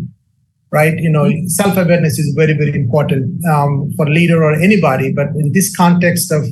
right? 0.71 0.97
You 0.99 1.09
know, 1.09 1.23
mm-hmm. 1.23 1.47
self 1.47 1.75
awareness 1.75 2.19
is 2.19 2.35
very, 2.35 2.53
very 2.53 2.75
important 2.75 3.43
um, 3.45 3.91
for 3.97 4.07
leader 4.07 4.43
or 4.43 4.53
anybody. 4.53 5.11
But 5.11 5.29
in 5.29 5.53
this 5.53 5.75
context 5.75 6.31
of 6.31 6.45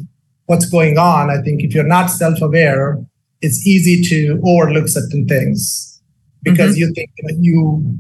what's 0.48 0.66
going 0.66 0.98
on, 0.98 1.30
I 1.30 1.42
think 1.42 1.62
if 1.62 1.74
you're 1.74 1.84
not 1.84 2.08
self 2.08 2.42
aware, 2.42 2.98
it's 3.42 3.66
easy 3.68 4.02
to 4.10 4.42
overlook 4.44 4.88
certain 4.88 5.28
things 5.28 6.02
because 6.44 6.72
mm-hmm. 6.72 6.80
you 6.80 6.94
think 6.94 7.12
that 7.24 7.38
you, 7.40 8.00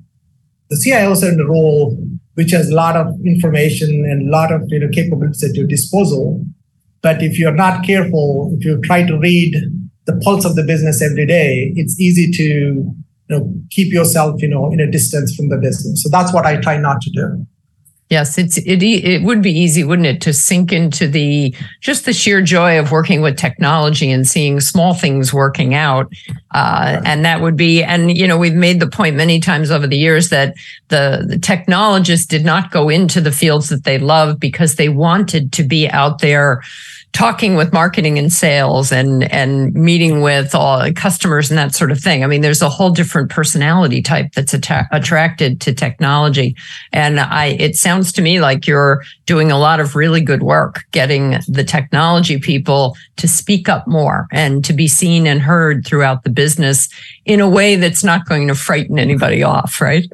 the 0.70 0.76
CIOs 0.76 1.24
are 1.24 1.32
in 1.32 1.40
a 1.40 1.46
role 1.46 1.98
which 2.34 2.52
has 2.52 2.70
a 2.70 2.76
lot 2.76 2.96
of 2.96 3.08
information 3.26 4.06
and 4.06 4.28
a 4.28 4.32
lot 4.32 4.52
of 4.52 4.62
you 4.68 4.80
know, 4.80 4.88
capabilities 4.90 5.44
at 5.44 5.56
your 5.56 5.66
disposal. 5.66 6.46
But 7.02 7.22
if 7.22 7.40
you're 7.40 7.56
not 7.56 7.84
careful, 7.84 8.56
if 8.58 8.66
you 8.66 8.80
try 8.82 9.06
to 9.06 9.18
read 9.18 9.56
the 10.06 10.16
pulse 10.24 10.46
of 10.46 10.56
the 10.56 10.64
business 10.64 11.02
every 11.02 11.26
day, 11.26 11.74
it's 11.76 12.00
easy 12.00 12.32
to 12.32 12.44
you 12.44 12.96
know, 13.30 13.54
keep 13.72 13.92
yourself 13.92 14.42
you 14.42 14.48
know, 14.48 14.72
in 14.72 14.80
a 14.80 14.90
distance 14.90 15.36
from 15.36 15.50
the 15.50 15.58
business. 15.58 16.04
So 16.04 16.10
that's 16.10 16.34
what 16.34 16.46
I 16.46 16.58
try 16.58 16.78
not 16.78 17.02
to 17.02 17.10
do. 17.10 17.48
Yes, 18.10 18.38
it's 18.38 18.58
it 18.60 18.82
it 18.82 19.24
would 19.24 19.42
be 19.42 19.52
easy, 19.52 19.84
wouldn't 19.84 20.08
it, 20.08 20.22
to 20.22 20.32
sink 20.32 20.72
into 20.72 21.10
the 21.10 21.54
just 21.82 22.06
the 22.06 22.14
sheer 22.14 22.42
joy 22.42 22.80
of 22.80 22.90
working 22.90 23.22
with 23.22 23.36
technology 23.36 24.10
and 24.10 24.26
seeing 24.26 24.62
small 24.62 24.94
things 24.94 25.34
working 25.34 25.74
out, 25.74 26.10
uh, 26.52 27.02
and 27.04 27.26
that 27.26 27.42
would 27.42 27.58
be. 27.58 27.84
And 27.84 28.18
you 28.18 28.26
know, 28.26 28.38
we've 28.38 28.54
made 28.54 28.80
the 28.80 28.88
point 28.88 29.18
many 29.18 29.42
times 29.42 29.72
over 29.72 29.88
the 29.88 29.98
years 29.98 30.30
that 30.30 30.56
the, 30.88 31.26
the 31.28 31.38
technologists 31.38 32.26
did 32.26 32.46
not 32.46 32.72
go 32.72 32.88
into 32.88 33.20
the 33.20 33.32
fields 33.32 33.68
that 33.68 33.84
they 33.84 33.98
love 33.98 34.40
because 34.40 34.76
they 34.76 34.88
wanted 34.88 35.52
to 35.54 35.64
be 35.64 35.90
out 35.90 36.20
there 36.20 36.62
talking 37.18 37.56
with 37.56 37.74
marketing 37.74 38.20
and 38.20 38.32
sales 38.32 38.92
and 38.92 39.24
and 39.34 39.74
meeting 39.74 40.22
with 40.22 40.54
all 40.54 40.94
customers 40.94 41.50
and 41.50 41.58
that 41.58 41.74
sort 41.74 41.92
of 41.92 42.00
thing. 42.00 42.24
I 42.24 42.28
mean, 42.28 42.42
there's 42.42 42.62
a 42.62 42.70
whole 42.70 42.92
different 42.92 43.32
personality 43.32 44.04
type 44.04 44.34
that's 44.36 44.54
atta- 44.54 44.88
attracted 44.92 45.60
to 45.62 45.74
technology, 45.74 46.56
and 46.94 47.20
I 47.20 47.58
it 47.60 47.76
sounds 47.76 48.12
to 48.14 48.22
me 48.22 48.40
like 48.40 48.68
you're 48.68 49.02
doing 49.26 49.52
a 49.52 49.58
lot 49.58 49.80
of 49.80 49.96
really 49.96 50.22
good 50.22 50.44
work 50.44 50.84
getting 50.92 51.40
the 51.48 51.64
technology 51.64 52.38
people 52.38 52.96
to 53.16 53.28
speak 53.28 53.68
up 53.68 53.88
more 53.88 54.28
and 54.32 54.64
to 54.66 54.72
be 54.72 54.88
seen 54.88 55.26
and 55.26 55.42
heard 55.42 55.88
throughout 55.88 56.24
the 56.24 56.30
business 56.30 56.88
in 57.26 57.40
a 57.40 57.50
way 57.50 57.76
that's 57.76 58.04
not 58.04 58.28
going 58.30 58.48
to 58.48 58.54
frighten 58.54 59.00
anybody 59.00 59.42
off, 59.42 59.82
right? 59.82 60.06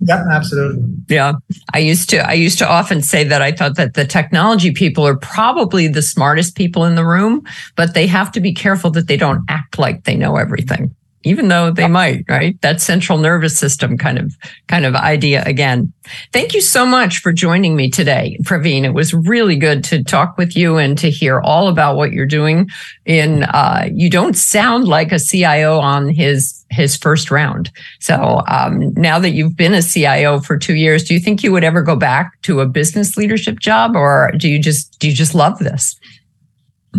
Yeah, 0.00 0.24
absolutely. 0.30 0.84
Yeah. 1.08 1.32
I 1.74 1.78
used 1.78 2.08
to 2.10 2.18
I 2.18 2.34
used 2.34 2.58
to 2.58 2.68
often 2.68 3.02
say 3.02 3.24
that 3.24 3.42
I 3.42 3.52
thought 3.52 3.76
that 3.76 3.94
the 3.94 4.04
technology 4.04 4.72
people 4.72 5.06
are 5.06 5.16
probably 5.16 5.88
the 5.88 6.02
smartest 6.02 6.54
people 6.56 6.84
in 6.84 6.94
the 6.94 7.04
room, 7.04 7.44
but 7.76 7.94
they 7.94 8.06
have 8.06 8.30
to 8.32 8.40
be 8.40 8.54
careful 8.54 8.90
that 8.92 9.08
they 9.08 9.16
don't 9.16 9.44
act 9.48 9.78
like 9.78 10.04
they 10.04 10.14
know 10.14 10.36
everything 10.36 10.94
even 11.24 11.48
though 11.48 11.70
they 11.70 11.88
might, 11.88 12.24
right? 12.28 12.60
That 12.62 12.80
central 12.80 13.18
nervous 13.18 13.58
system 13.58 13.98
kind 13.98 14.18
of 14.18 14.34
kind 14.68 14.86
of 14.86 14.94
idea 14.94 15.42
again. 15.44 15.92
Thank 16.32 16.54
you 16.54 16.60
so 16.60 16.86
much 16.86 17.18
for 17.18 17.32
joining 17.32 17.76
me 17.76 17.90
today, 17.90 18.38
Praveen. 18.42 18.84
It 18.84 18.94
was 18.94 19.12
really 19.12 19.56
good 19.56 19.82
to 19.84 20.02
talk 20.02 20.38
with 20.38 20.56
you 20.56 20.76
and 20.76 20.96
to 20.98 21.10
hear 21.10 21.40
all 21.40 21.68
about 21.68 21.96
what 21.96 22.12
you're 22.12 22.26
doing. 22.26 22.70
In 23.04 23.42
uh, 23.42 23.88
you 23.92 24.08
don't 24.08 24.36
sound 24.36 24.86
like 24.86 25.12
a 25.12 25.18
CIO 25.18 25.78
on 25.80 26.08
his 26.08 26.57
his 26.70 26.96
first 26.96 27.30
round. 27.30 27.70
So 28.00 28.42
um, 28.46 28.92
now 28.94 29.18
that 29.18 29.30
you've 29.30 29.56
been 29.56 29.74
a 29.74 29.82
CIO 29.82 30.40
for 30.40 30.58
two 30.58 30.74
years, 30.74 31.04
do 31.04 31.14
you 31.14 31.20
think 31.20 31.42
you 31.42 31.52
would 31.52 31.64
ever 31.64 31.82
go 31.82 31.96
back 31.96 32.40
to 32.42 32.60
a 32.60 32.66
business 32.66 33.16
leadership 33.16 33.60
job, 33.60 33.96
or 33.96 34.32
do 34.36 34.48
you 34.48 34.58
just 34.58 34.98
do 34.98 35.08
you 35.08 35.14
just 35.14 35.34
love 35.34 35.58
this? 35.58 35.98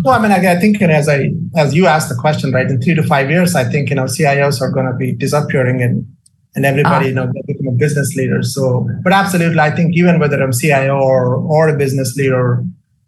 Well, 0.04 0.14
I 0.14 0.22
mean, 0.22 0.32
I, 0.32 0.54
I 0.54 0.60
think 0.60 0.82
as 0.82 1.10
I 1.10 1.32
as 1.56 1.76
you 1.76 1.88
asked 1.88 2.10
the 2.10 2.16
question, 2.16 2.52
right, 2.52 2.70
in 2.70 2.82
three 2.82 2.96
to 2.96 3.04
five 3.04 3.30
years, 3.30 3.56
I 3.56 3.64
think 3.64 3.90
you 3.90 3.96
know 3.96 4.06
CIOs 4.06 4.62
are 4.62 4.72
going 4.72 4.86
to 4.86 4.94
be 4.94 5.12
disappearing 5.12 5.82
and 5.82 6.06
and 6.56 6.66
everybody 6.66 7.08
you 7.08 7.14
know 7.14 7.32
become 7.46 7.68
a 7.68 7.72
business 7.72 8.16
leader. 8.16 8.42
So, 8.44 8.88
but 9.04 9.14
absolutely, 9.14 9.60
I 9.60 9.72
think 9.72 9.96
even 9.96 10.20
whether 10.20 10.42
I'm 10.42 10.52
CIO 10.52 10.98
or 10.98 11.36
or 11.36 11.70
a 11.70 11.78
business 11.78 12.16
leader, 12.16 12.64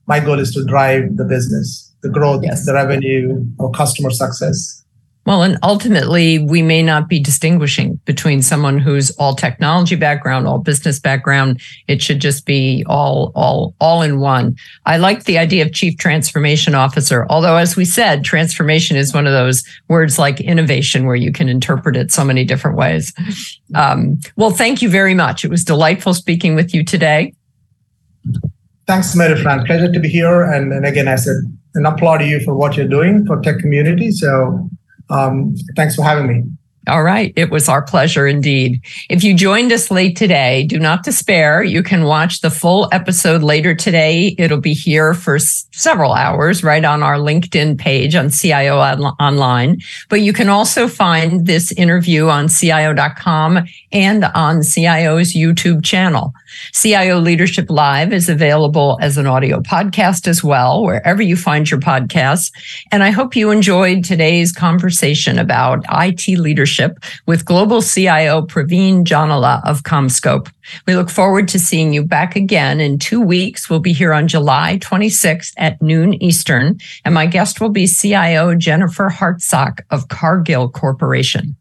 my 0.07 0.19
goal 0.19 0.39
is 0.39 0.51
to 0.53 0.65
drive 0.65 1.17
the 1.17 1.25
business, 1.25 1.93
the 2.01 2.09
growth, 2.09 2.43
yes. 2.43 2.65
the 2.65 2.73
revenue, 2.73 3.45
or 3.59 3.71
customer 3.71 4.09
success. 4.09 4.80
Well, 5.23 5.43
and 5.43 5.59
ultimately, 5.61 6.39
we 6.39 6.63
may 6.63 6.81
not 6.81 7.07
be 7.07 7.19
distinguishing 7.19 7.99
between 8.05 8.41
someone 8.41 8.79
who's 8.79 9.11
all 9.11 9.35
technology 9.35 9.95
background, 9.95 10.47
all 10.47 10.57
business 10.57 10.99
background. 10.99 11.61
It 11.87 12.01
should 12.01 12.19
just 12.19 12.45
be 12.45 12.83
all, 12.87 13.31
all, 13.35 13.75
all 13.79 14.01
in 14.01 14.19
one. 14.19 14.55
I 14.87 14.97
like 14.97 15.25
the 15.25 15.37
idea 15.37 15.63
of 15.63 15.73
chief 15.73 15.97
transformation 15.97 16.73
officer. 16.73 17.27
Although, 17.29 17.57
as 17.57 17.75
we 17.75 17.85
said, 17.85 18.23
transformation 18.23 18.97
is 18.97 19.13
one 19.13 19.27
of 19.27 19.33
those 19.33 19.63
words 19.89 20.17
like 20.17 20.41
innovation, 20.41 21.05
where 21.05 21.15
you 21.15 21.31
can 21.31 21.47
interpret 21.47 21.95
it 21.95 22.11
so 22.11 22.23
many 22.23 22.43
different 22.43 22.77
ways. 22.77 23.13
Um, 23.75 24.19
well, 24.37 24.51
thank 24.51 24.81
you 24.81 24.89
very 24.89 25.13
much. 25.13 25.45
It 25.45 25.51
was 25.51 25.63
delightful 25.63 26.15
speaking 26.15 26.55
with 26.55 26.73
you 26.73 26.83
today. 26.83 27.35
Thanks, 28.87 29.13
Maryfran. 29.15 29.67
Pleasure 29.67 29.91
to 29.91 29.99
be 29.99 30.09
here. 30.09 30.41
And, 30.41 30.73
and 30.73 30.83
again, 30.83 31.07
I 31.07 31.15
said, 31.15 31.35
and 31.75 31.85
applaud 31.85 32.17
to 32.17 32.25
you 32.25 32.39
for 32.39 32.55
what 32.55 32.75
you're 32.75 32.87
doing 32.87 33.25
for 33.25 33.39
tech 33.39 33.59
community. 33.59 34.11
So 34.11 34.67
um, 35.11 35.55
thanks 35.75 35.95
for 35.95 36.03
having 36.03 36.27
me. 36.27 36.43
All 36.87 37.03
right. 37.03 37.31
It 37.35 37.51
was 37.51 37.69
our 37.69 37.83
pleasure 37.83 38.25
indeed. 38.25 38.81
If 39.07 39.23
you 39.23 39.35
joined 39.35 39.71
us 39.71 39.91
late 39.91 40.17
today, 40.17 40.63
do 40.65 40.79
not 40.79 41.03
despair. 41.03 41.61
You 41.61 41.83
can 41.83 42.05
watch 42.05 42.41
the 42.41 42.49
full 42.49 42.89
episode 42.91 43.43
later 43.43 43.75
today. 43.75 44.33
It'll 44.39 44.59
be 44.59 44.73
here 44.73 45.13
for 45.13 45.35
s- 45.35 45.67
several 45.71 46.13
hours 46.13 46.63
right 46.63 46.83
on 46.83 47.03
our 47.03 47.17
LinkedIn 47.17 47.77
page 47.77 48.15
on 48.15 48.31
CIO 48.31 48.79
on- 48.79 49.03
Online. 49.19 49.79
But 50.09 50.21
you 50.21 50.33
can 50.33 50.49
also 50.49 50.87
find 50.87 51.45
this 51.45 51.71
interview 51.73 52.29
on 52.29 52.47
CIO.com 52.49 53.59
and 53.91 54.25
on 54.33 54.63
CIO's 54.63 55.35
YouTube 55.35 55.83
channel. 55.85 56.33
CIO 56.73 57.19
Leadership 57.19 57.69
Live 57.69 58.11
is 58.11 58.27
available 58.27 58.97
as 59.01 59.17
an 59.17 59.27
audio 59.27 59.59
podcast 59.61 60.27
as 60.27 60.43
well, 60.43 60.83
wherever 60.83 61.21
you 61.21 61.35
find 61.35 61.69
your 61.69 61.79
podcasts. 61.79 62.51
And 62.91 63.03
I 63.03 63.11
hope 63.11 63.35
you 63.35 63.51
enjoyed 63.51 64.03
today's 64.03 64.51
conversation 64.51 65.37
about 65.37 65.85
IT 65.91 66.27
leadership 66.39 66.70
with 67.25 67.45
global 67.45 67.81
CIO 67.81 68.41
Praveen 68.41 69.03
Jonnala 69.03 69.61
of 69.65 69.83
CommScope. 69.83 70.51
We 70.87 70.95
look 70.95 71.09
forward 71.09 71.47
to 71.49 71.59
seeing 71.59 71.93
you 71.93 72.03
back 72.03 72.35
again 72.35 72.79
in 72.79 72.99
two 72.99 73.21
weeks. 73.21 73.69
We'll 73.69 73.79
be 73.79 73.93
here 73.93 74.13
on 74.13 74.27
July 74.27 74.77
26th 74.81 75.53
at 75.57 75.81
noon 75.81 76.21
Eastern, 76.23 76.79
and 77.03 77.13
my 77.13 77.25
guest 77.25 77.59
will 77.59 77.69
be 77.69 77.87
CIO 77.87 78.55
Jennifer 78.55 79.09
Hartsock 79.09 79.81
of 79.89 80.07
Cargill 80.07 80.69
Corporation. 80.69 81.55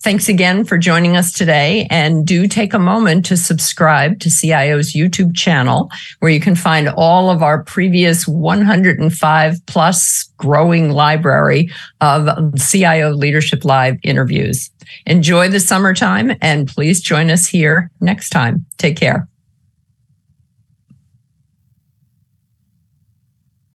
Thanks 0.00 0.28
again 0.28 0.64
for 0.64 0.78
joining 0.78 1.16
us 1.16 1.32
today. 1.32 1.86
And 1.90 2.26
do 2.26 2.46
take 2.46 2.74
a 2.74 2.78
moment 2.78 3.24
to 3.26 3.36
subscribe 3.36 4.20
to 4.20 4.30
CIO's 4.30 4.92
YouTube 4.92 5.34
channel, 5.36 5.90
where 6.20 6.30
you 6.30 6.40
can 6.40 6.54
find 6.54 6.88
all 6.88 7.30
of 7.30 7.42
our 7.42 7.62
previous 7.62 8.26
105 8.26 9.66
plus 9.66 10.24
growing 10.36 10.90
library 10.90 11.70
of 12.00 12.28
CIO 12.58 13.10
Leadership 13.10 13.64
Live 13.64 13.96
interviews. 14.02 14.70
Enjoy 15.06 15.48
the 15.48 15.60
summertime 15.60 16.32
and 16.40 16.68
please 16.68 17.00
join 17.00 17.30
us 17.30 17.46
here 17.46 17.90
next 18.00 18.30
time. 18.30 18.64
Take 18.78 18.96
care. 18.96 19.28